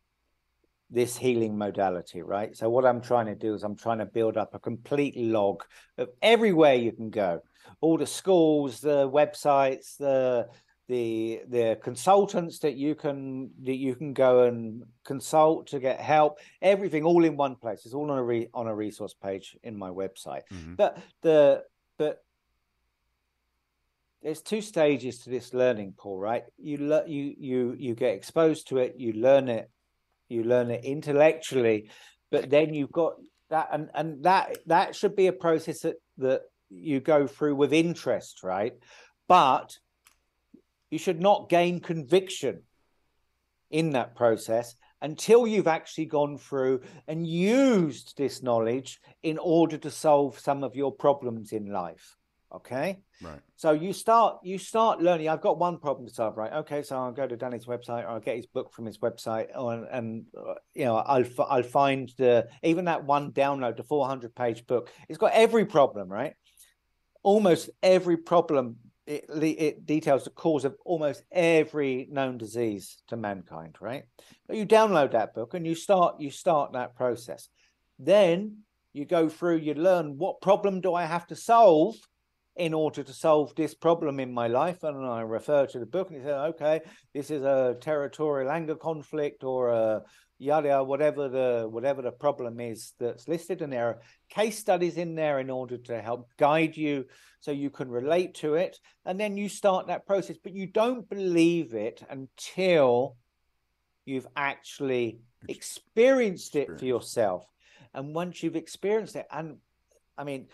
this 0.90 1.18
healing 1.18 1.58
modality, 1.58 2.22
right? 2.22 2.56
So 2.56 2.70
what 2.70 2.86
I'm 2.86 3.02
trying 3.02 3.26
to 3.26 3.36
do 3.36 3.54
is 3.54 3.64
I'm 3.64 3.76
trying 3.76 4.00
to 4.00 4.06
build 4.06 4.38
up 4.38 4.54
a 4.54 4.60
complete 4.60 5.18
log 5.18 5.64
of 5.98 6.10
everywhere 6.22 6.76
you 6.76 6.92
can 6.92 7.10
go, 7.10 7.42
all 7.82 7.98
the 7.98 8.06
schools, 8.06 8.80
the 8.80 9.10
websites, 9.10 9.98
the 9.98 10.48
the 10.88 11.42
the 11.48 11.80
consultants 11.82 12.60
that 12.60 12.76
you 12.76 12.94
can 12.96 13.50
that 13.64 13.76
you 13.76 13.96
can 13.96 14.14
go 14.14 14.44
and 14.44 14.84
consult 15.04 15.68
to 15.68 15.80
get 15.80 16.00
help. 16.00 16.40
Everything 16.62 17.04
all 17.04 17.24
in 17.26 17.38
one 17.38 17.56
place. 17.56 17.86
It's 17.86 17.94
all 17.96 18.12
on 18.12 18.18
a 18.18 18.24
re, 18.24 18.48
on 18.54 18.68
a 18.68 18.76
resource 18.76 19.14
page 19.14 19.58
in 19.64 19.78
my 19.78 19.90
website. 19.90 20.44
Mhm. 20.52 20.76
but 20.78 20.98
the 21.22 21.64
but 21.98 22.24
there's 24.22 24.42
two 24.42 24.62
stages 24.62 25.20
to 25.20 25.30
this 25.30 25.54
learning 25.54 25.94
paul 25.98 26.18
right? 26.20 26.44
You 26.58 26.78
learn 26.78 27.10
you 27.10 27.36
you 27.38 27.76
you 27.78 27.96
get 27.96 28.14
exposed 28.16 28.68
to 28.70 28.78
it 28.78 28.96
you 28.98 29.14
learn 29.14 29.50
it 29.50 29.70
you 30.30 30.44
learn 30.44 30.72
it 30.72 30.84
intellectually 30.84 31.90
but 32.32 32.50
then 32.50 32.74
you've 32.74 32.92
got 32.92 33.14
that 33.50 33.70
and 33.72 33.90
and 33.94 34.24
that 34.24 34.58
that 34.68 34.96
should 34.96 35.16
be 35.16 35.28
a 35.28 35.34
process 35.34 35.82
that 35.82 35.98
that 36.18 36.42
you 36.70 37.00
go 37.00 37.28
through 37.28 37.56
with 37.56 37.74
interest 37.74 38.44
right? 38.44 38.74
But 39.28 39.78
you 40.96 41.00
should 41.00 41.20
not 41.20 41.50
gain 41.50 41.82
conviction 41.82 42.62
in 43.70 43.90
that 43.90 44.16
process 44.16 44.76
until 45.02 45.46
you've 45.46 45.68
actually 45.68 46.06
gone 46.06 46.38
through 46.38 46.80
and 47.10 47.28
used 47.28 48.18
this 48.18 48.42
knowledge 48.42 49.02
in 49.22 49.38
order 49.38 49.78
to 49.78 49.92
solve 49.92 50.40
some 50.40 50.64
of 50.64 50.74
your 50.74 50.94
problems 50.94 51.52
in 51.52 51.66
life 51.70 52.16
okay? 52.54 53.00
Right. 53.22 53.42
so 53.58 53.72
you 53.74 53.92
start 53.92 54.38
you 54.44 54.58
start 54.58 55.02
learning. 55.02 55.28
I've 55.28 55.42
got 55.42 55.58
one 55.58 55.80
problem 55.80 56.08
to 56.08 56.14
solve 56.14 56.38
right? 56.38 56.54
Okay 56.64 56.82
so 56.82 56.96
i'll 56.96 57.12
go 57.12 57.28
to 57.28 57.36
danny's 57.36 57.66
website 57.66 58.06
or 58.06 58.12
i'll 58.12 58.22
get 58.22 58.38
his 58.38 58.48
book 58.48 58.72
from 58.72 58.86
his 58.86 59.00
website 59.00 59.48
or, 59.54 59.74
and 59.92 60.24
uh, 60.38 60.54
you 60.74 60.86
know 60.86 60.96
i'll 60.96 61.26
f- 61.26 61.50
i'll 61.50 61.70
find 61.82 62.14
the 62.18 62.48
even 62.64 62.86
that 62.86 63.04
one 63.04 63.34
download 63.34 63.76
the 63.76 63.84
400 63.84 64.34
page 64.34 64.66
book. 64.66 64.90
It's 65.10 65.18
got 65.18 65.34
every 65.34 65.66
problem 65.66 66.08
right? 66.08 66.36
Almost 67.22 67.70
every 67.84 68.16
problem 68.16 68.78
it, 69.08 69.26
it 69.30 69.86
details 69.86 70.24
the 70.24 70.30
cause 70.32 70.66
of 70.66 70.76
almost 70.86 71.24
every 71.32 72.08
known 72.10 72.38
disease 72.38 72.98
to 73.08 73.18
mankind 73.18 73.76
right? 73.80 74.04
But 74.48 74.58
you 74.58 74.66
download 74.66 75.12
that 75.12 75.34
book 75.34 75.54
and 75.54 75.66
you 75.66 75.76
start 75.76 76.20
you 76.20 76.32
start 76.32 76.74
that 76.74 76.96
process. 76.96 77.50
Then 78.00 78.60
you 78.94 79.06
go 79.06 79.30
through 79.30 79.58
you 79.58 79.74
learn 79.74 80.18
what 80.18 80.42
problem 80.42 80.82
do 80.82 80.94
i 80.94 81.06
have 81.06 81.28
to 81.28 81.36
solve 81.36 81.96
in 82.56 82.74
order 82.74 83.04
to 83.04 83.12
solve 83.12 83.54
this 83.56 83.74
problem 83.74 84.20
in 84.20 84.34
my 84.34 84.48
life? 84.48 84.84
And 84.84 85.06
i 85.06 85.22
refer 85.22 85.68
to 85.68 85.80
the 85.80 85.86
book 85.86 86.10
and 86.10 86.20
you 86.20 86.24
say 86.24 86.32
okay 86.32 86.82
this 87.14 87.30
is 87.30 87.44
a 87.44 87.76
territorial 87.82 88.50
anger 88.50 88.76
conflict 88.76 89.44
or 89.44 89.70
a 89.70 90.02
yada 90.38 90.84
whatever 90.84 91.30
the 91.30 91.68
whatever 91.70 92.02
the 92.02 92.12
problem 92.12 92.60
is 92.60 92.94
that's 93.00 93.28
listed 93.28 93.62
and 93.62 93.72
there. 93.72 94.02
Case 94.30 94.60
studies 94.60 94.98
in 94.98 95.16
there 95.16 95.40
in 95.40 95.50
order 95.50 95.78
to 95.78 96.02
help 96.02 96.30
guide 96.38 96.76
you 96.76 97.06
so 97.40 97.52
you 97.52 97.70
can 97.70 97.90
relate 97.90 98.36
to 98.36 98.56
it. 98.56 98.78
And 99.06 99.20
then 99.20 99.38
you 99.38 99.50
start 99.50 99.88
that 99.88 100.06
process 100.06 100.38
but 100.44 100.54
you 100.54 100.68
don't 100.68 101.10
believe 101.10 101.74
it 101.74 102.04
until 102.10 103.16
you've 104.06 104.28
actually 104.36 105.20
experienced 105.48 106.56
it 106.56 106.80
for 106.80 106.86
yourself. 106.86 107.46
And 107.94 108.14
once 108.14 108.44
you've 108.44 108.58
experienced 108.58 109.16
it 109.16 109.26
and 109.32 109.58
i 110.18 110.24
mean 110.24 110.48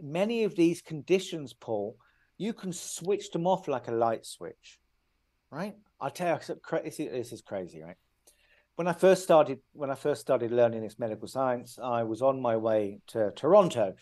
many 0.00 0.44
of 0.44 0.54
these 0.54 0.80
conditions 0.80 1.52
paul 1.52 1.96
you 2.36 2.52
can 2.52 2.72
switch 2.72 3.30
them 3.30 3.46
off 3.46 3.68
like 3.68 3.88
a 3.88 3.92
light 3.92 4.24
switch 4.24 4.78
right? 5.50 5.74
I'll 6.00 6.10
tell 6.10 6.36
you 6.36 6.42
so 6.42 6.54
cra- 6.56 6.82
this 6.84 7.00
is, 7.00 7.10
this 7.10 7.32
is 7.32 7.40
crazy 7.40 7.82
right 7.82 7.96
when 8.78 8.86
i 8.86 8.92
first 8.92 9.24
started 9.24 9.58
when 9.72 9.90
i 9.90 9.94
first 9.96 10.20
started 10.20 10.52
learning 10.52 10.82
this 10.82 11.00
medical 11.00 11.26
science 11.26 11.80
i 11.82 12.04
was 12.04 12.22
on 12.22 12.40
my 12.40 12.56
way 12.56 13.00
to 13.08 13.32
toronto 13.32 13.92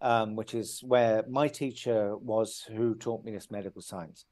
um, 0.00 0.34
which 0.34 0.54
is 0.54 0.80
where 0.82 1.22
my 1.28 1.46
teacher 1.46 2.16
was 2.16 2.64
who 2.74 2.94
taught 2.94 3.22
me 3.22 3.32
this 3.32 3.50
medical 3.50 3.82
science 3.82 4.24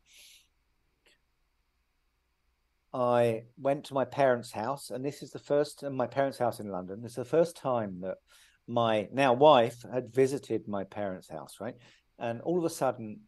I 2.95 3.45
went 3.57 3.87
to 3.87 3.95
my 3.95 4.05
parents' 4.05 4.53
house, 4.53 4.91
and 4.91 5.03
this 5.03 5.23
is 5.23 5.31
the 5.31 5.39
first, 5.39 5.83
my 5.83 6.07
parents' 6.07 6.37
house 6.37 6.61
in 6.61 6.69
London. 6.69 7.01
This 7.01 7.13
is 7.13 7.17
the 7.17 7.25
first 7.25 7.57
time 7.57 8.03
that 8.03 8.19
my 8.67 9.09
now 9.15 9.33
wife 9.33 9.83
had 9.91 10.15
visited 10.15 10.69
my 10.69 10.85
parents' 10.85 11.31
house, 11.31 11.57
right? 11.59 11.77
And 12.19 12.43
all 12.43 12.59
of 12.59 12.67
a 12.67 12.71
sudden, 12.71 13.21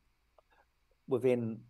within 1.09 1.61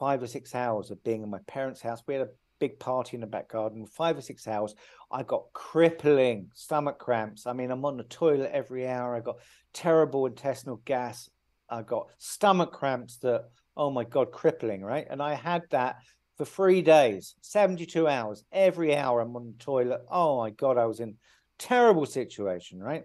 five 0.00 0.20
or 0.20 0.26
six 0.26 0.52
hours 0.52 0.90
of 0.90 1.04
being 1.04 1.22
in 1.22 1.30
my 1.30 1.38
parents' 1.46 1.80
house, 1.80 2.02
we 2.08 2.14
had 2.14 2.26
a 2.26 2.30
big 2.58 2.78
party 2.78 3.16
in 3.16 3.20
the 3.20 3.26
back 3.26 3.48
garden, 3.48 3.86
five 3.86 4.16
or 4.16 4.22
six 4.22 4.46
hours. 4.46 4.74
I 5.10 5.22
got 5.22 5.52
crippling 5.52 6.50
stomach 6.54 6.98
cramps. 6.98 7.46
I 7.46 7.52
mean, 7.52 7.70
I'm 7.70 7.84
on 7.84 7.96
the 7.96 8.04
toilet 8.04 8.50
every 8.52 8.88
hour. 8.88 9.14
I 9.14 9.20
got 9.20 9.36
terrible 9.72 10.26
intestinal 10.26 10.80
gas. 10.84 11.28
I 11.68 11.82
got 11.82 12.08
stomach 12.18 12.72
cramps 12.72 13.18
that, 13.18 13.44
oh 13.76 13.90
my 13.90 14.04
God, 14.04 14.32
crippling, 14.32 14.82
right? 14.82 15.06
And 15.08 15.22
I 15.22 15.34
had 15.34 15.62
that 15.70 15.96
for 16.36 16.44
three 16.44 16.82
days, 16.82 17.34
72 17.42 18.08
hours. 18.08 18.44
Every 18.52 18.96
hour 18.96 19.20
I'm 19.20 19.36
on 19.36 19.46
the 19.46 19.64
toilet. 19.64 20.00
Oh 20.10 20.38
my 20.38 20.50
God, 20.50 20.78
I 20.78 20.86
was 20.86 21.00
in 21.00 21.16
terrible 21.58 22.06
situation, 22.06 22.82
right? 22.82 23.04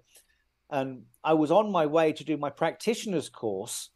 And 0.69 1.03
I 1.23 1.33
was 1.33 1.51
on 1.51 1.71
my 1.71 1.85
way 1.85 2.13
to 2.13 2.23
do 2.23 2.37
my 2.37 2.49
practitioner's 2.49 3.29
course. 3.29 3.89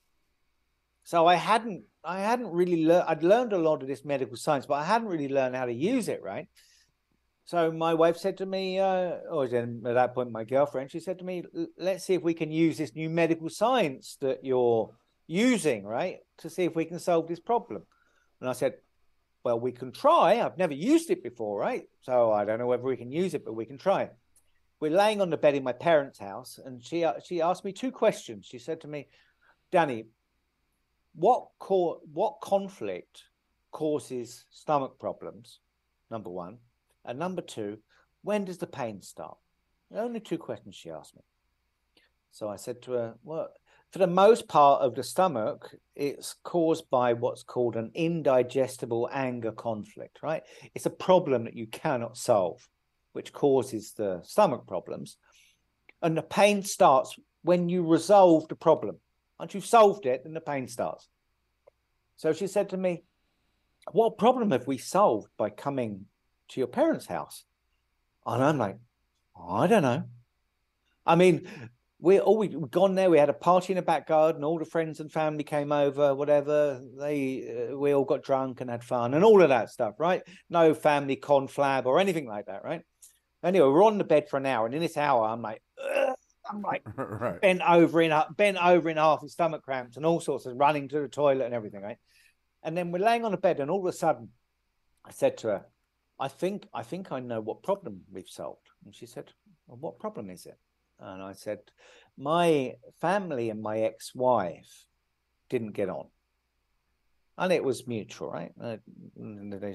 So 1.03 1.27
I 1.27 1.35
hadn't 1.35 1.83
I 2.03 2.19
hadn't 2.19 2.51
really 2.51 2.85
learned 2.85 3.05
I'd 3.07 3.23
learned 3.23 3.53
a 3.53 3.57
lot 3.57 3.81
of 3.81 3.87
this 3.87 4.03
medical 4.03 4.35
science, 4.35 4.65
but 4.65 4.75
I 4.75 4.83
hadn't 4.83 5.07
really 5.07 5.29
learned 5.29 5.55
how 5.55 5.65
to 5.65 5.73
use 5.73 6.07
it, 6.07 6.21
right? 6.21 6.47
So 7.45 7.71
my 7.71 7.93
wife 7.93 8.17
said 8.17 8.37
to 8.37 8.45
me, 8.45 8.79
uh, 8.79 9.17
or 9.29 9.47
then 9.47 9.83
at 9.85 9.95
that 9.95 10.13
point 10.13 10.31
my 10.31 10.45
girlfriend, 10.45 10.91
she 10.91 10.99
said 10.99 11.19
to 11.19 11.25
me, 11.25 11.43
let's 11.77 12.05
see 12.05 12.13
if 12.13 12.21
we 12.21 12.33
can 12.33 12.51
use 12.51 12.77
this 12.77 12.95
new 12.95 13.09
medical 13.09 13.49
science 13.49 14.17
that 14.21 14.45
you're 14.45 14.93
using, 15.27 15.83
right? 15.85 16.19
To 16.39 16.49
see 16.49 16.63
if 16.63 16.75
we 16.75 16.85
can 16.85 16.99
solve 16.99 17.27
this 17.27 17.41
problem. 17.41 17.83
And 18.39 18.49
I 18.49 18.53
said, 18.53 18.75
well, 19.43 19.59
we 19.59 19.73
can 19.73 19.91
try. 19.91 20.39
I've 20.39 20.57
never 20.57 20.73
used 20.73 21.09
it 21.09 21.21
before, 21.21 21.59
right? 21.59 21.83
So 22.01 22.31
I 22.31 22.45
don't 22.45 22.59
know 22.59 22.67
whether 22.67 22.83
we 22.83 22.95
can 22.97 23.11
use 23.11 23.33
it, 23.33 23.43
but 23.43 23.55
we 23.55 23.65
can 23.65 23.77
try. 23.77 24.09
We're 24.79 24.91
laying 24.91 25.21
on 25.21 25.29
the 25.29 25.37
bed 25.37 25.55
in 25.55 25.63
my 25.63 25.73
parents' 25.73 26.19
house, 26.19 26.59
and 26.63 26.83
she 26.83 27.03
uh, 27.05 27.13
she 27.23 27.41
asked 27.41 27.63
me 27.63 27.71
two 27.71 27.91
questions. 27.91 28.45
She 28.45 28.59
said 28.59 28.81
to 28.81 28.87
me, 28.87 29.07
"Danny, 29.71 30.05
what 31.15 31.47
co- 31.59 32.01
what 32.11 32.41
conflict 32.41 33.23
causes 33.71 34.45
stomach 34.49 34.99
problems? 34.99 35.59
Number 36.09 36.29
one, 36.29 36.59
and 37.05 37.17
number 37.17 37.41
two, 37.41 37.79
when 38.23 38.45
does 38.45 38.57
the 38.57 38.67
pain 38.67 39.01
start?" 39.01 39.37
Only 39.93 40.19
two 40.19 40.37
questions 40.37 40.75
she 40.75 40.89
asked 40.89 41.15
me. 41.15 41.21
So 42.31 42.49
I 42.49 42.55
said 42.55 42.81
to 42.83 42.91
her, 42.93 43.15
"Well, 43.23 43.49
for 43.93 43.99
the 43.99 44.07
most 44.07 44.47
part 44.47 44.81
of 44.81 44.95
the 44.95 45.03
stomach, 45.03 45.75
it's 45.95 46.33
caused 46.41 46.89
by 46.89 47.13
what's 47.13 47.43
called 47.43 47.75
an 47.75 47.91
indigestible 47.93 49.07
anger 49.13 49.51
conflict, 49.51 50.23
right? 50.23 50.41
It's 50.73 50.87
a 50.87 50.89
problem 50.89 51.43
that 51.43 51.55
you 51.55 51.67
cannot 51.67 52.17
solve, 52.17 52.67
which 53.11 53.31
causes 53.31 53.93
the 53.93 54.21
stomach 54.23 54.65
problems. 54.65 55.17
And 56.01 56.17
the 56.17 56.23
pain 56.23 56.63
starts 56.63 57.15
when 57.43 57.69
you 57.69 57.85
resolve 57.85 58.47
the 58.47 58.55
problem. 58.55 58.99
Once 59.39 59.53
you've 59.53 59.65
solved 59.65 60.05
it, 60.05 60.23
then 60.23 60.33
the 60.33 60.41
pain 60.41 60.67
starts. 60.67 61.07
So 62.15 62.33
she 62.33 62.47
said 62.47 62.69
to 62.69 62.77
me, 62.77 63.03
What 63.91 64.17
problem 64.17 64.51
have 64.51 64.67
we 64.67 64.77
solved 64.77 65.29
by 65.37 65.49
coming 65.49 66.05
to 66.49 66.59
your 66.59 66.67
parents' 66.67 67.07
house? 67.07 67.43
And 68.25 68.43
I'm 68.43 68.57
like, 68.57 68.77
I 69.37 69.67
don't 69.67 69.81
know. 69.81 70.03
I 71.05 71.15
mean, 71.15 71.47
we 71.99 72.19
all 72.19 72.37
we 72.37 72.49
gone 72.49 72.95
there. 72.95 73.09
We 73.09 73.17
had 73.17 73.29
a 73.29 73.33
party 73.33 73.73
in 73.73 73.77
the 73.77 73.81
back 73.81 74.07
garden. 74.07 74.43
All 74.43 74.59
the 74.59 74.65
friends 74.65 74.99
and 74.99 75.11
family 75.11 75.43
came 75.43 75.71
over. 75.71 76.13
Whatever 76.13 76.81
they, 76.99 77.69
uh, 77.71 77.77
we 77.77 77.93
all 77.93 78.03
got 78.03 78.23
drunk 78.23 78.61
and 78.61 78.69
had 78.69 78.83
fun 78.83 79.13
and 79.13 79.23
all 79.23 79.41
of 79.41 79.49
that 79.49 79.69
stuff. 79.69 79.95
Right? 79.99 80.21
No 80.49 80.73
family 80.73 81.15
conflab 81.15 81.85
or 81.85 81.99
anything 81.99 82.27
like 82.27 82.47
that. 82.47 82.63
Right? 82.63 82.81
Anyway, 83.41 83.67
we're 83.67 83.85
on 83.85 83.97
the 83.97 84.03
bed 84.03 84.29
for 84.29 84.35
an 84.37 84.45
hour, 84.45 84.65
and 84.65 84.75
in 84.75 84.81
this 84.81 84.97
hour, 84.97 85.25
I'm 85.25 85.41
like! 85.41 85.61
I'm 86.53 86.61
like 86.61 86.83
right. 86.95 87.41
bent 87.41 87.61
over 87.67 88.01
in 88.01 88.13
bent 88.37 88.57
over 88.57 88.89
in 88.89 88.97
half 88.97 89.21
with 89.21 89.31
stomach 89.31 89.63
cramps 89.63 89.97
and 89.97 90.05
all 90.05 90.19
sorts 90.19 90.45
of 90.45 90.57
running 90.57 90.87
to 90.89 91.01
the 91.01 91.07
toilet 91.07 91.45
and 91.45 91.53
everything. 91.53 91.81
Right? 91.81 91.97
And 92.63 92.77
then 92.77 92.91
we're 92.91 92.99
laying 92.99 93.25
on 93.25 93.31
the 93.31 93.37
bed, 93.37 93.59
and 93.59 93.69
all 93.69 93.79
of 93.79 93.93
a 93.93 93.97
sudden, 93.97 94.29
I 95.03 95.11
said 95.11 95.37
to 95.39 95.47
her, 95.47 95.65
"I 96.19 96.27
think 96.27 96.67
I 96.73 96.83
think 96.83 97.11
I 97.11 97.19
know 97.19 97.41
what 97.41 97.63
problem 97.63 98.01
we've 98.11 98.29
solved." 98.29 98.67
And 98.85 98.95
she 98.95 99.05
said, 99.05 99.31
well, 99.67 99.77
"What 99.77 99.99
problem 99.99 100.29
is 100.29 100.45
it?" 100.45 100.57
And 101.03 101.21
I 101.21 101.33
said, 101.33 101.59
My 102.17 102.75
family 103.01 103.49
and 103.49 103.61
my 103.61 103.79
ex 103.79 104.13
wife 104.15 104.85
didn't 105.49 105.73
get 105.73 105.89
on. 105.89 106.07
And 107.37 107.51
it 107.51 107.63
was 107.63 107.87
mutual, 107.87 108.29
right? 108.29 108.51
Uh, 108.61 108.77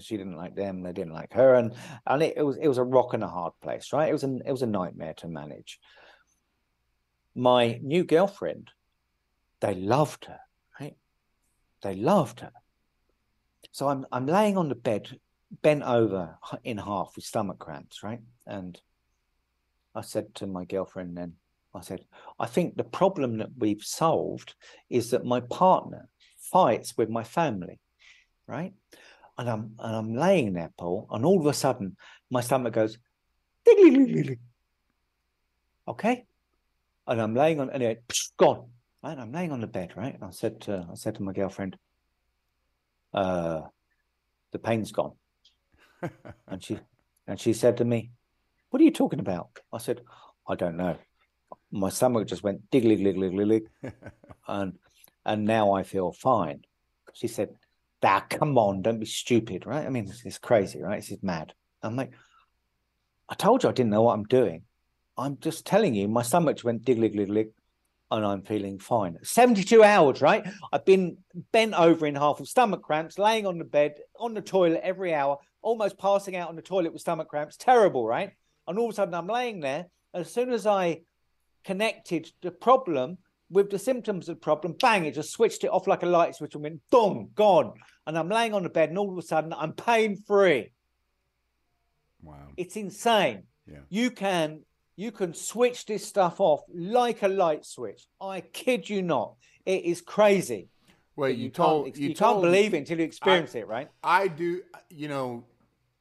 she 0.00 0.16
didn't 0.16 0.36
like 0.36 0.54
them, 0.54 0.82
they 0.82 0.92
didn't 0.92 1.12
like 1.12 1.32
her, 1.32 1.56
and 1.56 1.74
and 2.06 2.22
it, 2.22 2.34
it 2.36 2.42
was 2.42 2.56
it 2.56 2.68
was 2.68 2.78
a 2.78 2.84
rock 2.84 3.14
and 3.14 3.24
a 3.24 3.28
hard 3.28 3.52
place, 3.60 3.92
right? 3.92 4.08
It 4.08 4.12
was 4.12 4.22
an 4.22 4.42
it 4.46 4.52
was 4.52 4.62
a 4.62 4.66
nightmare 4.66 5.14
to 5.14 5.28
manage. 5.28 5.80
My 7.38 7.78
new 7.84 8.02
girlfriend, 8.02 8.70
they 9.60 9.72
loved 9.76 10.24
her, 10.24 10.40
right? 10.80 10.96
They 11.82 11.94
loved 11.94 12.40
her. 12.40 12.50
So 13.70 13.88
I'm 13.88 14.04
I'm 14.10 14.26
laying 14.26 14.56
on 14.56 14.68
the 14.68 14.74
bed, 14.74 15.20
bent 15.62 15.84
over 15.84 16.36
in 16.64 16.78
half 16.78 17.12
with 17.14 17.24
stomach 17.24 17.60
cramps, 17.60 18.02
right? 18.02 18.18
And 18.44 18.76
I 19.94 20.00
said 20.00 20.34
to 20.36 20.48
my 20.48 20.64
girlfriend 20.64 21.16
then, 21.16 21.34
I 21.72 21.80
said, 21.82 22.00
I 22.40 22.46
think 22.46 22.76
the 22.76 22.82
problem 22.82 23.38
that 23.38 23.50
we've 23.56 23.84
solved 23.84 24.56
is 24.90 25.12
that 25.12 25.24
my 25.24 25.38
partner 25.38 26.08
fights 26.40 26.96
with 26.96 27.08
my 27.08 27.22
family, 27.22 27.78
right? 28.48 28.74
And 29.38 29.48
I'm 29.48 29.76
and 29.78 29.94
I'm 29.94 30.16
laying 30.16 30.54
there, 30.54 30.72
Paul, 30.76 31.06
and 31.12 31.24
all 31.24 31.38
of 31.38 31.46
a 31.46 31.54
sudden 31.54 31.96
my 32.30 32.40
stomach 32.40 32.72
goes, 32.72 32.98
okay, 35.86 36.24
and 37.08 37.20
I'm 37.20 37.34
laying 37.34 37.58
on, 37.60 37.70
and 37.70 37.82
it 37.82 38.04
gone, 38.36 38.68
right? 39.02 39.18
I'm 39.18 39.32
laying 39.32 39.50
on 39.50 39.60
the 39.60 39.66
bed, 39.66 39.94
right? 39.96 40.14
And 40.14 40.22
I 40.22 40.30
said 40.30 40.60
to 40.62 40.86
I 40.90 40.94
said 40.94 41.16
to 41.16 41.22
my 41.22 41.32
girlfriend, 41.32 41.76
uh, 43.12 43.62
the 44.52 44.58
pain's 44.58 44.92
gone, 44.92 45.14
and 46.46 46.62
she 46.62 46.78
and 47.26 47.40
she 47.40 47.52
said 47.52 47.78
to 47.78 47.84
me, 47.84 48.10
what 48.70 48.80
are 48.80 48.84
you 48.84 48.90
talking 48.90 49.20
about? 49.20 49.48
I 49.72 49.78
said, 49.78 50.02
I 50.46 50.54
don't 50.54 50.76
know. 50.76 50.96
My 51.70 51.88
stomach 51.88 52.26
just 52.26 52.42
went 52.42 52.70
diggly, 52.70 52.98
diggly, 53.00 53.32
diggly, 53.32 53.92
and 54.48 54.78
and 55.24 55.44
now 55.44 55.72
I 55.72 55.82
feel 55.82 56.12
fine. 56.12 56.64
She 57.14 57.28
said, 57.28 57.50
"Ah, 58.02 58.24
come 58.28 58.56
on, 58.58 58.82
don't 58.82 59.00
be 59.00 59.06
stupid, 59.06 59.66
right? 59.66 59.84
I 59.84 59.88
mean, 59.90 60.10
it's, 60.24 60.38
crazy, 60.38 60.82
right? 60.82 61.00
This 61.00 61.10
is 61.10 61.22
mad." 61.22 61.54
I'm 61.82 61.96
like, 61.96 62.12
I 63.28 63.34
told 63.34 63.62
you 63.62 63.68
I 63.68 63.72
didn't 63.72 63.90
know 63.90 64.02
what 64.02 64.14
I'm 64.14 64.24
doing. 64.24 64.62
I'm 65.18 65.36
just 65.40 65.66
telling 65.66 65.94
you, 65.94 66.06
my 66.08 66.22
stomach 66.22 66.62
went 66.62 66.84
diggly, 66.84 67.12
diggly, 67.12 67.50
and 68.10 68.24
I'm 68.24 68.42
feeling 68.42 68.78
fine. 68.78 69.18
72 69.22 69.82
hours, 69.82 70.22
right? 70.22 70.46
I've 70.72 70.84
been 70.84 71.18
bent 71.52 71.74
over 71.74 72.06
in 72.06 72.14
half 72.14 72.38
with 72.40 72.48
stomach 72.48 72.82
cramps, 72.82 73.18
laying 73.18 73.44
on 73.46 73.58
the 73.58 73.64
bed, 73.64 73.96
on 74.18 74.32
the 74.32 74.40
toilet 74.40 74.80
every 74.82 75.12
hour, 75.12 75.38
almost 75.60 75.98
passing 75.98 76.36
out 76.36 76.48
on 76.48 76.56
the 76.56 76.62
toilet 76.62 76.92
with 76.92 77.02
stomach 77.02 77.28
cramps. 77.28 77.56
Terrible, 77.56 78.06
right? 78.06 78.30
And 78.66 78.78
all 78.78 78.86
of 78.86 78.92
a 78.92 78.94
sudden, 78.94 79.14
I'm 79.14 79.26
laying 79.26 79.60
there. 79.60 79.86
As 80.14 80.32
soon 80.32 80.52
as 80.52 80.66
I 80.66 81.02
connected 81.64 82.30
the 82.40 82.50
problem 82.52 83.18
with 83.50 83.70
the 83.70 83.78
symptoms 83.78 84.28
of 84.28 84.36
the 84.36 84.40
problem, 84.40 84.74
bang, 84.80 85.04
it 85.04 85.14
just 85.14 85.32
switched 85.32 85.64
it 85.64 85.70
off 85.70 85.86
like 85.86 86.02
a 86.02 86.06
light 86.06 86.36
switch 86.36 86.54
and 86.54 86.62
went 86.62 86.80
boom, 86.90 87.30
gone. 87.34 87.72
And 88.06 88.16
I'm 88.16 88.28
laying 88.28 88.54
on 88.54 88.62
the 88.62 88.68
bed, 88.68 88.88
and 88.88 88.98
all 88.98 89.10
of 89.10 89.18
a 89.18 89.22
sudden, 89.22 89.52
I'm 89.52 89.72
pain 89.72 90.16
free. 90.16 90.70
Wow. 92.22 92.48
It's 92.56 92.76
insane. 92.76 93.44
Yeah. 93.66 93.80
You 93.90 94.10
can 94.10 94.62
you 94.98 95.12
can 95.12 95.32
switch 95.32 95.86
this 95.86 96.04
stuff 96.04 96.40
off 96.40 96.62
like 96.74 97.22
a 97.22 97.28
light 97.28 97.64
switch. 97.64 98.08
I 98.20 98.40
kid 98.40 98.90
you 98.90 99.00
not. 99.00 99.36
It 99.64 99.84
is 99.84 100.00
crazy. 100.00 100.70
Well, 101.14 101.30
you, 101.30 101.44
you, 101.44 101.50
told 101.50 101.84
can't, 101.84 101.96
you, 101.96 102.08
you 102.08 102.14
told, 102.14 102.42
can't 102.42 102.52
believe 102.52 102.74
it 102.74 102.78
until 102.78 102.98
you 102.98 103.04
experience 103.04 103.54
I, 103.54 103.58
it, 103.60 103.68
right? 103.68 103.88
I 104.02 104.26
do. 104.26 104.60
You 104.90 105.06
know, 105.06 105.44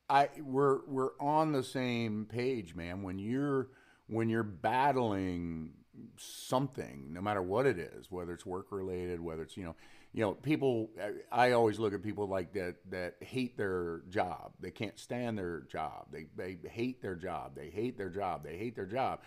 I 0.10 0.30
we're 0.40 0.80
we're 0.88 1.12
on 1.20 1.52
the 1.52 1.62
same 1.62 2.26
page, 2.26 2.74
man. 2.74 3.04
When 3.04 3.20
you're 3.20 3.68
when 4.08 4.30
you're 4.30 4.42
battling 4.42 5.74
something, 6.18 7.14
no 7.14 7.22
matter 7.22 7.44
what 7.44 7.68
it 7.68 7.78
is, 7.78 8.10
whether 8.10 8.34
it's 8.34 8.48
work 8.48 8.72
related, 8.72 9.20
whether 9.20 9.44
it's 9.44 9.56
you 9.56 9.64
know, 9.64 9.76
you 10.14 10.22
know, 10.22 10.34
people. 10.34 10.90
I, 11.32 11.52
always 11.52 11.80
look 11.80 11.94
at 11.94 12.02
people 12.02 12.28
like 12.28 12.54
that 12.54 12.76
that 12.90 13.16
hate 13.22 13.58
their 13.58 14.02
job. 14.10 14.52
They 14.60 14.72
can't 14.72 14.98
stand 14.98 15.38
their 15.38 15.62
job. 15.72 16.08
They 16.12 16.28
they 16.36 16.58
hate 16.70 17.02
their 17.02 17.16
job. 17.16 17.56
They 17.56 17.70
hate 17.70 17.98
their 17.98 18.10
job. 18.10 18.44
They 18.44 18.58
hate 18.58 18.76
their 18.76 18.86
job. 18.86 19.22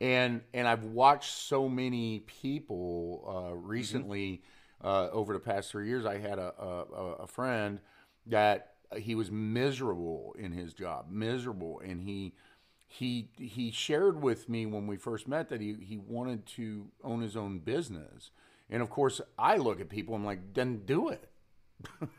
And 0.00 0.40
and 0.54 0.66
I've 0.66 0.84
watched 0.84 1.34
so 1.34 1.68
many 1.68 2.20
people 2.20 3.24
uh, 3.26 3.32
mm-hmm. 3.54 3.66
recently 3.66 4.42
mm-hmm. 4.82 4.86
uh, 4.86 5.08
over 5.10 5.34
the 5.34 5.40
past 5.40 5.70
three 5.70 5.88
years. 5.88 6.06
I 6.06 6.18
had 6.18 6.38
a, 6.38 6.54
a, 6.58 7.14
a 7.22 7.26
friend 7.26 7.80
that 8.26 8.74
he 8.96 9.14
was 9.14 9.30
miserable 9.30 10.34
in 10.38 10.52
his 10.52 10.72
job, 10.72 11.06
miserable, 11.10 11.80
and 11.84 12.00
he 12.00 12.34
he 12.86 13.28
he 13.36 13.70
shared 13.70 14.20
with 14.20 14.48
me 14.48 14.66
when 14.66 14.86
we 14.86 14.96
first 14.96 15.28
met 15.28 15.48
that 15.50 15.60
he 15.60 15.76
he 15.80 15.96
wanted 15.96 16.46
to 16.46 16.86
own 17.04 17.20
his 17.20 17.36
own 17.36 17.60
business, 17.60 18.30
and 18.70 18.82
of 18.82 18.90
course 18.90 19.20
I 19.38 19.56
look 19.56 19.80
at 19.80 19.88
people 19.88 20.14
I'm 20.14 20.24
like, 20.24 20.54
then 20.54 20.82
do 20.86 21.08
it, 21.10 21.28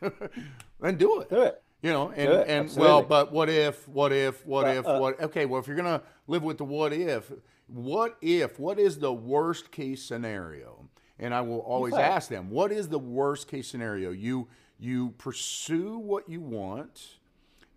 then 0.80 0.96
do 0.96 1.20
it, 1.20 1.30
do 1.30 1.42
it. 1.42 1.62
You 1.82 1.90
know, 1.90 2.10
and 2.10 2.30
and 2.30 2.64
absolutely. 2.66 2.88
well, 2.88 3.02
but 3.02 3.32
what 3.32 3.48
if, 3.48 3.88
what 3.88 4.12
if, 4.12 4.46
what 4.46 4.68
if, 4.68 4.86
uh, 4.86 4.98
what? 4.98 5.20
Okay, 5.20 5.46
well, 5.46 5.60
if 5.60 5.66
you're 5.66 5.76
gonna 5.76 6.02
live 6.28 6.44
with 6.44 6.58
the 6.58 6.64
what 6.64 6.92
if, 6.92 7.32
what 7.66 8.16
if, 8.22 8.60
what 8.60 8.78
is 8.78 8.98
the 8.98 9.12
worst 9.12 9.72
case 9.72 10.02
scenario? 10.04 10.88
And 11.18 11.34
I 11.34 11.40
will 11.40 11.58
always 11.60 11.94
ask 11.94 12.28
them, 12.28 12.50
what 12.50 12.70
is 12.72 12.88
the 12.88 12.98
worst 12.98 13.48
case 13.48 13.68
scenario? 13.68 14.12
You 14.12 14.48
you 14.78 15.10
pursue 15.18 15.98
what 15.98 16.28
you 16.28 16.40
want. 16.40 17.18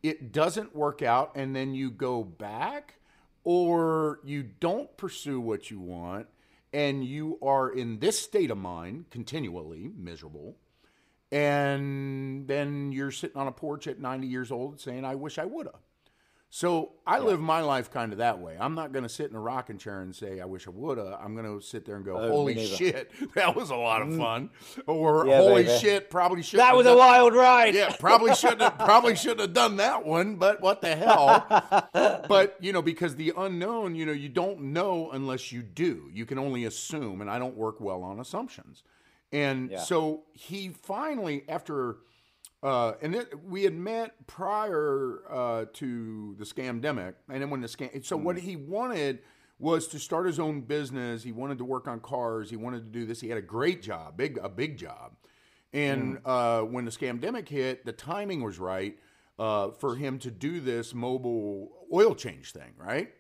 it 0.03 0.31
doesn't 0.31 0.75
work 0.75 1.01
out 1.01 1.31
and 1.35 1.55
then 1.55 1.73
you 1.73 1.89
go 1.89 2.23
back 2.23 2.95
or 3.43 4.19
you 4.23 4.43
don't 4.59 4.95
pursue 4.97 5.39
what 5.39 5.71
you 5.71 5.79
want 5.79 6.27
and 6.75 7.05
you 7.05 7.39
are 7.41 7.69
in 7.69 7.99
this 7.99 8.19
state 8.19 8.51
of 8.51 8.57
mind 8.57 9.05
continually 9.09 9.89
miserable 9.97 10.57
and 11.31 12.45
then 12.49 12.91
you're 12.91 13.11
sitting 13.11 13.37
on 13.37 13.47
a 13.47 13.51
porch 13.51 13.87
at 13.87 13.97
90 13.97 14.27
years 14.27 14.51
old 14.51 14.79
saying 14.79 15.05
i 15.05 15.15
wish 15.15 15.39
i 15.39 15.45
would 15.45 15.67
have 15.67 15.84
so 16.55 16.93
I 17.05 17.17
yeah. 17.17 17.23
live 17.23 17.41
my 17.41 17.59
life 17.59 17.91
kind 17.91 18.13
of 18.13 18.19
that 18.19 18.39
way. 18.39 18.55
I'm 18.57 18.75
not 18.75 18.93
going 18.93 19.03
to 19.03 19.09
sit 19.09 19.29
in 19.29 19.35
a 19.35 19.39
rocking 19.41 19.77
chair 19.77 19.99
and 19.99 20.15
say, 20.15 20.39
I 20.39 20.45
wish 20.45 20.67
I 20.67 20.69
would 20.69 20.97
have. 20.97 21.19
I'm 21.21 21.35
going 21.35 21.45
to 21.45 21.59
sit 21.59 21.85
there 21.85 21.97
and 21.97 22.05
go, 22.05 22.17
oh, 22.17 22.29
holy 22.29 22.65
shit, 22.65 23.11
that 23.35 23.57
was 23.57 23.71
a 23.71 23.75
lot 23.75 24.01
of 24.01 24.07
mm. 24.07 24.17
fun. 24.17 24.49
Or 24.87 25.27
yeah, 25.27 25.39
holy 25.39 25.65
baby. 25.65 25.77
shit, 25.79 26.09
probably 26.09 26.43
should 26.43 26.61
That 26.61 26.73
was 26.73 26.85
done. 26.85 26.95
a 26.95 26.97
wild 26.97 27.33
ride. 27.33 27.75
Yeah, 27.75 27.93
probably 27.99 28.33
shouldn't 28.35 28.61
have, 28.61 28.77
probably 28.77 29.17
shouldn't 29.17 29.41
have 29.41 29.53
done 29.53 29.75
that 29.75 30.05
one, 30.05 30.37
but 30.37 30.61
what 30.61 30.79
the 30.79 30.95
hell? 30.95 31.45
but, 32.29 32.55
you 32.61 32.71
know, 32.71 32.81
because 32.81 33.17
the 33.17 33.33
unknown, 33.35 33.93
you 33.93 34.05
know, 34.05 34.13
you 34.13 34.29
don't 34.29 34.61
know 34.61 35.11
unless 35.11 35.51
you 35.51 35.61
do. 35.61 36.09
You 36.13 36.25
can 36.25 36.39
only 36.39 36.63
assume, 36.63 37.19
and 37.19 37.29
I 37.29 37.37
don't 37.37 37.57
work 37.57 37.81
well 37.81 38.01
on 38.01 38.21
assumptions. 38.21 38.81
And 39.33 39.71
yeah. 39.71 39.81
so 39.81 40.23
he 40.31 40.69
finally, 40.69 41.43
after– 41.49 41.97
uh, 42.65 42.95
and 42.99 43.13
it, 43.13 43.31
we 43.47 43.61
had 43.61 43.75
met 43.75 44.25
prior 44.25 45.19
uh, 45.29 45.65
to 45.73 46.35
the 46.39 46.45
scamdemic, 46.45 47.13
and 47.29 47.39
then 47.39 47.51
when 47.51 47.61
the 47.61 47.67
scam, 47.67 48.03
so 48.03 48.17
mm. 48.17 48.23
what 48.23 48.39
he 48.39 48.55
wanted 48.55 49.19
was 49.59 49.87
to 49.89 49.99
start 49.99 50.25
his 50.25 50.39
own 50.39 50.61
business. 50.61 51.21
He 51.21 51.31
wanted 51.31 51.59
to 51.59 51.63
work 51.63 51.87
on 51.87 51.99
cars. 51.99 52.49
He 52.49 52.55
wanted 52.55 52.79
to 52.79 52.99
do 52.99 53.05
this. 53.05 53.21
He 53.21 53.29
had 53.29 53.37
a 53.37 53.43
great 53.43 53.83
job, 53.83 54.17
big 54.17 54.39
a 54.41 54.49
big 54.49 54.79
job. 54.79 55.11
And 55.73 56.17
mm. 56.17 56.21
uh, 56.25 56.65
when 56.65 56.85
the 56.85 56.91
scamdemic 56.91 57.47
hit, 57.49 57.85
the 57.85 57.93
timing 57.93 58.43
was 58.43 58.57
right 58.57 58.97
uh, 59.37 59.69
for 59.69 59.95
him 59.95 60.17
to 60.19 60.31
do 60.31 60.59
this 60.59 60.91
mobile 60.91 61.71
oil 61.93 62.15
change 62.15 62.51
thing, 62.51 62.73
right? 62.77 63.13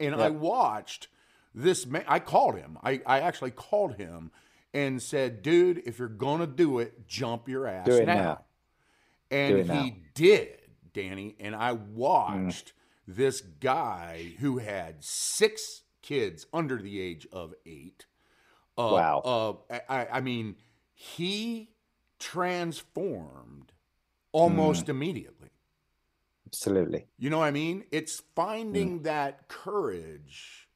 And 0.00 0.16
yep. 0.16 0.20
I 0.20 0.30
watched 0.30 1.08
this 1.54 1.84
man. 1.84 2.04
I 2.08 2.20
called 2.20 2.56
him. 2.56 2.78
I, 2.82 3.02
I 3.04 3.20
actually 3.20 3.50
called 3.50 3.96
him 3.96 4.30
and 4.72 5.02
said, 5.02 5.42
"Dude, 5.42 5.82
if 5.84 5.98
you're 5.98 6.08
gonna 6.08 6.46
do 6.46 6.78
it, 6.78 7.06
jump 7.06 7.50
your 7.50 7.66
ass 7.66 7.84
do 7.84 7.96
it 7.96 8.06
now. 8.06 8.14
now. 8.14 8.44
And 9.32 9.70
he 9.70 9.96
did, 10.14 10.58
Danny. 10.92 11.36
And 11.40 11.56
I 11.56 11.72
watched 11.72 12.68
mm. 12.68 13.16
this 13.16 13.40
guy 13.40 14.34
who 14.40 14.58
had 14.58 15.02
six 15.02 15.82
kids 16.02 16.46
under 16.52 16.76
the 16.76 17.00
age 17.00 17.26
of 17.32 17.54
eight. 17.64 18.06
Uh, 18.76 18.90
wow. 18.92 19.58
Uh, 19.70 19.76
I, 19.88 20.06
I, 20.14 20.20
mean, 20.20 20.56
he 20.92 21.70
transformed 22.18 23.72
almost 24.32 24.86
mm. 24.86 24.90
immediately. 24.90 25.50
Absolutely. 26.46 27.06
You 27.18 27.30
know 27.30 27.38
what 27.38 27.46
I 27.46 27.50
mean? 27.50 27.84
It's 27.90 28.22
finding 28.34 29.00
mm. 29.00 29.04
that 29.04 29.48
courage 29.48 30.68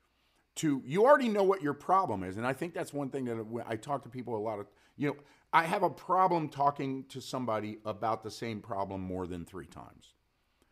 to, 0.56 0.82
you 0.86 1.04
already 1.04 1.28
know 1.28 1.42
what 1.42 1.62
your 1.62 1.74
problem 1.74 2.22
is. 2.22 2.38
And 2.38 2.46
I 2.46 2.54
think 2.54 2.72
that's 2.72 2.94
one 2.94 3.10
thing 3.10 3.26
that 3.26 3.64
I 3.66 3.76
talk 3.76 4.02
to 4.04 4.08
people 4.08 4.34
a 4.34 4.38
lot 4.38 4.58
of, 4.58 4.66
you 4.96 5.08
know, 5.08 5.16
I 5.56 5.62
have 5.62 5.82
a 5.82 5.88
problem 5.88 6.50
talking 6.50 7.06
to 7.08 7.18
somebody 7.18 7.78
about 7.86 8.22
the 8.22 8.30
same 8.30 8.60
problem 8.60 9.00
more 9.00 9.26
than 9.26 9.46
three 9.46 9.64
times. 9.64 10.12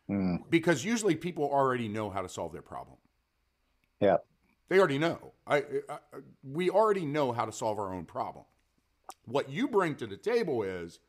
Mm. 0.07 0.43
Because 0.51 0.85
usually 0.85 1.15
people 1.15 1.45
already 1.45 1.87
know 1.87 2.11
how 2.11 2.21
to 2.21 2.29
solve 2.29 2.53
their 2.53 2.61
problem. 2.61 2.97
Yeah. 3.99 4.17
They 4.69 4.77
already 4.77 4.99
know. 4.99 5.31
I, 5.47 5.63
I, 5.89 5.97
we 6.43 6.69
already 6.69 7.03
know 7.03 7.31
how 7.31 7.45
to 7.45 7.51
solve 7.51 7.79
our 7.79 7.95
own 7.95 8.05
problem. 8.05 8.45
What 9.25 9.49
you 9.49 9.67
bring 9.67 9.95
to 9.95 10.05
the 10.05 10.17
table 10.17 10.61
is 10.61 10.99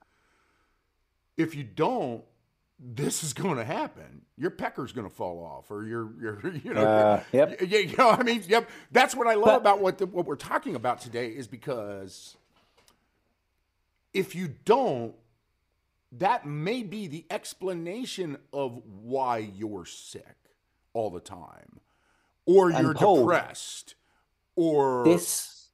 if 1.36 1.54
you 1.54 1.62
don't, 1.62 2.24
this 2.80 3.22
is 3.22 3.34
going 3.34 3.58
to 3.58 3.64
happen. 3.64 4.22
Your 4.38 4.52
pecker's 4.52 4.92
going 4.92 5.06
to 5.06 5.14
fall 5.14 5.44
off, 5.44 5.70
or 5.70 5.86
your, 5.86 6.14
your, 6.18 6.54
you 6.64 6.72
know, 6.72 6.80
uh, 6.82 7.22
yep. 7.30 7.60
You, 7.60 7.78
you, 7.80 7.96
know, 7.98 8.08
I 8.08 8.22
mean, 8.22 8.42
yep. 8.48 8.70
That's 8.90 9.14
what 9.14 9.26
I 9.26 9.34
love 9.34 9.44
but, 9.44 9.56
about 9.56 9.80
what 9.82 9.98
the, 9.98 10.06
what 10.06 10.24
we're 10.24 10.36
talking 10.36 10.76
about 10.76 11.02
today 11.02 11.28
is 11.28 11.46
because 11.46 12.38
if 14.16 14.34
you 14.34 14.48
don't, 14.64 15.14
that 16.12 16.46
may 16.46 16.82
be 16.82 17.06
the 17.06 17.26
explanation 17.30 18.38
of 18.52 18.82
why 19.02 19.38
you're 19.38 19.84
sick 19.84 20.36
all 20.94 21.10
the 21.10 21.20
time, 21.20 21.80
or 22.46 22.70
you're 22.70 22.94
depressed, 22.94 23.94
or 24.54 25.04
this. 25.04 25.68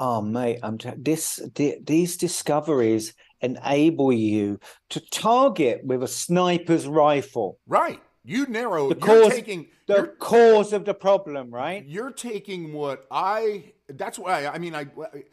Oh 0.00 0.20
mate, 0.20 0.58
I'm 0.64 0.78
t- 0.78 0.90
this. 0.96 1.36
D- 1.54 1.78
these 1.84 2.16
discoveries 2.16 3.14
enable 3.40 4.12
you 4.12 4.58
to 4.88 5.00
target 5.10 5.84
with 5.84 6.02
a 6.02 6.08
sniper's 6.08 6.88
rifle. 6.88 7.58
Right. 7.68 8.02
You 8.24 8.46
narrow. 8.46 8.88
The 8.88 8.96
cause, 8.96 9.28
taking 9.28 9.68
the 9.86 10.14
cause 10.18 10.72
of 10.72 10.84
the 10.84 10.94
problem. 10.94 11.54
Right. 11.54 11.84
You're 11.86 12.10
taking 12.10 12.72
what 12.72 13.06
I. 13.10 13.72
That's 13.88 14.18
why 14.18 14.46
I 14.46 14.58
mean 14.58 14.74
I. 14.74 14.86
I 15.12 15.24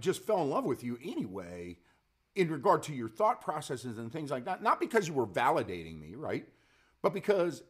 just 0.00 0.26
fell 0.26 0.42
in 0.42 0.50
love 0.50 0.64
with 0.64 0.82
you 0.82 0.98
anyway 1.02 1.78
in 2.34 2.50
regard 2.50 2.84
to 2.84 2.94
your 2.94 3.08
thought 3.08 3.40
processes 3.40 3.98
and 3.98 4.12
things 4.12 4.30
like 4.30 4.44
that. 4.44 4.62
Not 4.62 4.80
because 4.80 5.08
you 5.08 5.14
were 5.14 5.26
validating 5.26 6.00
me, 6.00 6.14
right? 6.14 6.46
But 7.02 7.12
because 7.12 7.62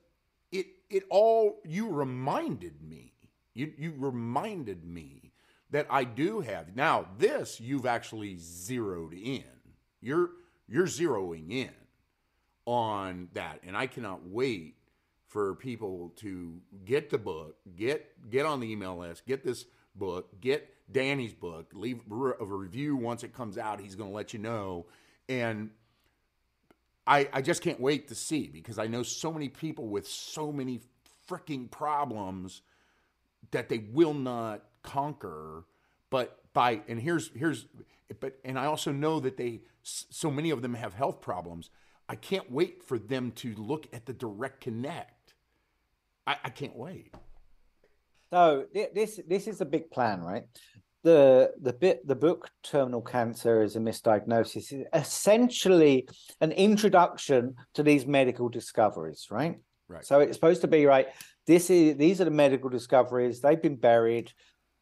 it 0.53 0.67
it 0.91 1.05
all 1.11 1.61
you 1.65 1.89
reminded 1.91 2.83
me. 2.83 3.15
You 3.55 3.73
you 3.79 3.95
reminded 3.97 4.85
me 4.85 5.33
that 5.71 5.87
I 5.91 6.05
do 6.05 6.41
have. 6.41 6.75
Now, 6.75 7.07
this 7.19 7.61
you've 7.61 7.87
actually 7.87 8.37
zeroed 8.39 9.15
in. 9.15 9.45
You're 10.01 10.31
you're 10.69 10.87
zeroing 10.87 11.51
in 11.51 11.71
on 12.67 13.29
that 13.33 13.61
and 13.67 13.75
I 13.75 13.87
cannot 13.87 14.27
wait 14.27 14.75
for 15.27 15.55
people 15.55 16.13
to 16.17 16.61
get 16.85 17.11
the 17.11 17.19
book, 17.19 17.57
get 17.77 18.31
get 18.31 18.47
on 18.47 18.61
the 18.61 18.71
email 18.71 18.99
list, 18.99 19.27
get 19.27 19.45
this 19.45 19.65
book, 19.99 20.41
get 20.41 20.75
Danny's 20.91 21.35
book, 21.35 21.71
leave 21.75 22.01
a 22.11 22.45
review 22.45 22.97
once 22.97 23.23
it 23.23 23.35
comes 23.35 23.59
out. 23.59 23.81
He's 23.81 23.95
going 23.95 24.11
to 24.11 24.17
let 24.17 24.33
you 24.33 24.39
know. 24.39 24.87
And 25.29 25.71
I, 27.07 27.29
I 27.33 27.43
just 27.43 27.63
can't 27.63 27.81
wait 27.81 28.09
to 28.09 28.15
see 28.15 28.49
because 28.49 28.79
I 28.79 28.87
know 28.87 29.03
so 29.03 29.33
many 29.33 29.49
people 29.49 29.89
with 29.89 30.07
so 30.07 30.53
many 30.53 30.81
freaking 31.29 31.71
problems 31.71 32.63
that 33.51 33.69
they 33.69 33.79
will 33.79 34.15
not 34.15 34.63
conquer. 34.83 35.65
But 36.11 36.39
by, 36.53 36.81
and 36.89 37.01
here's, 37.01 37.31
here's, 37.35 37.67
but, 38.21 38.39
and 38.45 38.59
I 38.59 38.67
also 38.67 38.93
know 38.93 39.21
that 39.21 39.37
they, 39.37 39.61
so 39.83 40.31
many 40.31 40.51
of 40.51 40.63
them 40.63 40.75
have 40.75 40.95
health 40.95 41.21
problems. 41.21 41.71
I 42.09 42.15
can't 42.15 42.51
wait 42.51 42.83
for 42.83 42.99
them 42.99 43.33
to 43.33 43.55
look 43.55 43.87
at 43.93 44.07
the 44.07 44.15
direct 44.15 44.63
connect. 44.63 45.35
I, 46.27 46.37
I 46.45 46.51
can't 46.51 46.77
wait. 46.77 47.15
So 48.31 48.67
this 48.73 49.21
this 49.27 49.47
is 49.47 49.61
a 49.61 49.65
big 49.67 49.91
plan, 49.91 50.21
right? 50.21 50.45
The 51.03 51.53
the 51.61 51.73
bit 51.73 52.07
the 52.07 52.15
book 52.15 52.51
Terminal 52.63 53.01
Cancer 53.01 53.63
is 53.63 53.77
a 53.77 53.81
misdiagnosis 53.81 54.73
is 54.73 54.87
essentially 54.93 56.09
an 56.41 56.53
introduction 56.53 57.55
to 57.75 57.83
these 57.83 58.07
medical 58.07 58.49
discoveries, 58.49 59.29
right? 59.31 59.57
Right. 59.89 60.05
So 60.05 60.21
it's 60.21 60.35
supposed 60.35 60.61
to 60.61 60.69
be 60.69 60.85
right. 60.85 61.09
This 61.47 61.71
is 61.71 61.97
these 61.97 62.21
are 62.21 62.25
the 62.25 62.31
medical 62.31 62.69
discoveries. 62.69 63.41
They've 63.41 63.61
been 63.61 63.77
buried. 63.77 64.31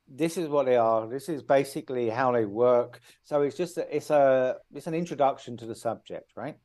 This 0.08 0.36
is 0.36 0.48
what 0.48 0.66
they 0.66 0.76
are. 0.76 1.08
This 1.08 1.28
is 1.28 1.42
basically 1.42 2.08
how 2.08 2.32
they 2.32 2.44
work. 2.44 3.00
So 3.22 3.42
it's 3.42 3.56
just 3.56 3.78
a, 3.78 3.96
it's 3.96 4.10
a 4.10 4.56
it's 4.74 4.88
an 4.88 4.94
introduction 4.94 5.56
to 5.58 5.66
the 5.66 5.74
subject, 5.76 6.32
right? 6.34 6.56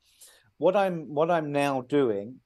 What 0.57 0.75
I'm 0.75 1.13
what 1.13 1.29
I'm 1.29 1.51
now 1.51 1.81
doing 1.81 2.37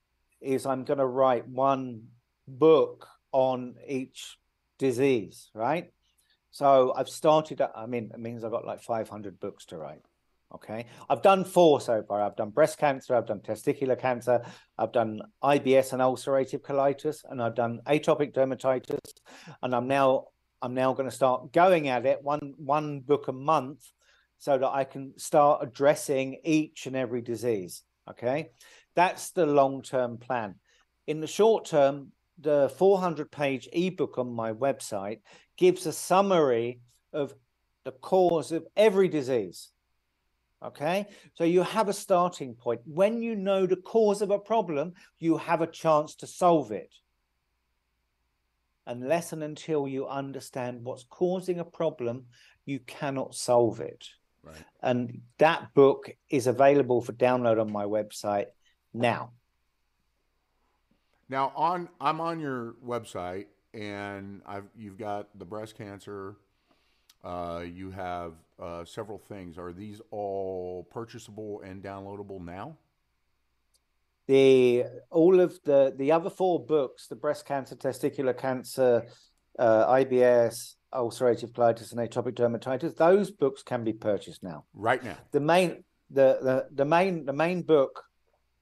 is 0.42 0.66
I'm 0.66 0.84
going 0.84 1.00
to 1.00 1.06
write 1.06 1.48
one 1.48 2.04
book 2.48 3.08
on 3.36 3.76
each 3.86 4.38
disease, 4.80 5.50
right? 5.54 5.92
So 6.52 6.94
I've 6.96 7.10
started, 7.10 7.62
I 7.62 7.86
mean, 7.86 8.12
it 8.14 8.20
means 8.20 8.46
I've 8.46 8.52
got 8.52 8.66
like 8.66 8.82
500 8.82 9.42
books 9.42 9.66
to 9.66 9.78
write. 9.78 10.06
Okay. 10.54 10.86
I've 11.10 11.22
done 11.22 11.44
four 11.44 11.82
so 11.82 12.02
far. 12.08 12.22
I've 12.22 12.38
done 12.38 12.52
breast 12.52 12.78
cancer, 12.78 13.14
I've 13.14 13.26
done 13.28 13.42
testicular 13.42 14.00
cancer, 14.00 14.42
I've 14.78 14.94
done 14.94 15.22
IBS 15.44 15.92
and 15.92 16.02
ulcerative 16.02 16.62
colitis, 16.62 17.26
and 17.30 17.44
I've 17.44 17.56
done 17.56 17.82
atopic 17.86 18.34
dermatitis. 18.34 19.16
And 19.62 19.76
I'm 19.76 19.90
now 19.90 20.28
I'm 20.62 20.74
now 20.74 20.94
going 20.94 21.10
to 21.10 21.16
start 21.16 21.52
going 21.52 21.90
at 21.90 22.06
it 22.06 22.20
one 22.24 22.54
one 22.56 23.02
book 23.02 23.28
a 23.28 23.34
month 23.34 23.84
so 24.38 24.58
that 24.58 24.70
I 24.70 24.86
can 24.86 25.20
start 25.20 25.60
addressing 25.62 26.40
each 26.46 26.86
and 26.86 26.96
every 26.96 27.22
disease. 27.22 27.84
Okay. 28.10 28.52
That's 28.96 29.32
the 29.32 29.46
long-term 29.46 30.20
plan. 30.20 30.56
In 31.06 31.20
the 31.20 31.28
short 31.28 31.66
term, 31.66 32.14
the 32.40 32.72
400 32.78 33.32
page 33.32 33.68
ebook 33.72 34.18
on 34.18 34.34
my 34.34 34.54
website 34.54 35.22
gives 35.58 35.86
a 35.86 35.94
summary 35.94 36.82
of 37.14 37.34
the 37.84 37.92
cause 37.92 38.52
of 38.52 38.66
every 38.76 39.08
disease. 39.08 39.72
Okay, 40.64 41.06
so 41.34 41.44
you 41.44 41.62
have 41.62 41.90
a 41.90 41.94
starting 41.94 42.56
point. 42.56 42.82
When 42.86 43.22
you 43.22 43.36
know 43.36 43.66
the 43.66 43.76
cause 43.76 44.22
of 44.22 44.32
a 44.32 44.40
problem, 44.40 44.94
you 45.20 45.38
have 45.38 45.62
a 45.62 45.68
chance 45.68 46.16
to 46.16 46.28
solve 46.28 46.72
it. 46.72 46.94
Unless 48.88 49.34
and 49.34 49.44
until 49.44 49.88
you 49.88 50.08
understand 50.08 50.84
what's 50.84 51.04
causing 51.04 51.60
a 51.60 51.66
problem, 51.66 52.26
you 52.66 52.80
cannot 52.80 53.36
solve 53.36 53.80
it. 53.80 54.08
Right. 54.44 54.64
And 54.82 55.22
that 55.40 55.74
book 55.74 56.10
is 56.30 56.48
available 56.48 57.02
for 57.02 57.14
download 57.14 57.60
on 57.60 57.72
my 57.72 57.86
website 57.86 58.48
now. 58.94 59.32
Now 61.30 61.52
on 61.56 61.90
I'm 62.00 62.22
on 62.22 62.40
your 62.40 62.76
website 62.86 63.46
and 63.74 64.42
I've 64.46 64.68
you've 64.78 64.98
got 64.98 65.28
the 65.38 65.46
breast 65.46 65.78
cancer. 65.78 66.38
Uh, 67.24 67.64
you 67.66 67.90
have 67.90 68.34
uh, 68.62 68.86
several 68.86 69.18
things. 69.18 69.58
Are 69.58 69.74
these 69.74 70.00
all 70.12 70.88
purchasable 70.92 71.62
and 71.62 71.84
downloadable 71.84 72.44
now? 72.44 72.78
The 74.28 74.86
all 75.10 75.40
of 75.40 75.60
the 75.64 75.94
the 75.98 76.12
other 76.12 76.30
four 76.30 76.64
books, 76.64 77.08
the 77.08 77.16
breast 77.16 77.46
cancer, 77.46 77.76
testicular 77.76 78.38
cancer, 78.38 79.06
uh, 79.58 79.88
IBS, 79.88 80.76
ulcerative 80.94 81.52
colitis, 81.52 81.92
and 81.92 82.00
atopic 82.00 82.34
dermatitis, 82.34 82.96
those 82.96 83.32
books 83.32 83.64
can 83.64 83.84
be 83.84 83.94
purchased 83.94 84.44
now. 84.44 84.66
Right 84.74 85.04
now. 85.04 85.18
The 85.32 85.40
main 85.40 85.84
the 86.10 86.40
the, 86.42 86.68
the 86.74 86.86
main 86.86 87.26
the 87.26 87.34
main 87.34 87.64
book 87.64 88.04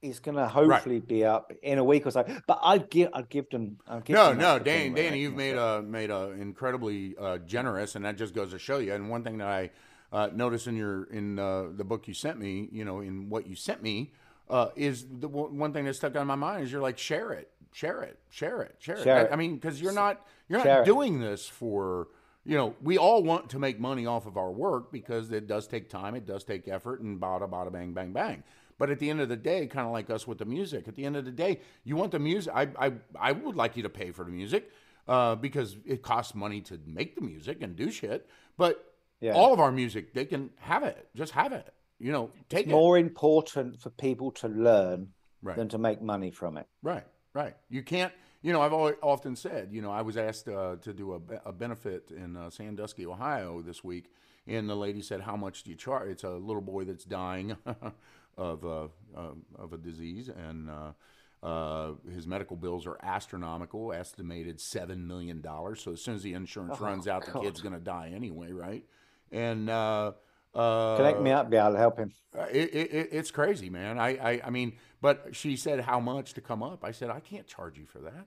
is 0.04 0.20
going 0.20 0.36
to 0.36 0.46
hopefully 0.46 0.96
right. 0.96 1.08
be 1.08 1.24
up 1.24 1.52
in 1.62 1.78
a 1.78 1.84
week 1.84 2.06
or 2.06 2.10
so. 2.10 2.24
But 2.46 2.60
I'd 2.62 2.90
give 2.90 3.10
I'd 3.12 3.28
give 3.28 3.48
them. 3.50 3.78
I'd 3.88 4.04
give 4.04 4.14
no, 4.14 4.28
them 4.28 4.38
no, 4.38 4.58
Danny, 4.58 4.90
Danny, 4.90 5.20
you've 5.20 5.34
made 5.34 5.56
a 5.56 5.82
made 5.82 6.10
a 6.10 6.30
incredibly 6.32 7.14
uh, 7.18 7.38
generous, 7.38 7.96
and 7.96 8.04
that 8.04 8.16
just 8.16 8.34
goes 8.34 8.50
to 8.50 8.58
show 8.58 8.78
you. 8.78 8.92
And 8.92 9.08
one 9.08 9.24
thing 9.24 9.38
that 9.38 9.48
I 9.48 9.70
uh, 10.12 10.28
noticed 10.32 10.66
in 10.66 10.76
your 10.76 11.04
in 11.04 11.38
uh, 11.38 11.66
the 11.74 11.84
book 11.84 12.06
you 12.06 12.14
sent 12.14 12.38
me, 12.38 12.68
you 12.70 12.84
know, 12.84 13.00
in 13.00 13.28
what 13.28 13.46
you 13.46 13.56
sent 13.56 13.82
me, 13.82 14.12
uh, 14.48 14.68
is 14.76 15.06
the 15.20 15.28
one 15.28 15.72
thing 15.72 15.84
that 15.86 15.94
stuck 15.94 16.16
on 16.16 16.26
my 16.26 16.34
mind 16.34 16.64
is 16.64 16.72
you're 16.72 16.82
like 16.82 16.98
share 16.98 17.32
it, 17.32 17.50
share 17.72 18.02
it, 18.02 18.18
share 18.30 18.62
it, 18.62 18.76
share, 18.78 19.02
share 19.02 19.22
it. 19.22 19.24
it. 19.24 19.32
I 19.32 19.36
mean, 19.36 19.56
because 19.56 19.80
you're 19.80 19.92
not 19.92 20.24
you're 20.48 20.58
not 20.58 20.64
share 20.64 20.84
doing 20.84 21.20
it. 21.20 21.26
this 21.26 21.48
for 21.48 22.08
you 22.46 22.56
know, 22.56 22.74
we 22.82 22.98
all 22.98 23.22
want 23.22 23.50
to 23.50 23.58
make 23.58 23.80
money 23.80 24.04
off 24.04 24.26
of 24.26 24.36
our 24.36 24.52
work 24.52 24.92
because 24.92 25.32
it 25.32 25.46
does 25.46 25.66
take 25.66 25.88
time, 25.88 26.14
it 26.14 26.26
does 26.26 26.44
take 26.44 26.68
effort, 26.68 27.00
and 27.00 27.18
bada 27.20 27.48
bada 27.48 27.72
bang 27.72 27.92
bang 27.92 28.12
bang. 28.12 28.42
But 28.78 28.90
at 28.90 28.98
the 28.98 29.08
end 29.08 29.20
of 29.20 29.28
the 29.28 29.36
day, 29.36 29.66
kind 29.66 29.86
of 29.86 29.92
like 29.92 30.10
us 30.10 30.26
with 30.26 30.38
the 30.38 30.44
music, 30.44 30.88
at 30.88 30.94
the 30.96 31.04
end 31.04 31.16
of 31.16 31.24
the 31.24 31.30
day, 31.30 31.60
you 31.84 31.96
want 31.96 32.12
the 32.12 32.18
music. 32.18 32.52
I 32.54 32.68
I, 32.78 32.92
I 33.18 33.32
would 33.32 33.56
like 33.56 33.76
you 33.76 33.82
to 33.84 33.90
pay 33.90 34.10
for 34.10 34.24
the 34.24 34.30
music 34.30 34.70
uh, 35.08 35.34
because 35.36 35.76
it 35.84 36.02
costs 36.02 36.34
money 36.34 36.60
to 36.62 36.78
make 36.86 37.14
the 37.14 37.20
music 37.20 37.62
and 37.62 37.76
do 37.76 37.90
shit. 37.90 38.28
But 38.56 38.84
yeah. 39.20 39.32
all 39.32 39.52
of 39.52 39.60
our 39.60 39.72
music, 39.72 40.14
they 40.14 40.24
can 40.24 40.50
have 40.58 40.82
it. 40.82 41.08
Just 41.14 41.32
have 41.32 41.52
it. 41.52 41.72
You 41.98 42.12
know, 42.12 42.30
take 42.48 42.66
it's 42.66 42.68
it. 42.68 42.74
More 42.74 42.98
important 42.98 43.80
for 43.80 43.90
people 43.90 44.30
to 44.32 44.48
learn 44.48 45.08
right. 45.42 45.56
than 45.56 45.68
to 45.68 45.78
make 45.78 46.02
money 46.02 46.30
from 46.30 46.56
it. 46.56 46.66
Right. 46.82 47.04
Right. 47.32 47.56
You 47.68 47.82
can't. 47.82 48.12
You 48.42 48.52
know, 48.52 48.60
I've 48.60 48.72
always, 48.72 48.96
often 49.02 49.36
said. 49.36 49.70
You 49.72 49.80
know, 49.80 49.90
I 49.90 50.02
was 50.02 50.16
asked 50.16 50.48
uh, 50.48 50.76
to 50.82 50.92
do 50.92 51.14
a, 51.14 51.48
a 51.48 51.52
benefit 51.52 52.10
in 52.10 52.36
uh, 52.36 52.50
Sandusky, 52.50 53.06
Ohio, 53.06 53.62
this 53.62 53.82
week, 53.82 54.12
and 54.46 54.68
the 54.68 54.76
lady 54.76 55.00
said, 55.00 55.22
"How 55.22 55.34
much 55.36 55.64
do 55.64 55.70
you 55.70 55.76
charge?" 55.76 56.10
It's 56.10 56.24
a 56.24 56.30
little 56.30 56.62
boy 56.62 56.84
that's 56.84 57.04
dying 57.04 57.56
of 58.36 58.64
a 58.64 58.88
uh, 59.16 59.32
of 59.56 59.72
a 59.72 59.76
disease, 59.76 60.28
and 60.28 60.70
uh, 60.70 61.46
uh, 61.46 61.92
his 62.12 62.26
medical 62.26 62.56
bills 62.56 62.86
are 62.86 62.98
astronomical, 63.02 63.92
estimated 63.92 64.60
seven 64.60 65.06
million 65.06 65.40
dollars. 65.40 65.82
So 65.82 65.92
as 65.92 66.00
soon 66.00 66.14
as 66.14 66.22
the 66.22 66.34
insurance 66.34 66.78
oh, 66.80 66.84
runs 66.84 67.06
out, 67.06 67.26
God. 67.26 67.34
the 67.34 67.40
kid's 67.40 67.60
going 67.60 67.74
to 67.74 67.80
die 67.80 68.12
anyway, 68.14 68.52
right? 68.52 68.84
And 69.30 69.68
uh, 69.70 70.12
connect 70.54 71.20
me 71.20 71.30
up, 71.30 71.52
yeah, 71.52 71.66
I'll 71.66 71.76
help 71.76 71.98
him. 71.98 72.12
It, 72.50 72.74
it, 72.74 73.08
it's 73.12 73.30
crazy, 73.30 73.70
man. 73.70 73.98
I, 73.98 74.10
I 74.16 74.40
I 74.46 74.50
mean, 74.50 74.74
but 75.00 75.28
she 75.32 75.56
said 75.56 75.80
how 75.80 76.00
much 76.00 76.34
to 76.34 76.40
come 76.40 76.62
up. 76.62 76.84
I 76.84 76.92
said 76.92 77.10
I 77.10 77.20
can't 77.20 77.46
charge 77.46 77.78
you 77.78 77.86
for 77.86 77.98
that. 78.00 78.26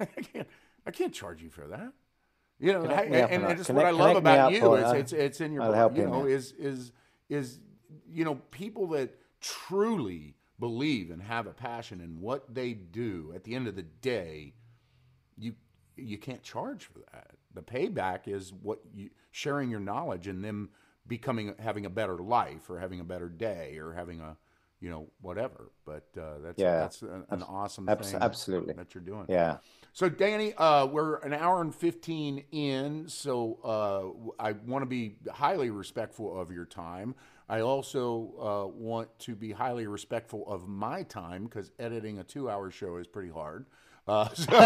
I 0.00 0.20
can't 0.22 0.48
I 0.86 0.90
can't 0.90 1.12
charge 1.12 1.42
you 1.42 1.50
for 1.50 1.66
that. 1.68 1.92
You 2.58 2.74
know, 2.74 2.84
I, 2.84 3.02
and, 3.02 3.44
and 3.44 3.58
just 3.58 3.70
what 3.70 3.84
I 3.84 3.90
love 3.90 4.16
about 4.16 4.52
you 4.52 4.74
is 4.74 4.92
it's 4.92 5.12
it's 5.12 5.40
in 5.40 5.52
your 5.52 5.62
I'll 5.62 5.92
you 5.96 6.06
know 6.06 6.26
is 6.26 6.52
is 6.52 6.92
is 7.28 7.58
you 8.10 8.24
know, 8.24 8.36
people 8.50 8.86
that 8.88 9.14
truly 9.40 10.36
believe 10.58 11.10
and 11.10 11.22
have 11.22 11.46
a 11.46 11.52
passion 11.52 12.00
in 12.00 12.20
what 12.20 12.54
they 12.54 12.72
do, 12.72 13.32
at 13.34 13.44
the 13.44 13.54
end 13.54 13.66
of 13.66 13.76
the 13.76 13.82
day, 13.82 14.54
you 15.36 15.54
you 15.96 16.18
can't 16.18 16.42
charge 16.42 16.84
for 16.86 17.00
that. 17.12 17.32
The 17.54 17.62
payback 17.62 18.28
is 18.28 18.52
what 18.52 18.80
you 18.94 19.10
sharing 19.30 19.70
your 19.70 19.80
knowledge 19.80 20.26
and 20.26 20.44
them 20.44 20.70
becoming 21.06 21.54
having 21.58 21.86
a 21.86 21.90
better 21.90 22.16
life 22.16 22.70
or 22.70 22.78
having 22.78 23.00
a 23.00 23.04
better 23.04 23.28
day 23.28 23.76
or 23.78 23.92
having 23.92 24.20
a 24.20 24.36
you 24.80 24.90
know 24.90 25.06
whatever. 25.20 25.70
But 25.86 26.08
uh, 26.18 26.38
that's 26.42 26.58
yeah, 26.58 26.80
that's 26.80 27.02
an, 27.02 27.24
an 27.30 27.42
awesome 27.42 27.86
thing 27.86 28.16
absolutely 28.20 28.74
that 28.74 28.94
you're 28.94 29.02
doing. 29.02 29.26
Yeah. 29.28 29.58
So 29.92 30.08
Danny, 30.08 30.54
uh, 30.54 30.86
we're 30.86 31.16
an 31.18 31.32
hour 31.32 31.60
and 31.60 31.74
fifteen 31.74 32.44
in, 32.50 33.08
so 33.08 33.58
uh, 34.38 34.42
I 34.42 34.52
want 34.52 34.82
to 34.82 34.86
be 34.86 35.16
highly 35.30 35.70
respectful 35.70 36.38
of 36.38 36.50
your 36.50 36.64
time. 36.64 37.14
I 37.48 37.60
also 37.60 38.32
uh, 38.40 38.66
want 38.76 39.08
to 39.20 39.34
be 39.34 39.52
highly 39.52 39.86
respectful 39.86 40.44
of 40.46 40.68
my 40.68 41.02
time 41.02 41.44
because 41.44 41.72
editing 41.78 42.18
a 42.18 42.24
two 42.24 42.48
hour 42.48 42.70
show 42.70 42.96
is 42.96 43.06
pretty 43.06 43.30
hard. 43.30 43.66
Uh, 44.06 44.28
so 44.34 44.46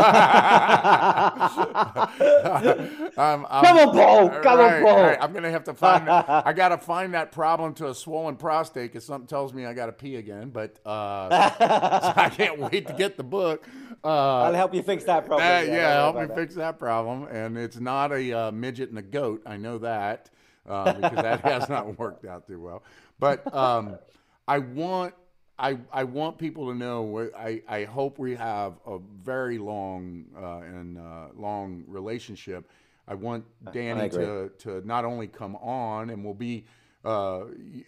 I'm, 3.18 3.44
I'm, 3.50 3.64
come 3.64 3.78
on, 3.78 3.92
Paul. 3.92 4.30
Come 4.40 4.60
on, 4.60 4.82
Paul. 4.82 5.02
Right. 5.02 5.18
I'm 5.20 5.34
gonna 5.34 5.50
have 5.50 5.64
to 5.64 5.74
find. 5.74 6.08
I 6.08 6.54
gotta 6.54 6.78
find 6.78 7.12
that 7.12 7.32
problem 7.32 7.74
to 7.74 7.88
a 7.88 7.94
swollen 7.94 8.36
prostate 8.36 8.92
because 8.92 9.04
something 9.04 9.26
tells 9.26 9.52
me 9.52 9.66
I 9.66 9.74
gotta 9.74 9.92
pee 9.92 10.16
again. 10.16 10.48
But 10.48 10.78
uh, 10.86 11.50
so 11.50 12.14
I 12.16 12.30
can't 12.30 12.58
wait 12.58 12.86
to 12.86 12.94
get 12.94 13.18
the 13.18 13.24
book. 13.24 13.68
Uh, 14.02 14.44
I'll 14.44 14.54
help 14.54 14.74
you 14.74 14.82
fix 14.82 15.04
that 15.04 15.26
problem. 15.26 15.46
yeah, 15.46 15.62
yeah 15.62 15.92
help 15.94 16.16
me 16.16 16.26
that. 16.26 16.34
fix 16.34 16.54
that 16.54 16.78
problem. 16.78 17.24
And 17.24 17.58
it's 17.58 17.78
not 17.78 18.12
a 18.12 18.32
uh, 18.32 18.50
midget 18.52 18.88
and 18.88 18.98
a 18.98 19.02
goat. 19.02 19.42
I 19.44 19.58
know 19.58 19.76
that 19.78 20.30
uh, 20.68 20.92
because 20.94 21.22
that 21.22 21.40
has 21.44 21.68
not 21.68 21.98
worked 21.98 22.24
out 22.24 22.46
too 22.46 22.60
well. 22.60 22.82
But 23.18 23.52
um, 23.54 23.98
I 24.46 24.58
want 24.58 25.14
I, 25.58 25.78
I 25.92 26.04
want 26.04 26.38
people 26.38 26.70
to 26.70 26.74
know. 26.74 27.30
I, 27.36 27.62
I 27.66 27.84
hope 27.84 28.18
we 28.18 28.34
have 28.36 28.74
a 28.86 28.98
very 28.98 29.58
long 29.58 30.26
uh, 30.36 30.58
and 30.58 30.98
uh, 30.98 31.28
long 31.34 31.84
relationship. 31.86 32.70
I 33.08 33.14
want 33.14 33.44
Danny 33.72 34.02
I 34.02 34.08
to 34.08 34.50
to 34.58 34.86
not 34.86 35.04
only 35.04 35.28
come 35.28 35.56
on 35.56 36.10
and 36.10 36.24
we'll 36.24 36.34
be. 36.34 36.64
Uh, 37.04 37.44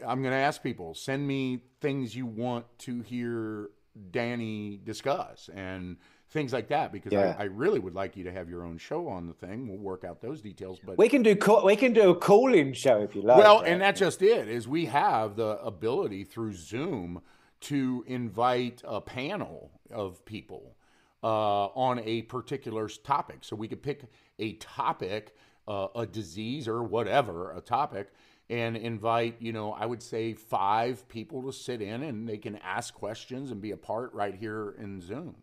I'm 0.07 0.23
going 0.23 0.31
to 0.33 0.37
ask 0.37 0.63
people 0.63 0.95
send 0.95 1.27
me 1.27 1.61
things 1.81 2.15
you 2.15 2.25
want 2.25 2.65
to 2.81 3.03
hear 3.03 3.71
Danny 4.13 4.79
discuss 4.85 5.51
and 5.55 5.97
things 6.31 6.53
like 6.53 6.69
that 6.69 6.93
because 6.93 7.13
yeah. 7.13 7.35
I, 7.39 7.43
I, 7.43 7.47
really 7.47 7.79
would 7.79 7.95
like 7.95 8.17
you 8.17 8.25
to 8.25 8.33
have 8.33 8.51
your 8.51 8.65
own 8.65 8.77
show 8.77 9.09
on 9.09 9.27
the 9.27 9.33
thing. 9.33 9.67
We'll 9.67 9.79
work 9.79 10.05
out 10.05 10.21
those 10.21 10.43
details. 10.43 10.79
But 10.85 10.99
we 10.99 11.09
can 11.09 11.23
do 11.23 11.35
co- 11.35 11.65
we 11.65 11.77
can 11.77 11.93
do 11.93 12.11
a 12.11 12.15
call-in 12.15 12.75
show 12.75 13.01
if 13.01 13.15
you 13.15 13.23
like. 13.23 13.39
Well, 13.39 13.61
and 13.61 13.81
that's 13.81 14.01
just 14.01 14.23
it. 14.23 14.49
Is 14.49 14.69
we 14.69 14.87
have 14.87 15.37
the 15.37 15.59
ability 15.63 16.25
through 16.25 16.53
Zoom 16.53 17.23
to 17.61 18.05
invite 18.07 18.83
a 18.85 19.01
panel 19.01 19.71
of 19.91 20.25
people 20.25 20.77
uh, 21.23 21.67
on 21.67 22.01
a 22.05 22.23
particular 22.23 22.89
topic. 22.89 23.39
So 23.41 23.57
we 23.57 23.69
could 23.69 23.83
pick 23.83 24.03
a 24.39 24.55
topic, 24.55 25.35
uh, 25.67 25.89
a 25.95 26.07
disease 26.07 26.69
or 26.69 26.83
whatever, 26.83 27.53
a 27.53 27.61
topic. 27.61 28.13
And 28.51 28.79
invite, 28.79 29.37
you 29.41 29.53
know, 29.53 29.73
I 29.73 29.85
would 29.85 30.03
say 30.03 30.33
five 30.33 31.07
people 31.09 31.43
to 31.43 31.53
sit 31.53 31.83
in 31.83 32.03
and 32.03 32.27
they 32.27 32.39
can 32.39 32.57
ask 32.57 32.95
questions 32.95 33.51
and 33.51 33.61
be 33.61 33.73
a 33.73 33.77
part 33.77 34.15
right 34.15 34.35
here 34.35 34.75
in 34.79 35.03
Zoom. 35.03 35.35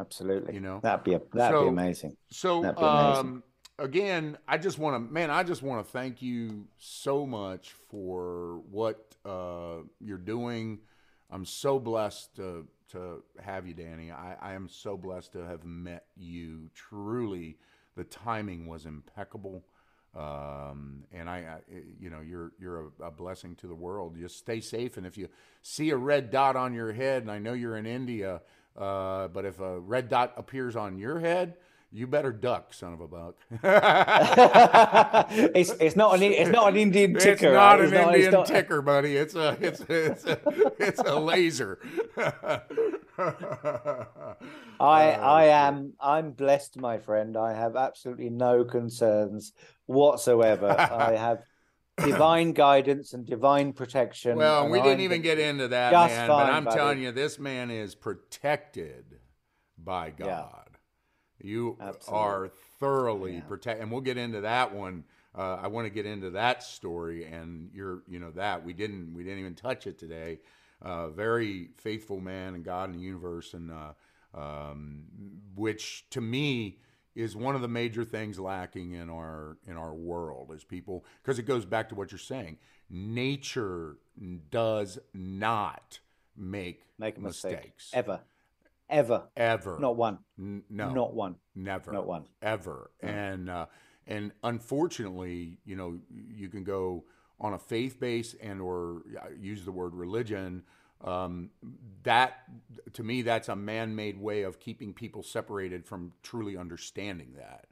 Absolutely. 0.00 0.54
You 0.54 0.60
know, 0.60 0.80
that'd 0.82 1.04
be 1.04 1.14
a, 1.14 1.20
that'd 1.32 1.54
so, 1.54 1.62
be 1.64 1.68
amazing. 1.68 2.16
So, 2.30 2.62
be 2.62 2.68
amazing. 2.68 2.84
Um, 2.84 3.42
again, 3.78 4.38
I 4.48 4.58
just 4.58 4.78
want 4.78 4.96
to, 4.96 5.12
man, 5.12 5.30
I 5.30 5.42
just 5.42 5.62
want 5.62 5.84
to 5.84 5.92
thank 5.92 6.22
you 6.22 6.66
so 6.78 7.26
much 7.26 7.74
for 7.90 8.60
what 8.70 9.14
uh, 9.24 9.82
you're 10.00 10.18
doing. 10.18 10.80
I'm 11.30 11.44
so 11.44 11.78
blessed 11.78 12.36
to 12.36 12.66
to 12.92 13.22
have 13.40 13.66
you, 13.66 13.74
Danny. 13.74 14.10
I, 14.10 14.36
I 14.40 14.54
am 14.54 14.68
so 14.68 14.96
blessed 14.96 15.32
to 15.32 15.46
have 15.46 15.64
met 15.64 16.06
you. 16.16 16.70
Truly, 16.74 17.56
the 17.96 18.04
timing 18.04 18.66
was 18.66 18.86
impeccable. 18.86 19.64
Um, 20.16 21.04
and 21.12 21.30
I, 21.30 21.36
I, 21.36 21.58
you 22.00 22.10
know, 22.10 22.20
you're 22.20 22.52
you're 22.58 22.90
a, 23.00 23.04
a, 23.04 23.10
blessing 23.12 23.54
to 23.56 23.68
the 23.68 23.76
world. 23.76 24.16
Just 24.18 24.38
stay 24.38 24.60
safe, 24.60 24.96
and 24.96 25.06
if 25.06 25.16
you 25.16 25.28
see 25.62 25.90
a 25.90 25.96
red 25.96 26.32
dot 26.32 26.56
on 26.56 26.74
your 26.74 26.92
head, 26.92 27.22
and 27.22 27.30
I 27.30 27.38
know 27.38 27.52
you're 27.52 27.76
in 27.76 27.86
India, 27.86 28.42
uh, 28.76 29.28
but 29.28 29.44
if 29.44 29.60
a 29.60 29.80
red 29.80 30.08
dot 30.08 30.34
appears 30.36 30.76
on 30.76 30.98
your 30.98 31.18
head, 31.20 31.56
you 31.92 32.06
better 32.06 32.32
duck, 32.32 32.72
son 32.72 32.92
of 32.92 33.00
a 33.00 33.08
buck. 33.08 33.34
it's 35.54 35.70
it's 35.80 35.96
not 35.96 36.14
an 36.14 36.22
it's 36.22 36.50
not 36.50 36.68
an 36.68 36.76
Indian 36.76 37.14
ticker. 37.14 37.30
It's 37.30 37.42
not 37.42 37.80
right? 37.80 37.80
an 37.80 37.94
it's 37.94 38.14
Indian 38.14 38.32
not, 38.32 38.46
ticker, 38.46 38.80
buddy. 38.80 39.16
It's 39.16 39.34
a 39.34 39.58
it's 39.60 39.80
it's 39.88 40.24
a, 40.24 40.40
it's 40.78 41.00
a 41.00 41.18
laser. 41.18 41.80
I 42.18 42.60
oh, 44.78 44.80
I 44.80 45.44
am 45.46 45.94
I'm 46.00 46.30
blessed, 46.30 46.78
my 46.78 46.98
friend. 46.98 47.36
I 47.36 47.54
have 47.54 47.74
absolutely 47.74 48.30
no 48.30 48.64
concerns 48.64 49.52
whatsoever. 49.86 50.70
I 50.78 51.16
have 51.16 51.42
divine 52.04 52.52
guidance 52.66 53.12
and 53.12 53.26
divine 53.26 53.72
protection. 53.72 54.36
Well, 54.36 54.68
we 54.68 54.80
didn't 54.82 55.00
even 55.00 55.22
get 55.22 55.38
into 55.38 55.68
that, 55.68 55.92
man. 55.92 56.08
Fine, 56.08 56.28
but 56.28 56.52
I'm 56.52 56.64
buddy. 56.64 56.76
telling 56.76 57.02
you, 57.02 57.12
this 57.12 57.38
man 57.38 57.70
is 57.70 57.94
protected 57.94 59.04
by 59.78 60.10
God. 60.10 60.68
Yeah. 61.40 61.46
You 61.46 61.76
Absolutely. 61.80 62.18
are 62.18 62.50
thoroughly 62.78 63.34
yeah. 63.36 63.40
protected, 63.42 63.82
and 63.82 63.90
we'll 63.90 64.02
get 64.02 64.18
into 64.18 64.42
that 64.42 64.74
one. 64.74 65.04
Uh, 65.34 65.58
I 65.62 65.68
want 65.68 65.86
to 65.86 65.90
get 65.90 66.06
into 66.06 66.30
that 66.30 66.62
story, 66.62 67.24
and 67.24 67.70
you're, 67.72 68.02
you 68.08 68.18
know, 68.18 68.30
that 68.32 68.64
we 68.64 68.72
didn't, 68.72 69.14
we 69.14 69.22
didn't 69.24 69.38
even 69.38 69.54
touch 69.54 69.86
it 69.86 69.98
today. 69.98 70.40
uh, 70.82 71.08
very 71.10 71.68
faithful 71.76 72.20
man 72.20 72.54
and 72.54 72.64
God 72.64 72.90
in 72.90 72.96
the 72.96 73.02
universe, 73.02 73.54
and 73.54 73.70
uh, 73.70 73.92
um, 74.34 75.04
which 75.54 76.04
to 76.10 76.20
me 76.20 76.78
is 77.14 77.34
one 77.34 77.54
of 77.54 77.60
the 77.60 77.68
major 77.68 78.04
things 78.04 78.38
lacking 78.38 78.92
in 78.92 79.10
our 79.10 79.56
in 79.66 79.76
our 79.76 79.94
world 79.94 80.52
as 80.54 80.64
people 80.64 81.04
because 81.22 81.38
it 81.38 81.42
goes 81.44 81.64
back 81.64 81.88
to 81.88 81.94
what 81.94 82.12
you're 82.12 82.18
saying. 82.18 82.58
Nature 82.88 83.96
does 84.50 84.98
not 85.14 86.00
make 86.36 86.82
Make 86.98 87.20
mistake 87.20 87.52
mistakes 87.52 87.90
ever, 87.92 88.20
ever, 88.88 89.24
ever. 89.36 89.78
not 89.80 89.96
one, 89.96 90.18
N- 90.38 90.62
no, 90.70 90.92
not 90.92 91.14
one. 91.14 91.36
never, 91.54 91.92
not 91.92 92.06
one. 92.06 92.24
ever. 92.42 92.90
And 93.00 93.48
uh, 93.50 93.66
and 94.06 94.32
unfortunately, 94.42 95.58
you 95.64 95.76
know, 95.76 95.98
you 96.34 96.48
can 96.48 96.64
go 96.64 97.04
on 97.40 97.54
a 97.54 97.58
faith 97.58 97.98
base 97.98 98.34
and 98.40 98.60
or 98.60 99.02
use 99.38 99.64
the 99.64 99.72
word 99.72 99.94
religion. 99.94 100.62
Um, 101.02 101.50
that 102.02 102.42
to 102.92 103.02
me, 103.02 103.22
that's 103.22 103.48
a 103.48 103.56
man-made 103.56 104.20
way 104.20 104.42
of 104.42 104.60
keeping 104.60 104.92
people 104.92 105.22
separated 105.22 105.86
from 105.86 106.12
truly 106.22 106.56
understanding 106.56 107.34
that. 107.36 107.66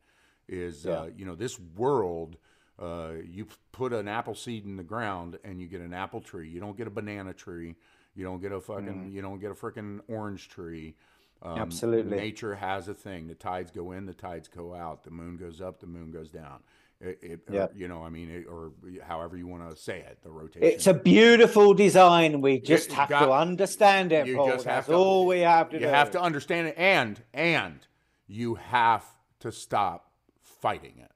Is 0.48 0.86
uh, 0.86 1.10
you 1.16 1.26
know 1.26 1.34
this 1.34 1.58
world. 1.58 2.36
Uh, 2.78 3.14
you 3.28 3.46
put 3.72 3.92
an 3.92 4.06
apple 4.06 4.36
seed 4.36 4.64
in 4.64 4.76
the 4.76 4.84
ground 4.84 5.36
and 5.42 5.60
you 5.60 5.66
get 5.66 5.80
an 5.80 5.92
apple 5.92 6.20
tree. 6.20 6.48
You 6.48 6.60
don't 6.60 6.76
get 6.76 6.86
a 6.86 6.90
banana 6.90 7.34
tree. 7.34 7.74
You 8.14 8.24
don't 8.24 8.40
get 8.40 8.52
a 8.52 8.60
fucking. 8.60 9.10
You 9.12 9.20
don't 9.20 9.40
get 9.40 9.50
a 9.50 9.54
freaking 9.54 10.00
orange 10.08 10.48
tree. 10.48 10.94
Um, 11.42 11.58
Absolutely. 11.58 12.16
Nature 12.16 12.56
has 12.56 12.88
a 12.88 12.94
thing. 12.94 13.28
The 13.28 13.34
tides 13.34 13.70
go 13.70 13.92
in, 13.92 14.06
the 14.06 14.14
tides 14.14 14.48
go 14.48 14.74
out. 14.74 15.04
The 15.04 15.10
moon 15.10 15.36
goes 15.36 15.60
up, 15.60 15.80
the 15.80 15.86
moon 15.86 16.10
goes 16.10 16.30
down. 16.30 16.62
It, 17.00 17.18
it 17.22 17.40
or, 17.54 17.70
you 17.76 17.86
know, 17.86 18.02
I 18.02 18.08
mean, 18.08 18.28
it, 18.28 18.46
or 18.48 18.72
however 19.06 19.36
you 19.36 19.46
want 19.46 19.70
to 19.70 19.76
say 19.76 20.00
it, 20.00 20.18
the 20.24 20.30
rotation. 20.30 20.66
It's 20.66 20.88
a 20.88 20.94
beautiful 20.94 21.72
design. 21.72 22.40
We 22.40 22.58
just 22.58 22.90
you 22.90 22.96
have 22.96 23.08
got- 23.08 23.26
to 23.26 23.32
understand 23.32 24.10
it, 24.10 24.26
you 24.26 24.36
Paul. 24.36 24.48
just 24.48 24.64
have 24.64 24.74
That's 24.74 24.88
to- 24.88 24.94
all 24.94 25.26
we 25.26 25.40
have 25.40 25.70
to 25.70 25.76
you 25.76 25.86
do. 25.86 25.88
have 25.88 26.10
to 26.12 26.20
understand 26.20 26.68
it, 26.68 26.74
and 26.76 27.22
and 27.32 27.86
you 28.26 28.56
have 28.56 29.04
to 29.40 29.52
stop 29.52 30.10
fighting 30.42 30.94
it. 30.98 31.12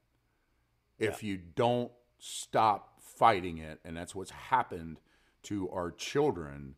If 0.99 1.21
you 1.21 1.37
don't 1.37 1.91
stop 2.17 3.01
fighting 3.01 3.57
it, 3.57 3.79
and 3.83 3.97
that's 3.97 4.15
what's 4.15 4.31
happened 4.31 5.01
to 5.43 5.69
our 5.69 5.91
children, 5.91 6.75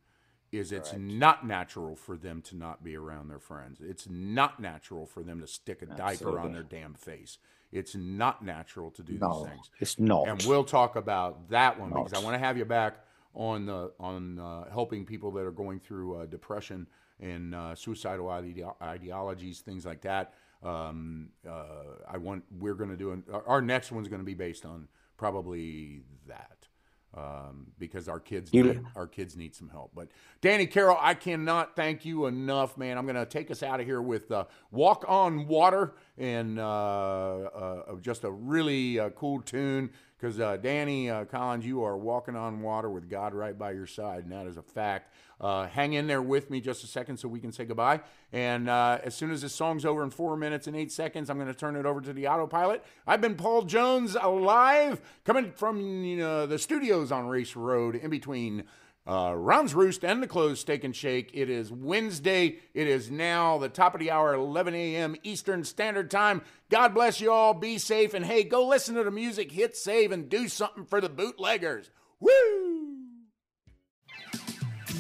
is 0.52 0.72
it's 0.72 0.94
not 0.98 1.46
natural 1.46 1.96
for 1.96 2.18
them 2.18 2.42
to 2.42 2.56
not 2.58 2.84
be 2.84 2.96
around 2.98 3.28
their 3.28 3.40
friends. 3.40 3.82
It's 3.82 4.10
not 4.10 4.60
natural 4.60 5.06
for 5.06 5.22
them 5.22 5.42
to 5.42 5.48
stick 5.48 5.84
a 5.84 5.86
diaper 5.86 6.40
on 6.40 6.54
their 6.54 6.64
damn 6.64 6.96
face. 6.96 7.38
It's 7.76 7.96
not 7.96 8.44
natural 8.44 8.90
to 8.92 9.04
do 9.04 9.18
No, 9.20 9.40
these 9.44 9.50
things. 9.52 9.70
it's 9.80 10.00
not. 10.00 10.28
And 10.28 10.42
we'll 10.48 10.64
talk 10.64 10.96
about 10.96 11.50
that 11.50 11.80
one 11.80 11.90
because 11.90 12.14
I 12.14 12.20
want 12.20 12.34
to 12.36 12.40
have 12.40 12.58
you 12.58 12.66
back 12.66 13.00
on 13.34 13.66
the 13.66 13.92
on 14.00 14.40
uh, 14.40 14.70
helping 14.72 15.06
people 15.06 15.30
that 15.32 15.42
are 15.46 15.52
going 15.52 15.80
through 15.80 16.16
uh, 16.16 16.26
depression 16.26 16.88
and 17.20 17.54
uh, 17.54 17.76
suicidal 17.76 18.30
ide- 18.30 18.64
ideologies, 18.82 19.60
things 19.60 19.86
like 19.86 20.02
that. 20.02 20.34
Um, 20.64 21.30
uh, 21.48 22.06
I 22.10 22.18
want 22.18 22.44
we're 22.60 22.74
going 22.76 22.90
to 22.90 22.98
do 22.98 23.12
an, 23.12 23.24
our 23.46 23.62
next 23.62 23.92
one's 23.92 24.08
going 24.08 24.22
to 24.22 24.26
be 24.26 24.34
based 24.34 24.66
on 24.66 24.88
probably 25.18 26.02
that. 26.28 26.68
Um, 27.16 27.68
because 27.80 28.10
our 28.10 28.20
kids 28.20 28.54
You- 28.54 28.64
need, 28.64 28.82
our 28.96 29.08
kids 29.08 29.38
need 29.38 29.56
some 29.56 29.70
help. 29.70 29.92
But 29.96 30.10
Danny 30.42 30.68
Carroll, 30.68 30.98
I 31.00 31.14
cannot 31.14 31.74
thank 31.74 32.04
you 32.04 32.26
enough, 32.26 32.78
man. 32.78 32.98
I'm 32.98 33.06
going 33.06 33.16
to 33.16 33.26
take 33.26 33.50
us 33.52 33.64
out 33.64 33.80
of 33.80 33.86
here 33.86 34.02
with 34.02 34.30
uh, 34.32 34.46
"Walk 34.72 35.06
on 35.08 35.48
Water" 35.48 35.94
and 36.18 36.60
uh, 36.60 36.64
uh, 36.64 37.96
just 38.02 38.26
a 38.26 38.32
really 38.32 39.00
uh, 39.00 39.12
cool 39.12 39.40
tune. 39.42 39.92
Because 40.18 40.40
uh, 40.40 40.58
Danny 40.58 41.10
uh, 41.10 41.26
Collins, 41.26 41.66
you 41.66 41.84
are 41.84 41.98
walking 41.98 42.36
on 42.36 42.62
water 42.62 42.90
with 42.90 43.10
God 43.10 43.34
right 43.34 43.58
by 43.58 43.72
your 43.72 43.86
side, 43.86 44.24
and 44.24 44.32
that 44.32 44.48
is 44.48 44.56
a 44.56 44.62
fact. 44.62 45.14
Uh, 45.42 45.68
hang 45.68 45.94
in 45.94 46.08
there 46.08 46.22
with 46.22 46.50
me 46.50 46.62
just 46.62 46.84
a 46.86 46.88
second 46.88 47.18
so 47.18 47.28
we 47.28 47.42
can 47.42 47.52
say 47.52 47.66
goodbye. 47.66 48.00
And 48.32 48.70
uh, 48.70 49.00
as 49.04 49.14
soon 49.14 49.32
as 49.32 49.42
this 49.42 49.54
song's 49.54 49.84
over 49.84 50.04
in 50.04 50.10
four 50.10 50.38
minutes 50.38 50.68
and 50.68 50.76
eight 50.76 50.92
seconds, 50.92 51.30
I'm 51.30 51.38
going 51.38 51.50
to 51.50 51.54
turn 51.54 51.76
it 51.76 51.86
over 51.86 52.00
to 52.00 52.14
the 52.14 52.28
autopilot. 52.28 52.84
I've 53.06 53.20
been 53.20 53.36
Paul 53.36 53.64
Jones, 53.64 54.16
alive, 54.20 55.02
coming 55.26 55.52
from 55.52 55.82
the 56.18 56.58
studios 56.58 57.12
on 57.12 57.28
Race 57.28 57.56
Road 57.56 57.96
in 57.96 58.10
between 58.10 58.64
uh, 59.08 59.34
Rounds 59.36 59.76
Roost 59.76 60.04
and 60.04 60.22
the 60.22 60.28
Closed 60.28 60.62
Steak 60.62 60.84
and 60.84 60.96
Shake. 60.96 61.30
It 61.34 61.50
is 61.50 61.72
Wednesday. 61.72 62.58
It 62.74 62.88
is 62.88 63.12
now 63.12 63.58
the 63.58 63.70
top 63.70 63.94
of 63.94 64.00
the 64.00 64.12
hour, 64.12 64.34
11 64.34 64.74
a.m. 64.74 65.16
Eastern 65.24 65.64
Standard 65.64 66.10
Time. 66.10 66.42
God 66.70 66.94
bless 66.94 67.22
you 67.22 67.32
all. 67.32 67.54
Be 67.54 67.78
safe. 67.78 68.14
And 68.14 68.26
hey, 68.26 68.44
go 68.44 68.68
listen 68.68 68.96
to 68.96 69.04
the 69.04 69.12
music, 69.12 69.52
hit 69.52 69.78
save, 69.78 70.12
and 70.12 70.28
do 70.28 70.48
something 70.48 70.86
for 70.86 71.02
the 71.02 71.10
bootleggers. 71.10 71.92
Woo! 72.20 72.32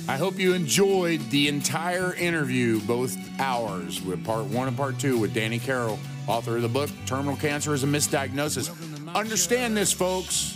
I 0.07 0.17
hope 0.17 0.37
you 0.37 0.53
enjoyed 0.53 1.19
the 1.31 1.47
entire 1.47 2.13
interview, 2.13 2.79
both 2.81 3.17
hours, 3.39 4.03
with 4.03 4.23
part 4.23 4.45
one 4.45 4.67
and 4.67 4.77
part 4.77 4.99
two 4.99 5.17
with 5.17 5.33
Danny 5.33 5.57
Carroll, 5.57 5.97
author 6.27 6.57
of 6.57 6.61
the 6.61 6.69
book 6.69 6.91
Terminal 7.07 7.35
Cancer 7.35 7.73
is 7.73 7.83
a 7.83 7.87
Misdiagnosis. 7.87 8.69
Understand 9.15 9.75
this, 9.75 9.91
folks. 9.91 10.55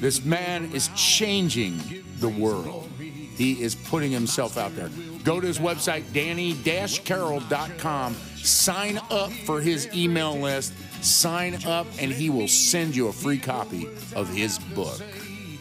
This 0.00 0.24
man 0.24 0.70
is 0.72 0.88
changing 0.96 1.78
the 2.18 2.28
world. 2.28 2.88
He 2.98 3.62
is 3.62 3.74
putting 3.74 4.10
himself 4.10 4.56
out 4.56 4.74
there. 4.74 4.88
Go 5.24 5.40
to 5.40 5.46
his 5.46 5.58
website, 5.58 6.10
danny-carroll.com. 6.12 8.14
Sign 8.36 8.98
up 9.10 9.30
for 9.30 9.60
his 9.60 9.94
email 9.94 10.36
list. 10.36 10.72
Sign 11.02 11.64
up, 11.66 11.86
and 11.98 12.12
he 12.12 12.30
will 12.30 12.48
send 12.48 12.96
you 12.96 13.08
a 13.08 13.12
free 13.12 13.38
copy 13.38 13.86
of 14.14 14.28
his 14.28 14.58
book. 14.58 15.00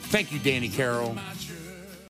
Thank 0.04 0.32
you, 0.32 0.40
Danny 0.40 0.70
Carroll. 0.70 1.18